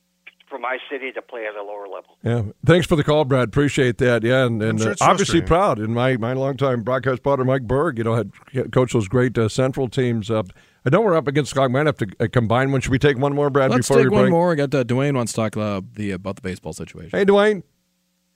for 0.50 0.60
my 0.60 0.78
city 0.90 1.12
to 1.12 1.22
play 1.22 1.46
at 1.46 1.56
a 1.56 1.64
lower 1.64 1.88
level. 1.88 2.18
Yeah, 2.24 2.52
thanks 2.66 2.88
for 2.88 2.96
the 2.96 3.04
call, 3.04 3.26
Brad. 3.26 3.50
Appreciate 3.50 3.98
that. 4.00 4.24
Yeah, 4.24 4.46
and, 4.46 4.62
and 4.62 4.80
sure 4.80 4.92
uh, 4.94 4.96
obviously 5.02 5.42
proud. 5.42 5.80
And 5.80 5.94
my 5.94 6.18
my 6.18 6.34
longtime 6.34 6.82
broadcast 6.84 7.24
partner 7.24 7.46
Mike 7.46 7.64
Berg, 7.64 7.98
you 7.98 8.04
know, 8.04 8.16
had 8.16 8.32
coached 8.72 8.94
those 8.94 9.08
great 9.08 9.38
uh, 9.38 9.48
Central 9.50 9.88
teams. 9.88 10.30
up. 10.32 10.48
I 10.86 10.90
know 10.90 11.02
we're 11.02 11.16
up 11.16 11.28
against 11.28 11.52
Scott. 11.52 11.70
Might 11.72 11.86
have 11.86 11.98
to 11.98 12.08
uh, 12.20 12.28
combine 12.32 12.72
one. 12.72 12.82
Should 12.82 12.92
we 12.92 13.00
take 13.00 13.18
one 13.18 13.34
more, 13.36 13.50
Brad? 13.50 13.70
Let's 13.70 13.88
before 13.88 14.02
take 14.04 14.12
we 14.12 14.16
one 14.16 14.24
break? 14.26 14.32
more. 14.32 14.52
I 14.54 14.56
got 14.56 14.74
uh, 14.74 14.84
Dwayne 14.84 15.16
wants 15.16 15.34
to 15.34 15.36
talk 15.36 15.58
uh, 15.58 15.82
the 15.94 16.12
about 16.12 16.36
the 16.38 16.42
baseball 16.42 16.74
situation. 16.74 17.12
Hey, 17.18 17.26
Dwayne, 17.26 17.64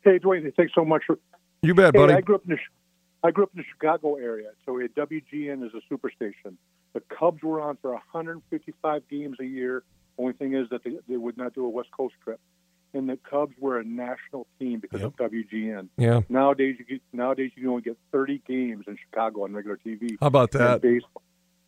Hey, 0.03 0.19
Dwayne, 0.19 0.53
thanks 0.55 0.73
so 0.75 0.83
much 0.83 1.03
for. 1.07 1.17
you 1.61 1.73
bet, 1.73 1.93
Hey, 1.95 1.99
buddy. 2.01 2.13
I 2.13 2.21
grew 2.21 2.35
up 2.35 2.43
in 2.45 2.51
the 2.51 2.57
I 3.25 3.31
grew 3.31 3.45
up 3.45 3.51
in 3.55 3.61
the 3.61 3.65
Chicago 3.71 4.15
area, 4.15 4.49
so 4.65 4.73
we 4.73 4.81
had 4.83 4.93
WGN 4.95 5.65
as 5.65 5.71
a 5.73 5.93
superstation. 5.93 6.55
The 6.91 6.99
Cubs 7.17 7.41
were 7.41 7.61
on 7.61 7.77
for 7.81 7.91
155 7.91 9.07
games 9.09 9.37
a 9.39 9.45
year. 9.45 9.83
Only 10.17 10.33
thing 10.33 10.53
is 10.53 10.69
that 10.69 10.83
they, 10.83 10.97
they 11.07 11.17
would 11.17 11.37
not 11.37 11.53
do 11.53 11.65
a 11.65 11.69
West 11.69 11.89
Coast 11.91 12.15
trip, 12.23 12.39
and 12.93 13.09
the 13.09 13.17
Cubs 13.17 13.55
were 13.59 13.79
a 13.79 13.83
national 13.83 14.45
team 14.59 14.79
because 14.79 15.01
of 15.01 15.15
WGN. 15.15 15.89
yeah, 15.97 16.21
Nowadays, 16.29 16.75
you 16.79 16.85
get, 16.85 17.01
nowadays 17.11 17.51
you 17.55 17.63
can 17.63 17.69
only 17.69 17.81
get 17.81 17.97
30 18.11 18.41
games 18.47 18.85
in 18.87 18.97
Chicago 18.97 19.43
on 19.43 19.53
regular 19.53 19.79
TV. 19.83 20.17
how 20.19 20.27
about 20.27 20.51
that? 20.51 20.81
baseball, 20.81 21.23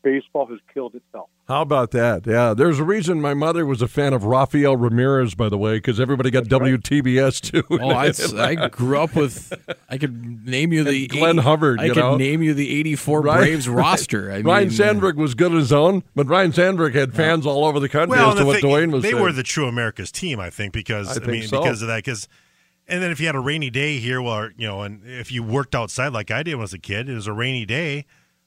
baseball 0.06 0.46
has 0.46 0.60
killed 0.74 0.94
itself. 0.96 1.30
How 1.48 1.62
about 1.64 1.92
that? 1.92 2.26
Yeah, 2.26 2.54
there's 2.54 2.80
a 2.80 2.84
reason 2.84 3.20
my 3.22 3.34
mother 3.34 3.66
was 3.66 3.82
a 3.82 3.88
fan 3.88 4.14
of 4.14 4.24
Rafael 4.24 4.78
Ramirez, 4.78 5.36
by 5.36 5.50
the 5.50 5.58
way, 5.58 5.78
because 5.78 6.00
everybody 6.00 6.30
got 6.32 6.44
WTBS 6.46 7.42
too. 7.42 7.64
Oh, 7.82 7.90
I, 7.90 8.14
I 8.42 8.68
grew 8.70 9.00
up 9.00 9.16
with. 9.16 9.52
I 9.90 9.98
could 9.98 10.46
name 10.48 10.72
you 10.72 10.84
the 10.84 11.08
Glenn 11.08 11.40
Hubbard, 11.40 11.80
I 11.82 11.86
you 11.86 11.94
could 11.94 12.00
know? 12.00 12.16
name 12.18 12.42
you 12.44 12.54
the 12.54 12.70
'84 12.80 13.22
Right? 13.22 13.38
Braves 13.40 13.68
roster. 13.84 14.32
I 14.32 14.38
mean, 14.38 14.46
uh, 14.48 14.50
Ryne 14.52 14.72
Sandberg 14.72 15.18
was 15.18 15.34
good 15.36 15.52
on 15.52 15.58
his 15.58 15.74
own, 15.74 16.04
but 16.16 16.28
Ryne 16.28 16.54
Sandberg 16.54 16.94
had 16.96 17.14
fans 17.14 17.46
all 17.46 17.66
over 17.66 17.80
the 17.80 17.90
country 17.90 18.18
Well, 18.18 18.28
as 18.32 18.32
and 18.32 18.38
to 18.38 18.44
the 18.44 18.48
what 18.48 18.62
thing- 18.62 18.70
Dwayne 18.72 18.92
was 18.94 19.04
they 19.04 19.12
saying. 19.12 19.22
were 19.22 19.32
the 19.32 19.44
true 19.44 19.68
America's 19.68 20.12
team, 20.12 20.40
I 20.40 20.50
think, 20.52 20.72
because 20.74 21.08
I 21.10 21.12
I, 21.12 21.14
think 21.16 21.28
mean, 21.28 21.48
so. 21.48 21.60
because 21.62 21.82
of 21.82 21.88
that, 21.90 21.98
because. 21.98 22.28
And 22.88 23.02
then 23.02 23.10
if 23.10 23.20
you 23.20 23.26
had 23.26 23.34
a 23.34 23.40
rainy 23.40 23.72
day 23.72 23.98
here, 23.98 24.22
well, 24.22 24.52
you 24.56 24.68
know, 24.68 24.84
and 24.84 25.02
if 25.04 25.32
you 25.32 25.42
worked 25.42 25.74
outside 25.74 26.14
like 26.14 26.30
I 26.30 26.44
did 26.44 26.54
when 26.54 26.60
I 26.60 26.66
was 26.66 26.74
a 26.76 26.78
kid, 26.78 27.10
it 27.10 27.16
was 27.16 27.26
a 27.26 27.34
rainy 27.34 27.66
day. 27.66 28.06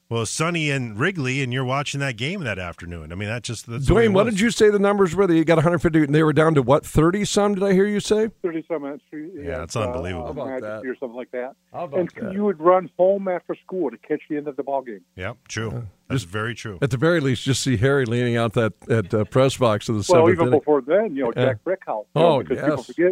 Well, 0.09 0.23
it's 0.23 0.31
sunny 0.31 0.71
in 0.71 0.97
Wrigley, 0.97 1.43
and 1.43 1.53
you're 1.53 1.63
watching 1.63 1.99
that 1.99 2.17
game 2.17 2.43
that 2.43 2.57
afternoon. 2.57 3.11
I 3.11 3.15
mean, 3.15 3.29
that 3.29 3.43
just 3.43 3.67
that's 3.69 3.85
the 3.85 3.93
way 3.93 4.07
Dwayne, 4.07 4.13
what 4.13 4.23
did 4.23 4.39
you 4.39 4.49
say 4.49 4.71
the 4.71 4.79
numbers 4.79 5.15
were? 5.15 5.27
That 5.27 5.35
you 5.35 5.45
got 5.45 5.57
150, 5.57 6.05
and 6.05 6.15
they 6.15 6.23
were 6.23 6.33
down 6.33 6.55
to 6.55 6.63
what 6.63 6.83
30 6.83 7.25
some? 7.25 7.53
Did 7.53 7.63
I 7.63 7.73
hear 7.73 7.85
you 7.85 7.99
say? 7.99 8.31
30 8.41 8.65
some 8.67 8.81
minutes. 8.81 9.03
Yeah, 9.11 9.61
it's 9.61 9.75
unbelievable. 9.75 10.23
Uh, 10.29 10.33
How 10.33 10.57
about 10.57 10.61
that? 10.81 10.89
Or 10.89 10.95
something 10.99 11.15
like 11.15 11.29
that. 11.29 11.53
How 11.71 11.83
about 11.83 11.99
and 11.99 12.09
that? 12.21 12.33
you 12.33 12.43
would 12.43 12.59
run 12.59 12.89
home 12.97 13.27
after 13.27 13.53
school 13.63 13.91
to 13.91 13.97
catch 13.97 14.21
the 14.31 14.37
end 14.37 14.47
of 14.47 14.55
the 14.55 14.63
ball 14.63 14.81
game. 14.81 15.01
Yeah, 15.15 15.33
true. 15.47 15.83
That's 16.07 16.23
very 16.23 16.55
true. 16.55 16.79
At 16.81 16.89
the 16.89 16.97
very 16.97 17.19
least, 17.19 17.43
just 17.43 17.61
see 17.61 17.77
Harry 17.77 18.05
leaning 18.07 18.35
out 18.35 18.53
that 18.53 18.73
at 18.89 19.13
uh, 19.13 19.25
press 19.25 19.57
box 19.57 19.89
of 19.89 19.93
the 19.93 19.99
Well, 20.11 20.21
seventh 20.25 20.33
even 20.33 20.47
inning. 20.47 20.59
before 20.59 20.81
then, 20.81 21.15
you 21.15 21.25
know, 21.25 21.31
Jack 21.33 21.63
Brickhouse. 21.63 22.05
you 22.15 22.21
Oh, 22.21 22.39
know, 22.39 22.43
because 22.43 22.63
people 22.65 22.83
forget 22.83 23.11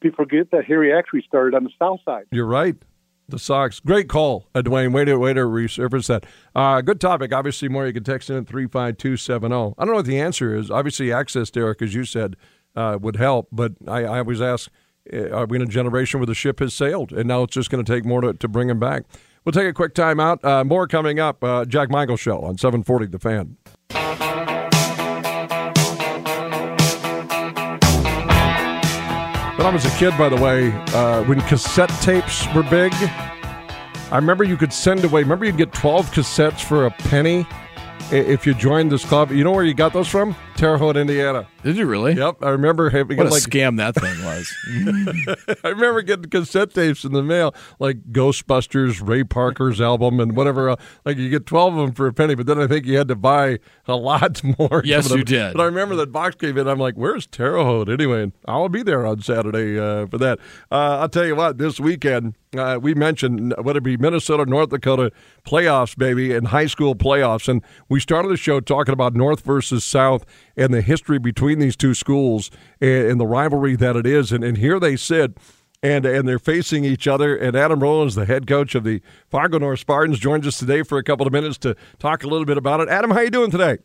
people 0.00 0.24
forget 0.24 0.50
that 0.52 0.64
Harry 0.64 0.90
actually 0.96 1.22
started 1.28 1.54
on 1.54 1.64
the 1.64 1.70
south 1.78 2.00
side. 2.06 2.24
You're 2.32 2.46
right. 2.46 2.76
The 3.30 3.38
Sox. 3.38 3.80
Great 3.80 4.08
call, 4.08 4.48
uh, 4.54 4.62
Dwayne. 4.62 4.92
Way 4.92 5.04
to, 5.06 5.16
way 5.16 5.32
to 5.32 5.40
resurface 5.40 6.06
that. 6.08 6.24
Uh, 6.54 6.80
good 6.80 7.00
topic. 7.00 7.32
Obviously, 7.32 7.68
more 7.68 7.86
you 7.86 7.92
can 7.92 8.04
text 8.04 8.30
in 8.30 8.36
at 8.36 8.46
35270. 8.46 9.54
I 9.78 9.84
don't 9.84 9.88
know 9.88 9.94
what 9.94 10.06
the 10.06 10.20
answer 10.20 10.54
is. 10.54 10.70
Obviously, 10.70 11.12
access, 11.12 11.50
Derek, 11.50 11.82
as 11.82 11.94
you 11.94 12.04
said, 12.04 12.36
uh, 12.76 12.98
would 13.00 13.16
help. 13.16 13.48
But 13.52 13.72
I, 13.86 14.04
I 14.04 14.18
always 14.18 14.40
ask, 14.40 14.70
uh, 15.12 15.30
are 15.30 15.46
we 15.46 15.56
in 15.56 15.62
a 15.62 15.66
generation 15.66 16.20
where 16.20 16.26
the 16.26 16.34
ship 16.34 16.60
has 16.60 16.74
sailed? 16.74 17.12
And 17.12 17.26
now 17.28 17.42
it's 17.44 17.54
just 17.54 17.70
going 17.70 17.84
to 17.84 17.92
take 17.92 18.04
more 18.04 18.20
to, 18.20 18.34
to 18.34 18.48
bring 18.48 18.68
him 18.68 18.78
back. 18.78 19.04
We'll 19.44 19.52
take 19.52 19.68
a 19.68 19.72
quick 19.72 19.94
time 19.94 20.20
out. 20.20 20.44
Uh, 20.44 20.64
more 20.64 20.86
coming 20.86 21.18
up. 21.18 21.42
Uh, 21.42 21.64
Jack 21.64 21.90
Michael 21.90 22.16
Show 22.16 22.40
on 22.40 22.58
740 22.58 23.06
The 23.06 23.18
Fan. 23.18 23.56
When 29.60 29.66
I 29.66 29.72
was 29.74 29.84
a 29.84 29.90
kid, 29.98 30.16
by 30.16 30.30
the 30.30 30.40
way, 30.40 30.72
uh, 30.94 31.22
when 31.24 31.38
cassette 31.42 31.90
tapes 32.00 32.46
were 32.54 32.62
big, 32.62 32.94
I 32.94 34.16
remember 34.16 34.42
you 34.42 34.56
could 34.56 34.72
send 34.72 35.04
away. 35.04 35.20
Remember, 35.20 35.44
you'd 35.44 35.58
get 35.58 35.70
twelve 35.74 36.10
cassettes 36.12 36.64
for 36.64 36.86
a 36.86 36.90
penny 36.90 37.46
if 38.10 38.46
you 38.46 38.54
joined 38.54 38.90
this 38.90 39.04
club. 39.04 39.30
You 39.30 39.44
know 39.44 39.52
where 39.52 39.64
you 39.64 39.74
got 39.74 39.92
those 39.92 40.08
from? 40.08 40.34
Terre 40.56 40.78
Haute, 40.78 40.96
Indiana. 40.96 41.46
Did 41.62 41.76
you 41.76 41.86
really? 41.86 42.14
Yep, 42.14 42.36
I 42.42 42.50
remember 42.50 42.88
having 42.90 43.18
What 43.18 43.26
a 43.26 43.30
like 43.30 43.42
scam 43.42 43.76
that 43.76 43.94
thing 43.94 44.24
was. 44.24 45.58
I 45.64 45.68
remember 45.68 46.02
getting 46.02 46.30
cassette 46.30 46.72
tapes 46.72 47.04
in 47.04 47.12
the 47.12 47.22
mail, 47.22 47.54
like 47.78 48.02
Ghostbusters, 48.12 49.06
Ray 49.06 49.24
Parker's 49.24 49.80
album, 49.80 50.20
and 50.20 50.34
whatever. 50.36 50.70
else. 50.70 50.80
Like 51.04 51.18
you 51.18 51.28
get 51.28 51.46
twelve 51.46 51.76
of 51.76 51.80
them 51.86 51.94
for 51.94 52.06
a 52.06 52.12
penny, 52.12 52.34
but 52.34 52.46
then 52.46 52.58
I 52.60 52.66
think 52.66 52.86
you 52.86 52.96
had 52.96 53.08
to 53.08 53.16
buy 53.16 53.58
a 53.86 53.96
lot 53.96 54.42
more. 54.58 54.82
Yes, 54.84 55.10
you 55.10 55.22
did. 55.24 55.52
But 55.54 55.62
I 55.62 55.66
remember 55.66 55.96
that 55.96 56.12
box 56.12 56.36
came 56.36 56.56
in. 56.56 56.66
I'm 56.66 56.78
like, 56.78 56.94
"Where's 56.94 57.26
Terre 57.26 57.58
Haute?" 57.62 57.88
Anyway, 57.90 58.32
I'll 58.46 58.68
be 58.68 58.82
there 58.82 59.04
on 59.06 59.20
Saturday 59.20 59.78
uh, 59.78 60.06
for 60.06 60.18
that. 60.18 60.38
Uh, 60.70 60.98
I'll 61.00 61.08
tell 61.08 61.26
you 61.26 61.36
what. 61.36 61.58
This 61.58 61.78
weekend, 61.78 62.36
uh, 62.56 62.78
we 62.80 62.94
mentioned 62.94 63.54
whether 63.60 63.78
it 63.78 63.84
be 63.84 63.96
Minnesota, 63.96 64.46
North 64.46 64.70
Dakota 64.70 65.10
playoffs, 65.44 65.96
baby, 65.96 66.32
and 66.34 66.48
high 66.48 66.66
school 66.66 66.94
playoffs, 66.94 67.48
and 67.48 67.62
we 67.88 68.00
started 68.00 68.28
the 68.30 68.36
show 68.36 68.60
talking 68.60 68.92
about 68.92 69.14
North 69.14 69.40
versus 69.44 69.84
South 69.84 70.24
and 70.56 70.72
the 70.72 70.80
history 70.80 71.18
between 71.18 71.49
these 71.58 71.76
two 71.76 71.94
schools 71.94 72.50
and, 72.80 73.06
and 73.06 73.20
the 73.20 73.26
rivalry 73.26 73.76
that 73.76 73.96
it 73.96 74.06
is. 74.06 74.32
And, 74.32 74.44
and 74.44 74.58
here 74.58 74.78
they 74.78 74.96
sit 74.96 75.36
and 75.82 76.04
and 76.04 76.28
they're 76.28 76.38
facing 76.38 76.84
each 76.84 77.08
other. 77.08 77.36
And 77.36 77.56
Adam 77.56 77.80
Rowland, 77.80 78.12
the 78.12 78.26
head 78.26 78.46
coach 78.46 78.74
of 78.74 78.84
the 78.84 79.00
Fargo 79.28 79.58
North 79.58 79.80
Spartans, 79.80 80.18
joins 80.18 80.46
us 80.46 80.58
today 80.58 80.82
for 80.82 80.98
a 80.98 81.02
couple 81.02 81.26
of 81.26 81.32
minutes 81.32 81.58
to 81.58 81.76
talk 81.98 82.22
a 82.22 82.28
little 82.28 82.44
bit 82.44 82.56
about 82.56 82.80
it. 82.80 82.88
Adam, 82.88 83.10
how 83.10 83.20
you 83.20 83.30
doing 83.30 83.50
today? 83.50 83.78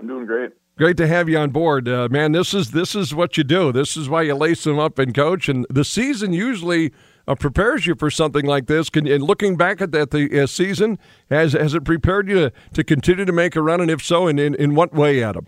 I'm 0.00 0.06
doing 0.06 0.26
great. 0.26 0.52
Great 0.78 0.98
to 0.98 1.06
have 1.06 1.26
you 1.26 1.38
on 1.38 1.50
board, 1.50 1.88
uh, 1.88 2.06
man. 2.10 2.32
This 2.32 2.52
is 2.52 2.72
this 2.72 2.94
is 2.94 3.14
what 3.14 3.38
you 3.38 3.44
do. 3.44 3.72
This 3.72 3.96
is 3.96 4.10
why 4.10 4.22
you 4.22 4.34
lace 4.34 4.64
them 4.64 4.78
up 4.78 4.98
and 4.98 5.14
coach. 5.14 5.48
And 5.48 5.66
the 5.70 5.84
season 5.84 6.34
usually 6.34 6.92
uh, 7.26 7.34
prepares 7.34 7.86
you 7.86 7.94
for 7.94 8.10
something 8.10 8.44
like 8.44 8.66
this. 8.66 8.90
Can, 8.90 9.06
and 9.06 9.22
looking 9.22 9.56
back 9.56 9.80
at 9.80 9.92
that 9.92 10.10
the 10.10 10.42
uh, 10.42 10.46
season, 10.46 10.98
has 11.30 11.54
has 11.54 11.72
it 11.72 11.84
prepared 11.84 12.28
you 12.28 12.34
to, 12.34 12.52
to 12.74 12.84
continue 12.84 13.24
to 13.24 13.32
make 13.32 13.56
a 13.56 13.62
run? 13.62 13.80
And 13.80 13.90
if 13.90 14.04
so, 14.04 14.26
in, 14.26 14.38
in 14.38 14.54
in 14.56 14.74
what 14.74 14.92
way, 14.92 15.22
Adam? 15.22 15.46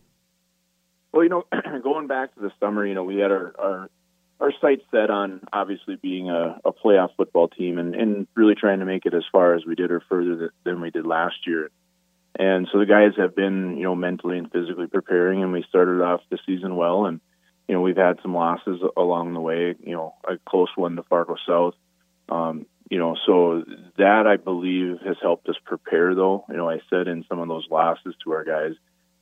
Well, 1.13 1.23
you 1.23 1.31
know, 1.31 1.45
going 1.83 2.07
back 2.07 2.35
to 2.35 2.41
the 2.41 2.53
summer, 2.61 2.87
you 2.87 2.95
know, 2.95 3.05
we 3.05 3.17
had 3.17 3.31
our 3.31 3.55
our, 3.59 3.91
our 4.41 4.53
sights 4.61 4.85
set 4.91 5.11
on 5.11 5.41
obviously 5.53 5.97
being 5.97 6.31
a, 6.31 6.61
a 6.65 6.73
playoff 6.73 7.11
football 7.17 7.49
team 7.49 7.79
and, 7.79 7.95
and 7.95 8.27
really 8.35 8.55
trying 8.55 8.81
to 8.81 8.85
make 8.85 9.07
it 9.07 9.15
as 9.15 9.25
far 9.33 9.55
as 9.55 9.65
we 9.67 9.75
did 9.75 9.91
or 9.91 10.03
further 10.09 10.53
than 10.65 10.81
we 10.81 10.91
did 10.91 11.07
last 11.07 11.47
year. 11.47 11.71
And 12.39 12.69
so 12.71 12.79
the 12.79 12.87
guys 12.87 13.13
have 13.17 13.35
been, 13.35 13.77
you 13.79 13.83
know, 13.83 13.97
mentally 13.97 14.39
and 14.39 14.51
physically 14.51 14.87
preparing, 14.87 15.43
and 15.43 15.53
we 15.53 15.65
started 15.69 16.01
off 16.03 16.21
the 16.31 16.39
season 16.47 16.77
well. 16.77 17.07
And 17.07 17.21
you 17.67 17.75
know, 17.75 17.81
we've 17.81 17.97
had 17.97 18.19
some 18.23 18.35
losses 18.35 18.81
along 18.97 19.35
the 19.35 19.41
way. 19.41 19.75
You 19.81 19.93
know, 19.93 20.15
a 20.27 20.39
close 20.49 20.71
one 20.77 20.97
to 20.97 21.03
Fargo 21.03 21.37
South. 21.47 21.75
Um, 22.29 22.67
you 22.91 22.99
know, 22.99 23.17
so 23.27 23.65
that 23.99 24.27
I 24.27 24.37
believe 24.37 24.99
has 25.05 25.17
helped 25.21 25.49
us 25.49 25.57
prepare. 25.65 26.15
Though, 26.15 26.45
you 26.49 26.57
know, 26.57 26.71
I 26.71 26.81
said 26.89 27.09
in 27.09 27.25
some 27.29 27.41
of 27.41 27.49
those 27.49 27.67
losses 27.71 28.15
to 28.25 28.33
our 28.33 28.45
guys 28.45 28.75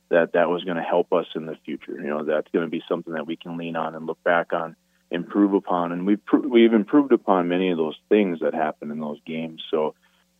that 0.09 0.33
that 0.33 0.49
was 0.49 0.63
going 0.63 0.77
to 0.77 0.83
help 0.83 1.11
us 1.13 1.25
in 1.35 1.45
the 1.45 1.55
future. 1.65 1.93
You 1.93 2.07
know, 2.07 2.23
that's 2.23 2.47
going 2.51 2.65
to 2.65 2.71
be 2.71 2.81
something 2.87 3.13
that 3.13 3.27
we 3.27 3.35
can 3.35 3.57
lean 3.57 3.75
on 3.75 3.95
and 3.95 4.05
look 4.05 4.23
back 4.23 4.53
on, 4.53 4.75
improve 5.11 5.53
upon, 5.53 5.91
and 5.91 6.05
we've 6.05 6.23
pr- 6.25 6.47
we've 6.47 6.73
improved 6.73 7.11
upon 7.11 7.47
many 7.47 7.71
of 7.71 7.77
those 7.77 7.97
things 8.09 8.39
that 8.41 8.53
happened 8.53 8.91
in 8.91 8.99
those 8.99 9.19
games. 9.25 9.61
So, 9.71 9.95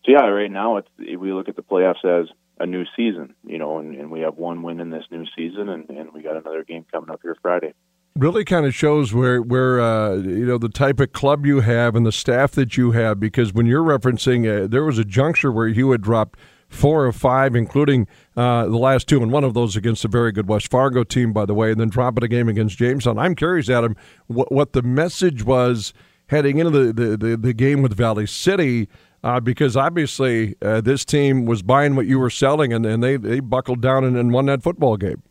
so 0.06 0.12
yeah, 0.12 0.26
right 0.26 0.52
now 0.52 0.78
it's 0.78 0.90
we 1.00 1.34
look 1.34 1.50
at 1.50 1.56
the 1.56 1.64
playoffs 1.64 2.06
as 2.06 2.28
a 2.60 2.66
new 2.66 2.86
season, 2.96 3.36
you 3.46 3.58
know, 3.58 3.78
and, 3.80 3.96
and 3.96 4.10
we 4.10 4.22
have 4.22 4.36
one 4.36 4.64
win 4.64 4.80
in 4.80 4.90
this 4.90 5.06
new 5.12 5.26
season, 5.36 5.70
and, 5.70 5.90
and 5.90 6.12
we 6.14 6.22
got 6.24 6.38
another 6.38 6.64
game 6.64 6.86
coming 6.92 7.10
up 7.10 7.20
here 7.22 7.36
Friday. 7.42 7.74
really 8.16 8.44
kind 8.44 8.66
of 8.66 8.74
shows 8.74 9.14
where 9.14 9.42
where 9.42 9.80
uh, 9.80 10.16
you 10.16 10.46
know 10.46 10.58
the 10.58 10.70
type 10.70 11.00
of 11.00 11.12
club 11.12 11.46
you 11.46 11.62
have 11.62 11.96
and 11.96 12.06
the 12.06 12.12
staff 12.12 12.52
that 12.52 12.78
you 12.78 12.92
have. 12.92 13.20
Because 13.20 13.54
when 13.54 13.66
you're 13.66 13.84
referencing, 13.84 14.48
uh, 14.48 14.68
there 14.68 14.84
was 14.84 14.98
a 14.98 15.06
juncture 15.06 15.52
where 15.52 15.68
you 15.68 15.92
had 15.92 16.02
dropped 16.02 16.40
four 16.68 17.06
or 17.06 17.12
five, 17.12 17.56
including 17.56 18.08
uh, 18.36 18.66
the 18.66 18.78
last 18.78 19.08
two, 19.08 19.22
and 19.24 19.32
one 19.32 19.44
of 19.44 19.54
those 19.54 19.76
against 19.76 20.04
a 20.06 20.08
very 20.08 20.32
good 20.32 20.48
West 20.48 20.70
Fargo 20.70 21.04
team, 21.04 21.34
by 21.34 21.46
the 21.46 21.54
way, 21.54 21.72
and 21.72 21.80
then 21.80 21.90
dropping 21.90 22.24
a 22.24 22.28
game 22.28 22.50
against 22.50 22.78
Jamestown. 22.78 23.18
I'm 23.18 23.36
curious, 23.36 23.70
Adam, 23.70 23.96
what, 24.28 24.52
what 24.52 24.74
the 24.74 24.82
message 24.82 25.44
was 25.44 25.94
heading 26.28 26.58
into 26.60 26.72
the, 26.72 26.94
the, 26.94 27.18
the, 27.18 27.38
the 27.38 27.54
game 27.54 27.82
with 27.82 27.96
Valley 27.96 28.28
City. 28.28 28.88
Uh, 29.24 29.40
because 29.40 29.76
obviously 29.76 30.56
uh, 30.62 30.80
this 30.80 31.04
team 31.04 31.46
was 31.46 31.64
buying 31.64 31.96
what 31.96 32.06
you 32.06 32.20
were 32.20 32.30
selling, 32.30 32.72
and, 32.72 32.86
and 32.86 33.02
they, 33.04 33.18
they 33.18 33.40
buckled 33.40 33.82
down 33.82 34.04
and, 34.04 34.16
and 34.16 34.32
won 34.32 34.46
that 34.46 34.62
football 34.62 34.96
game. 34.96 35.24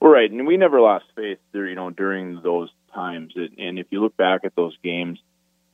Right, 0.00 0.30
and 0.30 0.46
we 0.46 0.56
never 0.56 0.80
lost 0.80 1.04
faith 1.14 1.38
there, 1.52 1.68
you 1.68 1.74
know, 1.74 1.90
during 1.90 2.40
those 2.42 2.70
times. 2.94 3.34
And 3.36 3.78
if 3.78 3.86
you 3.90 4.00
look 4.00 4.16
back 4.16 4.40
at 4.44 4.56
those 4.56 4.76
games, 4.82 5.18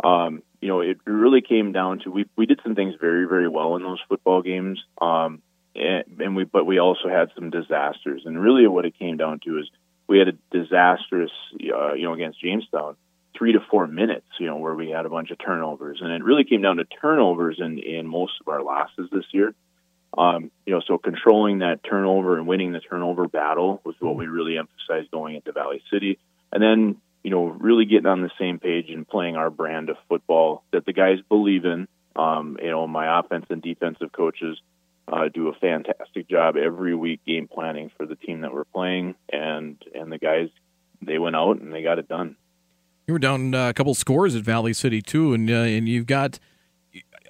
um, 0.03 0.43
you 0.61 0.69
know, 0.69 0.81
it 0.81 0.99
really 1.07 1.41
came 1.41 1.73
down 1.73 2.01
to 2.01 2.11
we 2.11 2.27
we 2.37 2.47
did 2.47 2.61
some 2.63 2.75
things 2.75 2.95
very 3.01 3.27
very 3.27 3.49
well 3.49 3.77
in 3.77 3.83
those 3.83 4.01
football 4.09 4.43
games, 4.43 4.83
um, 5.01 5.43
and, 5.75 6.05
and 6.19 6.37
we 6.37 6.45
but 6.45 6.67
we 6.67 6.79
also 6.79 7.09
had 7.09 7.31
some 7.35 7.51
disasters. 7.51 8.23
And 8.27 8.39
really, 8.39 8.67
what 8.67 8.85
it 8.85 8.99
came 8.99 9.17
down 9.17 9.41
to 9.45 9.59
is 9.59 9.71
we 10.07 10.19
had 10.19 10.29
a 10.29 10.33
disastrous, 10.51 11.31
uh, 11.55 11.95
you 11.95 12.03
know, 12.03 12.13
against 12.13 12.41
Jamestown, 12.41 12.97
three 13.37 13.53
to 13.53 13.61
four 13.71 13.87
minutes, 13.87 14.27
you 14.39 14.47
know, 14.47 14.57
where 14.57 14.75
we 14.75 14.91
had 14.91 15.07
a 15.07 15.09
bunch 15.09 15.31
of 15.31 15.39
turnovers, 15.39 16.01
and 16.03 16.13
it 16.13 16.23
really 16.23 16.45
came 16.45 16.61
down 16.61 16.77
to 16.77 16.85
turnovers 16.85 17.59
in 17.59 17.79
in 17.79 18.07
most 18.07 18.33
of 18.41 18.49
our 18.49 18.63
losses 18.63 19.09
this 19.11 19.27
year. 19.33 19.55
Um, 20.19 20.51
you 20.67 20.75
know, 20.75 20.83
so 20.87 20.99
controlling 20.99 21.61
that 21.61 21.85
turnover 21.85 22.37
and 22.37 22.47
winning 22.47 22.73
the 22.73 22.81
turnover 22.81 23.29
battle 23.29 23.81
was 23.85 23.95
what 24.01 24.17
we 24.17 24.27
really 24.27 24.59
emphasized 24.59 25.11
going 25.13 25.37
into 25.37 25.53
Valley 25.53 25.83
City, 25.91 26.19
and 26.53 26.63
then 26.63 26.97
you 27.23 27.31
know, 27.31 27.47
really 27.47 27.85
getting 27.85 28.07
on 28.07 28.23
the 28.23 28.31
same 28.39 28.59
page 28.59 28.87
and 28.89 29.07
playing 29.07 29.37
our 29.37 29.51
brand 29.51 29.91
of 29.91 29.97
football 30.09 30.65
that 30.73 30.87
the 30.87 30.93
guys 30.93 31.19
believe 31.29 31.65
in. 31.65 31.87
Um, 32.17 32.59
you 32.61 32.71
know, 32.71 32.87
my 32.87 33.21
offense 33.21 33.47
and 33.51 33.63
defensive 33.63 34.13
coaches 34.13 34.61
uh, 35.09 35.29
do 35.33 35.49
a 35.49 35.55
fantastic 35.55 36.29
job 36.29 36.57
every 36.57 36.95
week 36.95 37.21
game 37.27 37.49
planning 37.49 37.91
for 37.97 38.07
the 38.07 38.17
team 38.17 38.41
that 38.43 38.53
we're 38.53 38.65
playing, 38.65 39.15
and 39.33 39.77
and 39.95 40.11
the 40.11 40.19
guys 40.19 40.49
they 41.03 41.19
went 41.19 41.37
out 41.37 41.61
and 41.61 41.73
they 41.73 41.83
got 41.83 41.99
it 41.99 42.09
done. 42.09 42.37
You 43.07 43.15
were 43.15 43.19
down 43.19 43.55
uh, 43.55 43.71
a 43.71 43.75
couple 43.75 43.95
scores 43.95 44.37
at 44.37 44.43
Valley 44.43 44.73
City 44.73 45.03
too, 45.03 45.35
and 45.35 45.51
uh, 45.51 45.55
and 45.55 45.89
you've 45.89 46.07
got. 46.07 46.39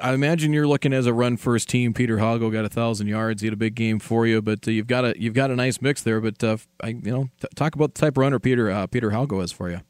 I 0.02 0.14
imagine 0.14 0.52
you're 0.52 0.66
looking 0.66 0.92
as 0.92 1.06
a 1.06 1.14
run 1.14 1.36
first 1.36 1.68
team. 1.68 1.94
Peter 1.94 2.16
Hago 2.16 2.52
got 2.52 2.64
a 2.64 2.68
thousand 2.68 3.06
yards. 3.08 3.42
He 3.42 3.46
had 3.46 3.54
a 3.54 3.56
big 3.56 3.74
game 3.74 3.98
for 3.98 4.26
you, 4.26 4.42
but 4.42 4.66
uh, 4.66 4.70
you've 4.70 4.86
got 4.86 5.04
a 5.04 5.14
you've 5.20 5.34
got 5.34 5.50
a 5.50 5.56
nice 5.56 5.80
mix 5.80 6.02
there. 6.02 6.20
But 6.20 6.42
uh, 6.42 6.56
I, 6.82 6.88
you 6.88 7.10
know, 7.10 7.28
t- 7.40 7.48
talk 7.54 7.74
about 7.74 7.94
the 7.94 8.00
type 8.00 8.14
of 8.14 8.18
runner 8.18 8.38
Peter 8.38 8.70
uh, 8.70 8.86
Peter 8.86 9.10
Hago 9.10 9.42
is 9.42 9.52
for 9.52 9.70
you. 9.70 9.80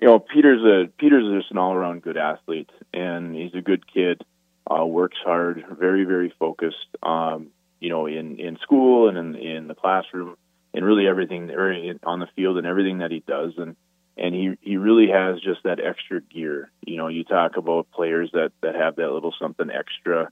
You 0.00 0.08
know, 0.08 0.18
Peter's 0.18 0.62
a 0.62 0.90
Peter's 0.98 1.40
just 1.40 1.50
an 1.50 1.58
all 1.58 1.72
around 1.72 2.02
good 2.02 2.16
athlete, 2.16 2.70
and 2.92 3.34
he's 3.34 3.54
a 3.54 3.62
good 3.62 3.84
kid. 3.92 4.22
Uh, 4.68 4.84
works 4.84 5.18
hard, 5.24 5.64
very 5.78 6.04
very 6.04 6.32
focused. 6.38 6.76
Um, 7.02 7.48
you 7.80 7.88
know, 7.88 8.06
in 8.06 8.38
in 8.38 8.58
school 8.62 9.08
and 9.08 9.16
in 9.16 9.34
in 9.36 9.68
the 9.68 9.74
classroom, 9.74 10.36
and 10.74 10.84
really 10.84 11.06
everything 11.06 11.50
on 12.04 12.20
the 12.20 12.28
field 12.36 12.58
and 12.58 12.66
everything 12.66 12.98
that 12.98 13.10
he 13.10 13.22
does, 13.26 13.52
and 13.56 13.76
and 14.16 14.34
he 14.34 14.56
he 14.60 14.76
really 14.76 15.08
has 15.08 15.40
just 15.40 15.62
that 15.64 15.80
extra 15.80 16.20
gear. 16.20 16.70
You 16.86 16.96
know, 16.96 17.08
you 17.08 17.24
talk 17.24 17.56
about 17.56 17.90
players 17.92 18.30
that 18.32 18.52
that 18.62 18.74
have 18.74 18.96
that 18.96 19.12
little 19.12 19.34
something 19.38 19.70
extra, 19.70 20.30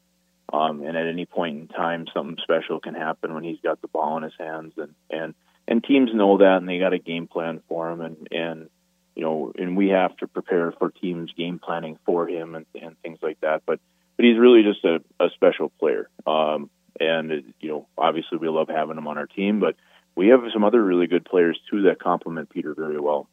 um, 0.53 0.83
and 0.83 0.97
at 0.97 1.07
any 1.07 1.27
point 1.27 1.61
in 1.61 1.69
time, 1.69 2.07
something 2.15 2.39
special 2.43 2.81
can 2.81 2.95
happen 2.95 3.35
when 3.35 3.45
he's 3.45 3.61
got 3.63 3.81
the 3.83 3.89
ball 3.89 4.17
in 4.17 4.23
his 4.23 4.33
hands, 4.39 4.73
and 4.77 4.95
and 5.11 5.35
and 5.69 5.85
teams 5.85 6.11
know 6.15 6.39
that, 6.39 6.59
and 6.59 6.69
they 6.69 6.79
got 6.79 6.93
a 6.95 6.99
game 6.99 7.27
plan 7.27 7.61
for 7.69 7.91
him, 7.91 8.01
and 8.01 8.29
and 8.31 8.71
you 9.15 9.23
know, 9.23 9.53
and 9.57 9.77
we 9.77 9.89
have 9.89 10.17
to 10.19 10.27
prepare 10.27 10.73
for 10.73 10.91
teams 10.91 11.33
game 11.37 11.59
planning 11.59 11.99
for 12.07 12.29
him 12.29 12.55
and 12.55 12.67
and 12.75 12.97
things 13.03 13.19
like 13.23 13.41
that. 13.41 13.63
But 13.67 13.81
but 14.17 14.25
he's 14.25 14.39
really 14.39 14.63
just 14.63 14.85
a, 14.85 15.01
a 15.23 15.29
special 15.35 15.71
player, 15.81 16.09
um, 16.27 16.71
and 16.99 17.55
you 17.61 17.69
know, 17.69 17.87
obviously 17.99 18.39
we 18.39 18.49
love 18.49 18.69
having 18.69 18.97
him 18.97 19.09
on 19.09 19.19
our 19.19 19.27
team, 19.27 19.61
but 19.61 19.77
we 20.17 20.29
have 20.29 20.41
some 20.53 20.65
other 20.65 20.83
really 20.83 21.07
good 21.07 21.25
players 21.25 21.59
too 21.71 21.83
that 21.83 21.99
complement 22.01 22.49
Peter 22.51 22.75
very 22.75 23.01
well. 23.01 23.29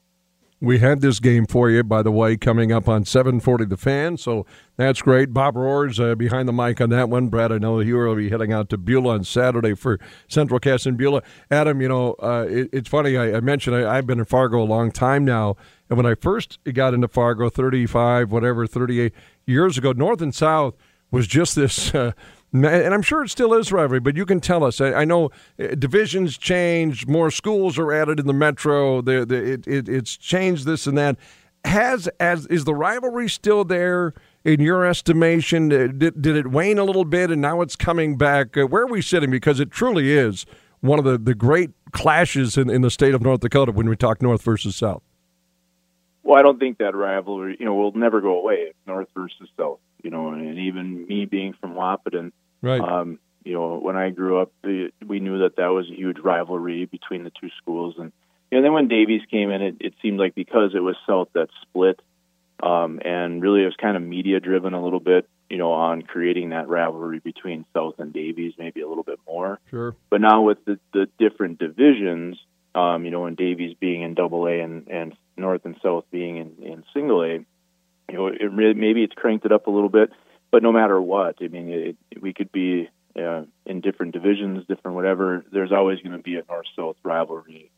We 0.64 0.78
had 0.78 1.02
this 1.02 1.20
game 1.20 1.48
for 1.48 1.72
you, 1.72 1.84
by 1.84 2.04
the 2.04 2.12
way, 2.12 2.38
coming 2.38 2.72
up 2.72 2.88
on 2.88 3.04
740 3.04 3.66
The 3.66 3.78
Fan, 3.78 4.18
so 4.18 4.46
that's 4.78 5.02
great. 5.02 5.34
Bob 5.34 5.56
Roars 5.56 6.00
uh, 6.00 6.14
behind 6.14 6.48
the 6.48 6.54
mic 6.54 6.80
on 6.80 6.92
that 6.92 7.10
one. 7.10 7.30
Brad, 7.30 7.52
I 7.52 7.58
know 7.58 7.80
you 7.80 7.98
will 7.98 8.16
be 8.16 8.30
heading 8.30 8.54
out 8.54 8.70
to 8.70 8.78
Beulah 8.78 9.16
on 9.16 9.24
Saturday 9.24 9.74
for 9.74 10.00
Central 10.28 10.60
Cass 10.60 10.86
in 10.86 10.98
Beulah. 10.98 11.24
Adam, 11.50 11.82
you 11.82 11.88
know, 11.88 12.14
uh, 12.22 12.46
it, 12.48 12.70
it's 12.72 12.90
funny, 12.90 13.18
I, 13.18 13.38
I 13.38 13.40
mentioned 13.40 13.76
I, 13.76 13.96
have 13.96 14.06
been 14.06 14.20
in 14.20 14.26
Fargo 14.26 14.62
a 14.62 14.64
long 14.64 14.92
time 14.92 15.26
now, 15.26 15.56
And 15.90 15.98
when 15.98 16.06
I 16.06 16.14
first 16.14 16.60
got 16.72 16.94
into 16.94 17.08
Fargo, 17.08 17.50
35, 17.50 18.32
whatever, 18.32 18.68
38 18.68 19.14
years 19.48 19.80
ago, 19.80 19.94
North 19.94 20.22
and 20.22 20.34
South 20.34 20.76
was 21.10 21.26
just 21.26 21.56
this. 21.56 21.92
Uh, 22.02 22.12
and 22.54 22.94
I'm 22.94 23.02
sure 23.02 23.24
it 23.24 23.30
still 23.30 23.54
is 23.54 23.72
rivalry, 23.72 24.00
but 24.00 24.16
you 24.16 24.26
can 24.26 24.40
tell 24.40 24.64
us. 24.64 24.82
I, 24.82 24.94
I 24.94 25.06
know 25.06 25.30
uh, 25.60 25.76
divisions 25.76 26.38
change, 26.38 27.08
more 27.08 27.32
schools 27.32 27.78
are 27.80 27.94
added 27.94 28.20
in 28.20 28.28
the 28.28 28.34
metro. 28.34 29.02
The, 29.02 29.26
the, 29.26 29.54
it, 29.54 29.68
it, 29.68 29.90
it's 29.90 30.18
changed 30.18 30.66
this 30.66 30.86
and 30.86 30.98
that. 30.98 31.18
Has 31.64 32.08
as 32.20 32.48
is 32.48 32.66
the 32.66 32.74
rivalry 32.74 33.30
still 33.30 33.64
there 33.64 34.14
in 34.44 34.60
your 34.60 34.86
estimation? 34.86 35.72
Uh, 35.72 35.88
did, 35.96 36.22
did 36.22 36.36
it 36.36 36.48
wane 36.48 36.80
a 36.80 36.84
little 36.84 37.06
bit, 37.06 37.30
and 37.30 37.42
now 37.42 37.62
it's 37.62 37.76
coming 37.76 38.18
back? 38.18 38.58
Uh, 38.58 38.66
where 38.66 38.84
are 38.84 38.88
we 38.88 39.02
sitting? 39.02 39.30
Because 39.30 39.60
it 39.60 39.72
truly 39.72 40.12
is 40.12 40.46
one 40.82 41.00
of 41.00 41.06
the, 41.06 41.18
the 41.18 41.36
great 41.36 41.70
clashes 41.92 42.58
in, 42.58 42.70
in 42.70 42.82
the 42.82 42.90
state 42.90 43.14
of 43.14 43.22
North 43.22 43.42
Dakota 43.42 43.72
when 43.72 43.88
we 43.88 43.96
talk 43.96 44.22
North 44.22 44.42
versus 44.42 44.76
South. 44.76 45.04
Well, 46.24 46.38
I 46.38 46.42
don't 46.42 46.60
think 46.60 46.80
that 46.80 46.96
rivalry, 46.96 47.58
you 47.60 47.66
know, 47.66 47.74
will 47.74 47.94
never 47.94 48.22
go 48.22 48.40
away. 48.40 48.74
North 48.88 49.08
versus 49.16 49.50
South, 49.58 49.80
you 50.04 50.10
know, 50.10 50.30
and 50.30 50.58
even 50.58 51.06
me 51.08 51.26
being 51.26 51.54
from 51.60 51.74
Wahpeton, 51.74 52.32
right? 52.62 52.82
Um, 52.82 53.20
you 53.44 53.54
know, 53.54 53.80
when 53.80 53.96
I 53.96 54.10
grew 54.12 54.40
up, 54.40 54.52
we 54.64 55.20
knew 55.20 55.40
that 55.40 55.56
that 55.58 55.68
was 55.68 55.90
a 55.90 55.96
huge 55.96 56.20
rivalry 56.20 56.86
between 56.86 57.24
the 57.24 57.32
two 57.32 57.50
schools, 57.62 57.96
and 57.98 58.12
you 58.52 58.58
know, 58.58 58.64
then 58.64 58.74
when 58.74 58.88
Davies 58.88 59.22
came 59.32 59.50
in, 59.50 59.62
it, 59.62 59.76
it 59.80 59.94
seemed 60.02 60.20
like 60.20 60.36
because 60.36 60.72
it 60.76 60.80
was 60.80 60.96
South 61.08 61.30
that 61.34 61.48
split, 61.62 62.00
um, 62.62 63.00
and 63.04 63.42
really 63.42 63.64
it 63.64 63.66
was 63.66 63.76
kind 63.80 63.96
of 63.96 64.04
media 64.04 64.40
driven 64.40 64.74
a 64.74 64.84
little 64.84 65.00
bit, 65.00 65.28
you 65.50 65.58
know, 65.58 65.72
on 65.72 66.02
creating 66.02 66.50
that 66.50 66.68
rivalry 66.68 67.20
between 67.20 67.66
South 67.74 67.96
and 67.98 68.14
Davies, 68.14 68.54
maybe 68.58 68.82
a 68.82 68.88
little 68.88 69.04
bit 69.04 69.20
more. 69.26 69.60
Sure. 69.70 69.96
But 70.10 70.22
now 70.22 70.42
with 70.42 70.64
the, 70.66 70.80
the 70.94 71.08
different 71.18 71.60
divisions, 71.60 72.38
um, 72.76 73.06
you 73.06 73.12
know, 73.12 73.26
and 73.26 73.36
Davies 73.36 73.76
being 73.80 74.02
in 74.02 74.14
Double 74.14 74.46
A 74.48 74.60
and, 74.60 74.88
and 74.88 75.16
North 75.38 75.66
and 75.66 75.76
South 75.82 76.06
being 76.12 76.38
in, 76.38 76.64
in 76.64 76.84
Single 76.94 77.24
A, 77.24 77.46
you 78.10 78.18
know, 78.18 78.28
it 78.28 78.54
maybe 78.54 79.04
it's 79.04 79.14
cranked 79.14 79.46
it 79.46 79.52
up 79.52 79.68
a 79.68 79.72
little 79.72 79.90
bit. 79.90 80.12
But 80.52 80.64
no 80.64 80.72
matter 80.72 81.02
what, 81.02 81.38
I 81.42 81.48
mean, 81.48 81.70
it, 81.70 82.22
we 82.22 82.34
could 82.34 82.52
be 82.52 82.90
uh, 83.18 83.44
in 83.66 83.82
different 83.82 84.14
divisions, 84.14 84.66
different 84.68 84.96
whatever. 84.96 85.46
There's 85.52 85.72
always 85.72 86.00
going 86.00 86.16
to 86.16 86.24
be 86.24 86.36
a 86.36 86.44
North 86.48 86.68
South 86.76 86.98
rivalry, 87.04 87.72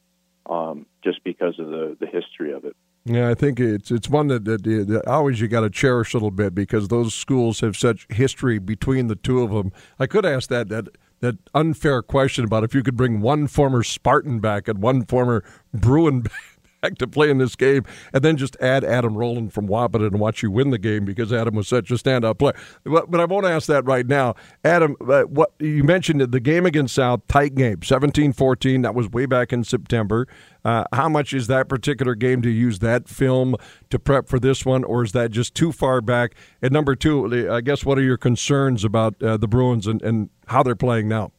um, 0.49 0.85
just 1.03 1.23
because 1.23 1.59
of 1.59 1.67
the 1.67 1.95
the 1.99 2.07
history 2.07 2.51
of 2.51 2.65
it. 2.65 2.75
Yeah, 3.05 3.29
I 3.29 3.33
think 3.33 3.59
it's 3.59 3.91
it's 3.91 4.09
one 4.09 4.27
that, 4.27 4.45
that, 4.45 4.63
that 4.63 5.07
always 5.07 5.41
you 5.41 5.47
got 5.47 5.61
to 5.61 5.69
cherish 5.69 6.13
a 6.13 6.17
little 6.17 6.31
bit 6.31 6.55
because 6.55 6.87
those 6.87 7.13
schools 7.13 7.59
have 7.59 7.75
such 7.75 8.07
history 8.09 8.59
between 8.59 9.07
the 9.07 9.15
two 9.15 9.41
of 9.43 9.51
them. 9.51 9.71
I 9.99 10.07
could 10.07 10.25
ask 10.25 10.49
that 10.49 10.69
that 10.69 10.87
that 11.19 11.37
unfair 11.53 12.01
question 12.01 12.43
about 12.43 12.63
if 12.63 12.73
you 12.73 12.81
could 12.83 12.97
bring 12.97 13.21
one 13.21 13.47
former 13.47 13.83
Spartan 13.83 14.39
back 14.39 14.67
and 14.67 14.81
one 14.81 15.05
former 15.05 15.43
Bruin 15.73 16.21
back 16.21 16.52
to 16.91 17.07
play 17.07 17.29
in 17.29 17.37
this 17.37 17.55
game, 17.55 17.83
and 18.13 18.23
then 18.23 18.37
just 18.37 18.57
add 18.59 18.83
Adam 18.83 19.17
Rowland 19.17 19.53
from 19.53 19.67
Wahpeton 19.67 20.07
and 20.07 20.19
watch 20.19 20.43
you 20.43 20.51
win 20.51 20.69
the 20.69 20.77
game 20.77 21.05
because 21.05 21.31
Adam 21.31 21.55
was 21.55 21.67
such 21.67 21.89
a 21.91 21.95
standout 21.95 22.37
player. 22.37 22.55
But, 22.83 23.09
but 23.09 23.19
I 23.19 23.25
won't 23.25 23.45
ask 23.45 23.67
that 23.67 23.85
right 23.85 24.05
now. 24.05 24.35
Adam, 24.63 24.95
uh, 25.07 25.23
what 25.23 25.53
you 25.59 25.83
mentioned 25.83 26.21
the 26.21 26.39
game 26.39 26.65
against 26.65 26.95
South, 26.95 27.21
tight 27.27 27.55
game, 27.55 27.77
17-14. 27.77 28.83
That 28.83 28.95
was 28.95 29.09
way 29.09 29.25
back 29.25 29.53
in 29.53 29.63
September. 29.63 30.27
Uh, 30.65 30.85
how 30.93 31.09
much 31.09 31.33
is 31.33 31.47
that 31.47 31.67
particular 31.67 32.15
game 32.15 32.41
to 32.41 32.49
use 32.49 32.79
that 32.79 33.07
film 33.09 33.55
to 33.89 33.99
prep 33.99 34.27
for 34.27 34.39
this 34.39 34.65
one, 34.65 34.83
or 34.83 35.03
is 35.03 35.11
that 35.11 35.31
just 35.31 35.55
too 35.55 35.71
far 35.71 36.01
back? 36.01 36.35
And 36.61 36.71
number 36.71 36.95
two, 36.95 37.51
I 37.51 37.61
guess, 37.61 37.85
what 37.85 37.97
are 37.97 38.03
your 38.03 38.17
concerns 38.17 38.83
about 38.83 39.21
uh, 39.21 39.37
the 39.37 39.47
Bruins 39.47 39.87
and, 39.87 40.01
and 40.01 40.29
how 40.47 40.63
they're 40.63 40.75
playing 40.75 41.07
now? 41.07 41.31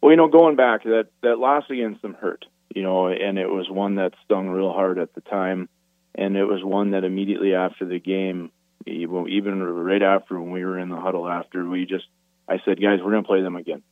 Well, 0.00 0.12
you 0.12 0.16
know, 0.16 0.28
going 0.28 0.56
back, 0.56 0.84
that 0.84 1.08
that 1.22 1.38
loss 1.38 1.64
against 1.70 2.02
them 2.02 2.14
hurt 2.14 2.44
you 2.74 2.82
know, 2.82 3.08
and 3.08 3.38
it 3.38 3.48
was 3.48 3.68
one 3.70 3.96
that 3.96 4.14
stung 4.24 4.48
real 4.48 4.72
hard 4.72 4.98
at 4.98 5.14
the 5.14 5.20
time. 5.22 5.68
And 6.14 6.36
it 6.36 6.44
was 6.44 6.62
one 6.64 6.92
that 6.92 7.04
immediately 7.04 7.54
after 7.54 7.84
the 7.84 8.00
game, 8.00 8.50
even 8.86 9.62
right 9.62 10.02
after 10.02 10.40
when 10.40 10.50
we 10.50 10.64
were 10.64 10.78
in 10.78 10.88
the 10.88 11.00
huddle 11.00 11.28
after, 11.28 11.66
we 11.66 11.86
just, 11.86 12.06
I 12.48 12.58
said, 12.64 12.80
guys, 12.80 13.00
we're 13.02 13.12
going 13.12 13.22
to 13.22 13.28
play 13.28 13.42
them 13.42 13.56
again. 13.56 13.82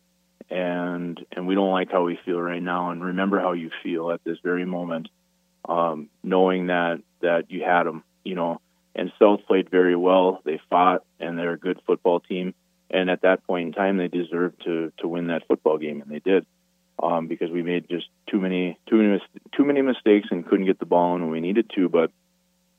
And, 0.50 1.24
and 1.32 1.46
we 1.46 1.54
don't 1.54 1.70
like 1.70 1.90
how 1.90 2.04
we 2.04 2.18
feel 2.24 2.40
right 2.40 2.62
now. 2.62 2.90
And 2.90 3.04
remember 3.04 3.40
how 3.40 3.52
you 3.52 3.70
feel 3.82 4.10
at 4.10 4.22
this 4.24 4.38
very 4.42 4.64
moment, 4.64 5.08
um, 5.68 6.08
knowing 6.22 6.68
that, 6.68 7.02
that 7.20 7.50
you 7.50 7.62
had 7.62 7.84
them, 7.84 8.04
you 8.24 8.34
know, 8.34 8.60
and 8.94 9.12
South 9.18 9.40
played 9.46 9.70
very 9.70 9.96
well. 9.96 10.40
They 10.44 10.60
fought 10.70 11.04
and 11.20 11.38
they're 11.38 11.52
a 11.52 11.58
good 11.58 11.80
football 11.86 12.20
team. 12.20 12.54
And 12.90 13.10
at 13.10 13.22
that 13.22 13.46
point 13.46 13.68
in 13.68 13.72
time, 13.72 13.96
they 13.98 14.08
deserved 14.08 14.62
to, 14.64 14.92
to 14.98 15.08
win 15.08 15.26
that 15.28 15.46
football 15.46 15.78
game 15.78 16.00
and 16.00 16.10
they 16.10 16.20
did 16.20 16.46
um, 17.02 17.28
because 17.28 17.50
we 17.50 17.62
made 17.62 17.88
just 17.88 18.06
too 18.30 18.40
many 18.40 18.78
too 18.88 18.96
many 18.96 19.20
too 19.56 19.64
many 19.64 19.82
mistakes 19.82 20.28
and 20.30 20.46
couldn't 20.46 20.66
get 20.66 20.78
the 20.78 20.86
ball 20.86 21.14
in 21.16 21.22
when 21.22 21.30
we 21.30 21.40
needed 21.40 21.70
to. 21.74 21.88
But 21.88 22.10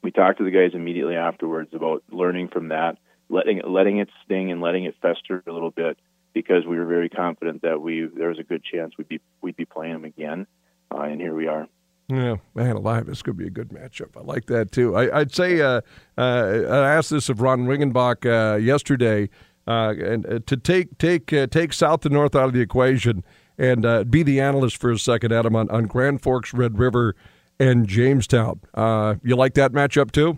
we 0.01 0.11
talked 0.11 0.37
to 0.39 0.43
the 0.43 0.51
guys 0.51 0.71
immediately 0.73 1.15
afterwards 1.15 1.71
about 1.73 2.03
learning 2.11 2.49
from 2.49 2.69
that, 2.69 2.97
letting 3.29 3.61
letting 3.67 3.97
it 3.97 4.09
sting 4.25 4.51
and 4.51 4.61
letting 4.61 4.85
it 4.85 4.95
fester 5.01 5.43
a 5.45 5.51
little 5.51 5.71
bit 5.71 5.97
because 6.33 6.65
we 6.65 6.77
were 6.77 6.85
very 6.85 7.09
confident 7.09 7.61
that 7.63 7.81
we 7.81 8.07
there 8.15 8.29
was 8.29 8.39
a 8.39 8.43
good 8.43 8.63
chance 8.63 8.93
we'd 8.97 9.07
be 9.07 9.19
we'd 9.41 9.55
be 9.55 9.65
playing 9.65 9.93
them 9.93 10.05
again, 10.05 10.47
uh, 10.91 11.01
and 11.01 11.19
here 11.19 11.35
we 11.35 11.47
are. 11.47 11.67
Yeah, 12.09 12.37
man, 12.55 12.77
alive! 12.77 13.05
This 13.05 13.21
could 13.21 13.37
be 13.37 13.47
a 13.47 13.49
good 13.49 13.69
matchup. 13.69 14.15
I 14.15 14.21
like 14.21 14.45
that 14.45 14.71
too. 14.71 14.95
I, 14.95 15.19
would 15.19 15.35
say 15.35 15.59
uh, 15.59 15.81
uh, 16.17 16.21
I 16.69 16.93
asked 16.93 17.09
this 17.09 17.27
of 17.27 17.41
Ron 17.41 17.65
Ringenbach 17.65 18.25
uh, 18.25 18.55
yesterday, 18.57 19.29
uh, 19.67 19.93
and 19.99 20.25
uh, 20.25 20.39
to 20.45 20.55
take 20.55 20.97
take 20.97 21.27
take 21.51 21.73
South 21.73 22.05
and 22.05 22.13
North 22.13 22.35
out 22.35 22.45
of 22.45 22.53
the 22.53 22.61
equation 22.61 23.25
and 23.57 23.85
uh, 23.85 24.03
be 24.03 24.23
the 24.23 24.39
analyst 24.39 24.77
for 24.77 24.91
a 24.91 24.99
second, 24.99 25.31
Adam, 25.31 25.55
on, 25.55 25.69
on 25.69 25.85
Grand 25.85 26.21
Forks, 26.21 26.53
Red 26.53 26.77
River, 26.77 27.15
and 27.59 27.87
Jamestown. 27.87 28.61
Uh, 28.73 29.15
you 29.23 29.35
like 29.35 29.55
that 29.55 29.71
matchup 29.71 30.11
too? 30.11 30.37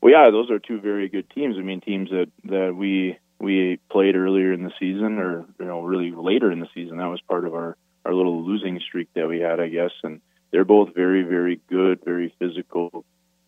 Well, 0.00 0.12
yeah, 0.12 0.30
those 0.30 0.50
are 0.50 0.58
two 0.58 0.80
very 0.80 1.08
good 1.08 1.28
teams. 1.30 1.56
I 1.58 1.62
mean, 1.62 1.80
teams 1.80 2.10
that, 2.10 2.30
that 2.44 2.74
we 2.76 3.18
we 3.40 3.78
played 3.90 4.16
earlier 4.16 4.52
in 4.52 4.62
the 4.62 4.72
season, 4.78 5.18
or 5.18 5.44
you 5.58 5.66
know, 5.66 5.82
really 5.82 6.10
later 6.10 6.50
in 6.50 6.60
the 6.60 6.68
season. 6.74 6.98
That 6.98 7.06
was 7.06 7.20
part 7.22 7.46
of 7.46 7.54
our 7.54 7.76
our 8.04 8.14
little 8.14 8.44
losing 8.44 8.80
streak 8.80 9.08
that 9.14 9.28
we 9.28 9.40
had, 9.40 9.60
I 9.60 9.68
guess. 9.68 9.92
And 10.02 10.20
they're 10.50 10.64
both 10.64 10.94
very, 10.94 11.22
very 11.22 11.60
good, 11.68 12.00
very 12.04 12.34
physical 12.38 13.04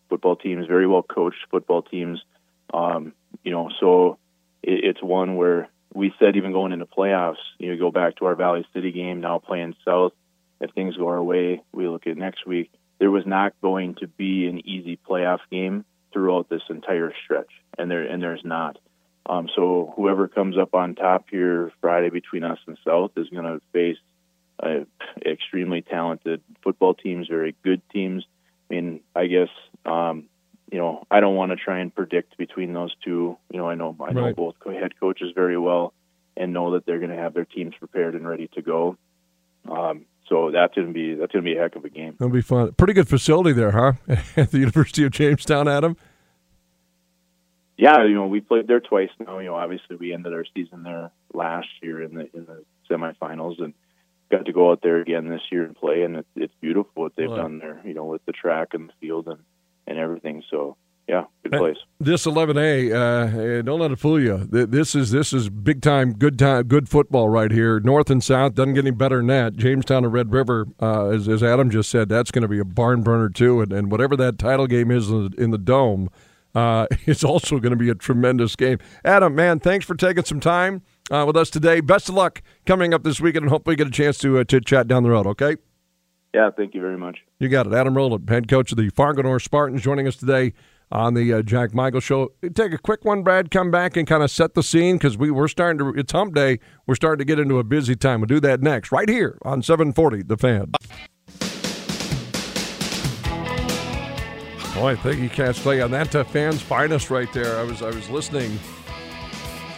football 0.09 0.35
teams, 0.35 0.67
very 0.67 0.87
well 0.87 1.03
coached 1.03 1.45
football 1.51 1.81
teams. 1.81 2.21
Um, 2.73 3.13
you 3.43 3.51
know, 3.51 3.69
so 3.79 4.17
it, 4.63 4.83
it's 4.83 5.03
one 5.03 5.35
where 5.35 5.69
we 5.97 6.13
said 6.19 6.35
even 6.35 6.53
going 6.53 6.71
into 6.71 6.85
playoffs, 6.85 7.41
you 7.57 7.71
know, 7.71 7.77
go 7.79 7.91
back 7.91 8.17
to 8.17 8.25
our 8.25 8.35
Valley 8.35 8.65
City 8.71 8.91
game, 8.91 9.19
now 9.19 9.39
playing 9.39 9.75
South. 9.83 10.13
If 10.61 10.71
things 10.71 10.95
go 10.95 11.07
our 11.07 11.23
way, 11.23 11.63
we 11.73 11.87
look 11.87 12.05
at 12.05 12.17
next 12.17 12.45
week. 12.45 12.71
There 12.99 13.09
was 13.09 13.25
not 13.25 13.53
going 13.61 13.95
to 13.95 14.07
be 14.07 14.47
an 14.47 14.67
easy 14.67 14.99
playoff 15.09 15.39
game 15.51 15.85
throughout 16.13 16.49
this 16.49 16.61
entire 16.69 17.13
stretch, 17.23 17.49
and 17.77 17.89
there 17.89 18.03
and 18.03 18.21
there's 18.21 18.45
not. 18.45 18.77
Um, 19.25 19.49
so 19.55 19.93
whoever 19.95 20.27
comes 20.27 20.57
up 20.57 20.73
on 20.73 20.95
top 20.95 21.25
here 21.29 21.71
Friday 21.81 22.09
between 22.09 22.43
us 22.43 22.59
and 22.67 22.77
South 22.85 23.11
is 23.17 23.29
going 23.29 23.45
to 23.45 23.61
face 23.73 23.97
uh, 24.61 24.85
extremely 25.25 25.81
talented 25.81 26.41
football 26.63 26.93
teams, 26.93 27.27
very 27.27 27.55
good 27.63 27.81
teams. 27.91 28.23
I 28.69 28.73
mean, 28.73 29.01
I 29.15 29.27
guess 29.27 29.49
um, 29.85 30.25
you 30.71 30.77
know, 30.77 31.05
I 31.09 31.19
don't 31.19 31.35
want 31.35 31.51
to 31.51 31.55
try 31.55 31.79
and 31.79 31.93
predict 31.93 32.37
between 32.37 32.73
those 32.73 32.93
two. 33.03 33.37
You 33.51 33.59
know, 33.59 33.69
I 33.69 33.75
know 33.75 33.95
I 34.01 34.11
know 34.11 34.23
right. 34.23 34.35
both 34.35 34.55
head 34.65 34.99
coaches 34.99 35.31
very 35.33 35.57
well 35.57 35.93
and 36.35 36.53
know 36.53 36.73
that 36.73 36.85
they're 36.85 36.99
going 36.99 37.11
to 37.11 37.17
have 37.17 37.33
their 37.33 37.45
teams 37.45 37.73
prepared 37.79 38.15
and 38.15 38.27
ready 38.27 38.49
to 38.53 38.61
go. 38.61 38.97
Um, 39.69 40.05
so 40.29 40.51
that's 40.51 40.75
going 40.75 40.87
to 40.87 40.93
be 40.93 41.15
that's 41.15 41.31
going 41.31 41.43
to 41.43 41.49
be 41.49 41.57
a 41.57 41.61
heck 41.61 41.75
of 41.75 41.85
a 41.85 41.89
game. 41.89 42.15
It'll 42.19 42.29
be 42.29 42.41
fun. 42.41 42.73
Pretty 42.73 42.93
good 42.93 43.07
facility 43.07 43.53
there, 43.53 43.71
huh? 43.71 43.93
At 44.37 44.51
the 44.51 44.59
University 44.59 45.03
of 45.03 45.11
Jamestown, 45.11 45.67
Adam. 45.67 45.95
Yeah, 47.77 48.03
you 48.05 48.15
know, 48.15 48.25
we 48.25 48.41
played 48.41 48.67
there 48.67 48.79
twice 48.79 49.09
now. 49.19 49.39
You 49.39 49.47
know, 49.47 49.55
obviously 49.55 49.95
we 49.95 50.13
ended 50.13 50.33
our 50.33 50.45
season 50.55 50.83
there 50.83 51.11
last 51.33 51.67
year 51.81 52.01
in 52.01 52.13
the 52.15 52.29
in 52.35 52.45
the 52.45 52.63
semifinals 52.89 53.61
and 53.61 53.73
got 54.29 54.45
to 54.45 54.53
go 54.53 54.71
out 54.71 54.81
there 54.81 54.99
again 54.99 55.29
this 55.29 55.41
year 55.51 55.63
and 55.63 55.75
play, 55.75 56.01
and 56.01 56.17
it's, 56.17 56.27
it's 56.35 56.53
beautiful 56.59 57.03
what 57.03 57.15
they've 57.15 57.29
done 57.29 57.59
there. 57.59 57.81
You 57.85 57.93
know, 57.93 58.05
with 58.05 58.25
the 58.25 58.33
track 58.33 58.69
and 58.73 58.89
the 58.89 58.93
field 58.99 59.27
and 59.27 59.39
and 59.87 59.97
everything. 59.97 60.43
So 60.49 60.77
yeah, 61.07 61.23
good 61.43 61.53
place. 61.53 61.77
This 61.99 62.25
11A, 62.25 62.91
uh, 62.91 63.61
don't 63.61 63.79
let 63.79 63.91
it 63.91 63.99
fool 63.99 64.19
you. 64.19 64.39
This 64.45 64.93
is 64.93 65.11
this 65.11 65.31
is 65.31 65.49
big 65.49 65.81
time, 65.81 66.11
good 66.13 66.37
time, 66.37 66.63
good 66.63 66.89
football 66.89 67.29
right 67.29 67.49
here. 67.49 67.79
North 67.79 68.09
and 68.09 68.21
South 68.21 68.55
doesn't 68.55 68.73
get 68.73 68.83
any 68.83 68.91
better 68.91 69.17
than 69.17 69.27
that. 69.27 69.55
Jamestown 69.55 70.03
and 70.03 70.11
Red 70.11 70.33
River, 70.33 70.67
uh, 70.81 71.07
as, 71.07 71.29
as, 71.29 71.41
Adam 71.41 71.69
just 71.69 71.89
said, 71.89 72.09
that's 72.09 72.29
going 72.29 72.41
to 72.41 72.49
be 72.49 72.59
a 72.59 72.65
barn 72.65 73.03
burner 73.03 73.29
too. 73.29 73.61
And, 73.61 73.71
and 73.71 73.89
whatever 73.89 74.17
that 74.17 74.37
title 74.37 74.67
game 74.67 74.91
is 74.91 75.09
in 75.09 75.29
the, 75.29 75.41
in 75.41 75.51
the 75.51 75.57
dome, 75.57 76.09
uh, 76.53 76.87
it's 77.05 77.23
also 77.23 77.59
going 77.59 77.71
to 77.71 77.77
be 77.77 77.89
a 77.89 77.95
tremendous 77.95 78.57
game. 78.57 78.77
Adam, 79.05 79.33
man, 79.33 79.61
thanks 79.61 79.85
for 79.85 79.95
taking 79.95 80.25
some 80.25 80.41
time 80.41 80.81
uh, 81.09 81.23
with 81.25 81.37
us 81.37 81.49
today. 81.49 81.79
Best 81.79 82.09
of 82.09 82.15
luck 82.15 82.41
coming 82.65 82.93
up 82.93 83.03
this 83.03 83.21
weekend, 83.21 83.43
and 83.43 83.49
hopefully 83.49 83.77
get 83.77 83.87
a 83.87 83.91
chance 83.91 84.17
to 84.17 84.39
uh, 84.39 84.43
to 84.43 84.59
chat 84.59 84.89
down 84.89 85.03
the 85.03 85.09
road. 85.09 85.25
Okay. 85.25 85.55
Yeah, 86.33 86.49
thank 86.55 86.73
you 86.73 86.81
very 86.81 86.97
much. 86.97 87.19
You 87.39 87.49
got 87.49 87.67
it. 87.67 87.73
Adam 87.73 87.95
Rowland, 87.95 88.29
head 88.29 88.47
coach 88.47 88.71
of 88.71 88.77
the 88.77 88.89
Fargo 88.89 89.21
North 89.21 89.43
Spartans, 89.43 89.81
joining 89.81 90.07
us 90.07 90.15
today 90.15 90.53
on 90.91 91.13
the 91.13 91.33
uh, 91.33 91.41
Jack 91.41 91.73
Michael 91.73 91.99
Show. 91.99 92.31
Take 92.53 92.73
a 92.73 92.77
quick 92.77 93.03
one, 93.03 93.23
Brad. 93.23 93.51
Come 93.51 93.71
back 93.71 93.97
and 93.97 94.07
kind 94.07 94.23
of 94.23 94.31
set 94.31 94.53
the 94.53 94.63
scene 94.63 94.97
because 94.97 95.17
we 95.17 95.31
we're 95.31 95.47
starting 95.47 95.79
to. 95.79 95.99
It's 95.99 96.11
Hump 96.11 96.35
Day. 96.35 96.59
We're 96.85 96.95
starting 96.95 97.19
to 97.19 97.25
get 97.25 97.39
into 97.39 97.59
a 97.59 97.63
busy 97.63 97.95
time. 97.95 98.21
We'll 98.21 98.27
do 98.27 98.39
that 98.41 98.61
next, 98.61 98.91
right 98.91 99.09
here 99.09 99.37
on 99.43 99.61
740 99.61 100.23
The 100.23 100.37
Fan. 100.37 100.71
Boy, 104.75 104.95
thank 104.97 105.19
you, 105.19 105.29
Cat 105.29 105.55
Slay, 105.55 105.81
on 105.81 105.89
that 105.89 106.15
uh, 106.15 106.23
fans 106.23 106.61
finest 106.61 107.09
right 107.09 107.31
there. 107.33 107.57
I 107.57 107.63
was 107.63 107.81
I 107.81 107.89
was 107.89 108.09
listening. 108.09 108.59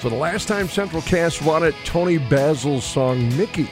So 0.02 0.10
the 0.10 0.16
last 0.16 0.48
time 0.48 0.68
Central 0.68 1.02
Cass 1.02 1.42
won 1.42 1.64
it, 1.64 1.76
Toni 1.86 2.18
Basil's 2.18 2.84
song 2.84 3.36
"Mickey" 3.38 3.70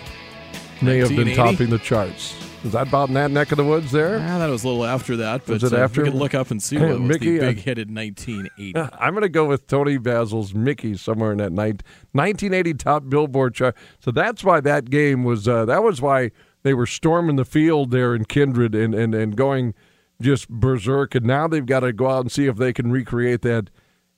may 0.82 0.98
have 1.00 1.10
been 1.10 1.36
topping 1.36 1.70
the 1.70 1.80
charts. 1.80 2.47
Is 2.68 2.74
that 2.74 2.88
about 2.90 3.08
in 3.08 3.14
that 3.16 3.32
neck 3.32 3.52
of 3.52 3.58
the 3.58 3.64
woods 3.64 3.92
there? 3.92 4.18
Ah, 4.20 4.38
that 4.40 4.50
was 4.50 4.64
a 4.64 4.68
little 4.68 4.86
after 4.86 5.16
that, 5.18 5.46
but 5.46 5.54
Was 5.54 5.64
it 5.64 5.74
uh, 5.74 5.78
after? 5.78 6.04
we 6.04 6.10
could 6.10 6.18
look 6.20 6.34
up 6.36 6.52
and 6.52 6.62
see 6.62 6.78
what 6.78 6.90
was 6.90 7.00
Mickey, 7.00 7.38
the 7.38 7.46
uh, 7.46 7.50
big 7.50 7.60
hit 7.60 7.78
in 7.80 7.96
1980. 7.96 8.78
I'm 9.00 9.14
going 9.14 9.22
to 9.24 9.30
go 9.30 9.46
with 9.46 9.68
Toni 9.68 9.98
Basil's 9.98 10.54
Mickey 10.54 10.96
somewhere 10.98 11.32
in 11.32 11.38
that 11.38 11.52
night, 11.54 11.82
1980 12.12 12.74
top 12.76 13.10
Billboard 13.10 13.56
chart. 13.56 13.76
So 14.00 14.12
that's 14.12 14.44
why 14.44 14.60
that 14.62 14.90
game 14.90 15.24
was. 15.24 15.48
Uh, 15.48 15.66
that 15.66 15.82
was 15.82 16.02
why 16.02 16.32
they 16.64 16.74
were 16.74 16.86
storming 16.86 17.38
the 17.38 17.46
field 17.46 17.92
there 17.92 18.14
in 18.14 18.26
Kindred 18.26 18.76
and 18.76 18.94
and 18.94 19.16
and 19.16 19.36
going 19.36 19.74
just 20.22 20.50
berserk. 20.50 21.16
And 21.16 21.26
now 21.26 21.48
they've 21.48 21.66
got 21.66 21.80
to 21.82 21.94
go 21.94 22.10
out 22.10 22.22
and 22.22 22.32
see 22.32 22.48
if 22.48 22.58
they 22.58 22.74
can 22.74 22.92
recreate 22.92 23.44
that 23.44 23.70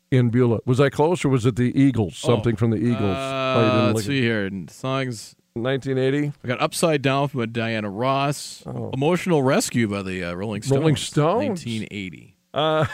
in 0.10 0.30
Beulah. 0.32 0.60
Was 0.66 0.80
I 0.80 0.90
close 0.90 1.24
or 1.24 1.30
was 1.30 1.46
it 1.46 1.56
the 1.56 1.72
Eagles? 1.80 2.18
Something 2.18 2.56
from 2.56 2.72
the 2.72 2.78
Eagles. 2.78 3.16
Uh, 3.16 3.36
Oh, 3.50 3.84
let's 3.88 3.96
look 3.98 4.06
see 4.06 4.22
here. 4.22 4.50
Songs. 4.70 5.36
At- 5.60 5.88
1980. 5.88 6.34
I 6.44 6.48
got 6.48 6.62
Upside 6.62 7.02
Down 7.02 7.28
from 7.28 7.52
Diana 7.52 7.90
Ross. 7.90 8.64
Emotional 8.94 9.44
Rescue 9.44 9.88
by 9.88 10.02
the 10.02 10.24
uh, 10.24 10.34
Rolling 10.34 10.62
Stones. 10.62 10.78
Oh. 10.78 10.80
Rolling 10.82 10.96
Stones? 10.96 11.66
1980. 11.66 12.36
Uh, 12.54 12.86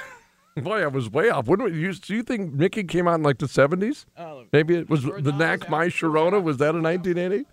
boy, 0.61 0.83
I 0.83 0.87
was 0.87 1.09
way 1.09 1.29
off. 1.29 1.47
Wouldn't 1.47 1.73
you? 1.73 1.93
Do 1.93 2.15
you 2.15 2.23
think 2.23 2.53
Mickey 2.53 2.83
came 2.83 3.07
out 3.07 3.15
in 3.15 3.23
like 3.23 3.39
the 3.39 3.47
70s? 3.47 4.05
Oh, 4.17 4.45
Maybe 4.51 4.75
it 4.75 4.89
was 4.89 5.03
the 5.03 5.33
Knack 5.35 5.69
My 5.69 5.87
Sharona. 5.87 6.41
Was 6.41 6.57
that 6.57 6.75
in 6.75 6.83
1980? 6.83 7.45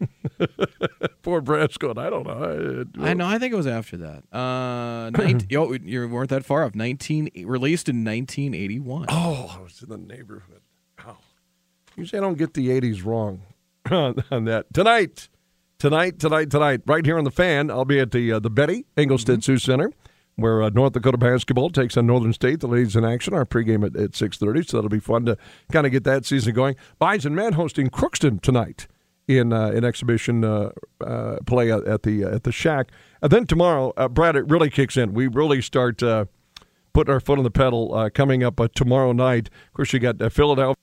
Poor 1.22 1.42
Brasco. 1.42 1.96
I 1.98 2.10
don't 2.10 2.26
know. 2.26 3.04
I 3.04 3.14
know. 3.14 3.26
I 3.26 3.38
think 3.38 3.52
it 3.52 3.56
was 3.56 3.66
after 3.66 3.96
that. 3.98 4.22
Uh, 4.32 5.10
19, 5.18 5.48
yo, 5.50 5.72
you 5.72 6.08
weren't 6.08 6.30
that 6.30 6.44
far 6.44 6.64
off. 6.64 6.74
19 6.74 7.30
released 7.44 7.88
in 7.88 8.04
1981. 8.04 9.06
Oh, 9.08 9.56
I 9.58 9.62
was 9.62 9.82
in 9.82 9.88
the 9.88 9.98
neighborhood. 9.98 10.60
Oh. 11.06 11.16
Usually 11.96 12.18
I 12.18 12.22
don't 12.22 12.38
get 12.38 12.54
the 12.54 12.68
80s 12.68 13.04
wrong 13.04 13.42
on, 13.90 14.22
on 14.30 14.44
that. 14.44 14.72
Tonight, 14.72 15.28
tonight, 15.78 16.18
tonight, 16.18 16.50
tonight, 16.50 16.80
right 16.86 17.04
here 17.04 17.18
on 17.18 17.24
the 17.24 17.30
fan, 17.30 17.70
I'll 17.70 17.84
be 17.84 18.00
at 18.00 18.10
the 18.10 18.32
uh, 18.32 18.38
the 18.38 18.50
Betty 18.50 18.86
Engelstad 18.96 19.42
Sioux 19.42 19.58
Center, 19.58 19.92
where 20.36 20.62
uh, 20.62 20.70
North 20.70 20.92
Dakota 20.92 21.18
basketball 21.18 21.70
takes 21.70 21.96
on 21.96 22.06
Northern 22.06 22.32
State. 22.32 22.60
The 22.60 22.68
ladies 22.68 22.96
in 22.96 23.04
action. 23.04 23.34
Our 23.34 23.44
pregame 23.44 23.84
at, 23.84 23.96
at 23.96 24.12
6.30, 24.12 24.68
so 24.68 24.76
that'll 24.76 24.88
be 24.88 25.00
fun 25.00 25.24
to 25.26 25.36
kind 25.72 25.86
of 25.86 25.92
get 25.92 26.04
that 26.04 26.24
season 26.24 26.54
going. 26.54 26.76
Bison 26.98 27.34
Men 27.34 27.54
hosting 27.54 27.88
Crookston 27.90 28.40
tonight 28.40 28.86
in 29.28 29.52
uh, 29.52 29.66
an 29.66 29.84
exhibition 29.84 30.42
uh, 30.42 30.70
uh, 31.04 31.36
play 31.46 31.70
at, 31.70 32.02
the 32.02 32.24
at 32.24 32.44
the 32.44 32.52
Shack. 32.52 32.90
And 33.20 33.30
then 33.30 33.46
tomorrow, 33.46 33.92
uh, 33.96 34.08
Brad, 34.08 34.36
it 34.36 34.48
really 34.48 34.70
kicks 34.70 34.96
in. 34.96 35.12
We 35.12 35.26
really 35.26 35.60
start 35.60 36.02
uh, 36.02 36.24
putting 36.94 37.12
our 37.12 37.20
foot 37.20 37.38
on 37.38 37.44
the 37.44 37.50
pedal 37.50 37.94
uh, 37.94 38.10
coming 38.10 38.42
up 38.42 38.58
uh, 38.58 38.68
tomorrow 38.74 39.12
night. 39.12 39.50
Of 39.68 39.72
course, 39.74 39.92
you 39.92 40.00
got 40.00 40.20
uh, 40.20 40.30
Philadelphia. 40.30 40.74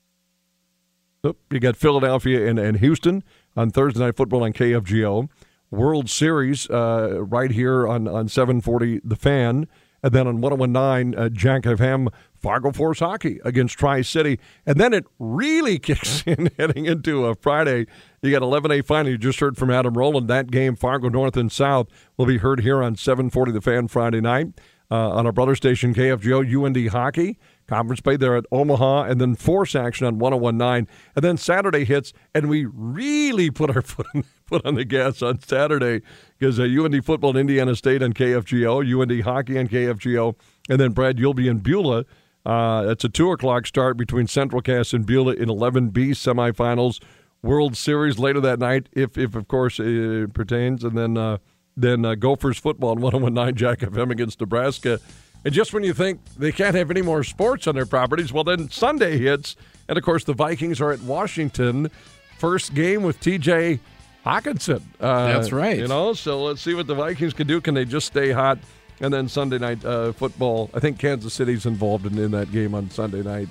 You 1.50 1.60
got 1.60 1.76
Philadelphia 1.76 2.48
and, 2.48 2.58
and 2.58 2.78
Houston 2.80 3.22
on 3.56 3.70
Thursday 3.70 4.00
Night 4.00 4.16
Football 4.16 4.44
on 4.44 4.52
KFGO. 4.52 5.28
World 5.70 6.08
Series 6.08 6.68
uh, 6.70 7.22
right 7.22 7.50
here 7.50 7.86
on, 7.88 8.06
on 8.06 8.28
740 8.28 9.00
The 9.04 9.16
Fan. 9.16 9.66
And 10.02 10.12
then 10.12 10.28
on 10.28 10.40
1019, 10.40 11.18
uh, 11.18 11.28
Jack 11.30 11.62
FM, 11.62 12.12
Fargo 12.34 12.70
Force 12.70 13.00
Hockey 13.00 13.40
against 13.44 13.76
Tri 13.76 14.02
City. 14.02 14.38
And 14.64 14.78
then 14.78 14.92
it 14.92 15.04
really 15.18 15.78
kicks 15.80 16.22
in 16.26 16.50
heading 16.58 16.86
into 16.86 17.26
a 17.26 17.34
Friday. 17.34 17.86
You 18.22 18.30
got 18.30 18.42
11A 18.42 18.86
final. 18.86 19.10
You 19.10 19.18
just 19.18 19.40
heard 19.40 19.56
from 19.56 19.70
Adam 19.70 19.94
Rowland. 19.94 20.28
That 20.28 20.50
game, 20.50 20.76
Fargo 20.76 21.08
North 21.08 21.36
and 21.36 21.50
South, 21.50 21.88
will 22.16 22.26
be 22.26 22.38
heard 22.38 22.60
here 22.60 22.82
on 22.82 22.94
740 22.94 23.52
The 23.52 23.60
Fan 23.60 23.88
Friday 23.88 24.20
night. 24.20 24.48
Uh, 24.88 25.10
on 25.10 25.26
our 25.26 25.32
brother 25.32 25.56
station, 25.56 25.92
KFGO, 25.92 26.64
UND 26.64 26.88
Hockey. 26.90 27.40
Conference 27.66 28.00
play 28.00 28.16
there 28.16 28.36
at 28.36 28.46
Omaha, 28.52 29.04
and 29.04 29.20
then 29.20 29.34
Force 29.34 29.74
action 29.74 30.06
on 30.06 30.18
1019. 30.18 30.88
And 31.14 31.24
then 31.24 31.36
Saturday 31.36 31.84
hits, 31.84 32.12
and 32.34 32.48
we 32.48 32.66
really 32.66 33.50
put 33.50 33.74
our 33.74 33.82
foot 33.82 34.06
on, 34.14 34.22
foot 34.46 34.64
on 34.64 34.74
the 34.76 34.84
gas 34.84 35.22
on 35.22 35.40
Saturday 35.40 36.02
because 36.38 36.60
uh, 36.60 36.62
UND 36.62 37.04
football 37.04 37.30
and 37.30 37.38
Indiana 37.38 37.74
State 37.74 38.02
on 38.02 38.12
KFGO, 38.12 38.82
UND 38.84 39.22
hockey 39.22 39.58
on 39.58 39.68
KFGO. 39.68 40.36
And 40.68 40.80
then, 40.80 40.92
Brad, 40.92 41.18
you'll 41.18 41.34
be 41.34 41.48
in 41.48 41.58
Beulah. 41.58 42.04
Uh, 42.44 42.86
it's 42.88 43.04
a 43.04 43.08
2 43.08 43.32
o'clock 43.32 43.66
start 43.66 43.96
between 43.96 44.28
Central 44.28 44.62
Cass 44.62 44.92
and 44.92 45.04
Beulah 45.04 45.34
in 45.34 45.48
11B 45.48 46.10
semifinals. 46.10 47.02
World 47.42 47.76
Series 47.76 48.18
later 48.18 48.40
that 48.40 48.58
night, 48.58 48.88
if, 48.92 49.18
if 49.18 49.34
of 49.34 49.48
course, 49.48 49.78
it 49.80 50.32
pertains. 50.32 50.84
And 50.84 50.96
then, 50.96 51.16
uh, 51.16 51.38
then 51.76 52.04
uh, 52.04 52.14
Gophers 52.14 52.58
football 52.58 52.90
on 52.90 53.00
1019 53.00 53.56
Jack 53.56 53.80
FM 53.80 54.10
against 54.10 54.40
Nebraska. 54.40 55.00
And 55.44 55.54
just 55.54 55.72
when 55.72 55.84
you 55.84 55.94
think 55.94 56.20
they 56.36 56.52
can't 56.52 56.74
have 56.74 56.90
any 56.90 57.02
more 57.02 57.22
sports 57.22 57.66
on 57.66 57.74
their 57.74 57.86
properties, 57.86 58.32
well, 58.32 58.44
then 58.44 58.68
Sunday 58.68 59.18
hits. 59.18 59.56
And 59.88 59.96
of 59.96 60.04
course, 60.04 60.24
the 60.24 60.32
Vikings 60.32 60.80
are 60.80 60.90
at 60.90 61.00
Washington. 61.02 61.90
First 62.38 62.74
game 62.74 63.02
with 63.02 63.20
TJ 63.20 63.78
Hockenson. 64.24 64.82
Uh, 65.00 65.28
That's 65.28 65.52
right. 65.52 65.78
You 65.78 65.86
know, 65.86 66.12
so 66.12 66.42
let's 66.42 66.60
see 66.60 66.74
what 66.74 66.88
the 66.88 66.94
Vikings 66.94 67.32
can 67.32 67.46
do. 67.46 67.60
Can 67.60 67.74
they 67.74 67.84
just 67.84 68.08
stay 68.08 68.32
hot? 68.32 68.58
And 69.00 69.12
then 69.12 69.28
Sunday 69.28 69.58
night 69.58 69.84
uh, 69.84 70.12
football. 70.12 70.70
I 70.74 70.80
think 70.80 70.98
Kansas 70.98 71.32
City's 71.32 71.66
involved 71.66 72.06
in, 72.06 72.18
in 72.18 72.30
that 72.32 72.50
game 72.50 72.74
on 72.74 72.90
Sunday 72.90 73.22
night 73.22 73.48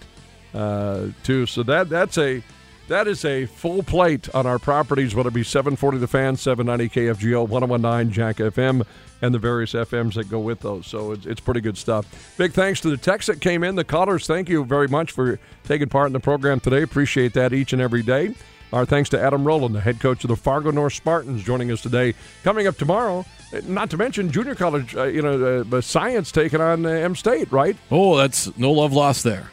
uh, 0.54 1.08
too. 1.24 1.46
So 1.46 1.64
that 1.64 1.88
that's 1.88 2.18
a 2.18 2.42
that 2.88 3.08
is 3.08 3.26
a 3.26 3.46
full 3.46 3.84
plate 3.84 4.34
on 4.36 4.46
our 4.46 4.60
properties, 4.60 5.16
whether 5.16 5.30
it 5.30 5.34
be 5.34 5.44
740 5.44 5.98
The 5.98 6.08
Fan, 6.08 6.36
790 6.36 7.00
KFGO, 7.00 7.48
1019 7.48 8.14
Jack 8.14 8.38
FM, 8.38 8.86
and 9.22 9.34
the 9.34 9.40
various 9.40 9.74
FMs 9.74 10.14
that 10.16 10.30
go 10.30 10.40
with 10.40 10.60
those. 10.60 10.86
So 10.86 11.12
it's, 11.12 11.26
it's 11.26 11.40
pretty 11.42 11.62
good 11.62 11.78
stuff. 11.78 12.36
Big 12.38 12.54
thanks 12.54 12.82
to 12.82 12.90
the 12.90 12.98
texts 12.98 13.28
that 13.28 13.42
came 13.42 13.64
in, 13.64 13.76
the 13.76 13.84
callers. 13.84 14.28
Thank 14.28 14.50
you 14.50 14.64
very 14.66 14.88
much 14.88 15.12
for 15.12 15.40
taking 15.64 15.90
part 15.90 16.08
in 16.08 16.14
the 16.14 16.20
program 16.20 16.60
today. 16.60 16.84
Appreciate 16.84 17.34
that 17.34 17.54
each 17.54 17.74
and 17.74 17.82
every 17.82 18.04
day. 18.04 18.36
Our 18.74 18.86
thanks 18.86 19.10
to 19.12 19.22
Adam 19.22 19.46
Rowland, 19.46 19.74
the 19.74 19.82
head 19.82 20.00
coach 20.00 20.24
of 20.24 20.28
the 20.28 20.36
Fargo 20.36 20.72
North 20.72 20.94
Spartans, 20.94 21.44
joining 21.44 21.72
us 21.72 21.82
today. 21.82 22.14
Coming 22.44 22.68
up 22.68 22.78
tomorrow, 22.78 23.26
not 23.64 23.90
to 23.92 23.98
mention 23.98 24.32
junior 24.32 24.56
college, 24.56 24.96
uh, 24.96 25.04
you 25.04 25.22
know, 25.22 25.66
uh, 25.72 25.82
science 25.82 26.32
taking 26.32 26.62
on 26.62 26.86
uh, 26.86 26.90
M 26.90 27.16
State, 27.16 27.52
right? 27.52 27.78
Oh, 27.90 28.18
that's 28.18 28.56
no 28.58 28.72
love 28.72 28.92
lost 28.92 29.24
there. 29.24 29.50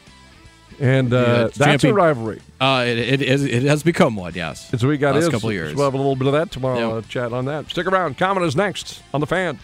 And 0.79 1.13
uh, 1.13 1.17
Yeah, 1.17 1.47
that's 1.55 1.83
a 1.83 1.93
rivalry. 1.93 2.41
Uh, 2.59 2.83
it, 2.87 2.97
it, 2.97 3.21
is- 3.21 3.43
it 3.45 3.63
has 3.63 3.83
become 3.83 4.15
one, 4.15 4.33
yes. 4.35 4.69
So 4.79 4.87
we 4.87 4.97
got 4.97 5.15
Last 5.15 5.25
his. 5.25 5.29
couple 5.33 5.49
of 5.49 5.55
years. 5.55 5.71
So 5.71 5.75
we'll 5.77 5.85
have 5.85 5.93
a 5.93 5.97
little 5.97 6.15
bit 6.15 6.27
of 6.27 6.33
that 6.33 6.51
tomorrow. 6.51 6.95
Yep. 6.95 7.05
Uh, 7.05 7.07
chat 7.07 7.33
on 7.33 7.45
that. 7.45 7.69
Stick 7.69 7.87
around. 7.87 8.17
Comment 8.17 8.45
is 8.45 8.55
next 8.55 9.01
on 9.13 9.19
the 9.21 9.27
fan. 9.27 9.59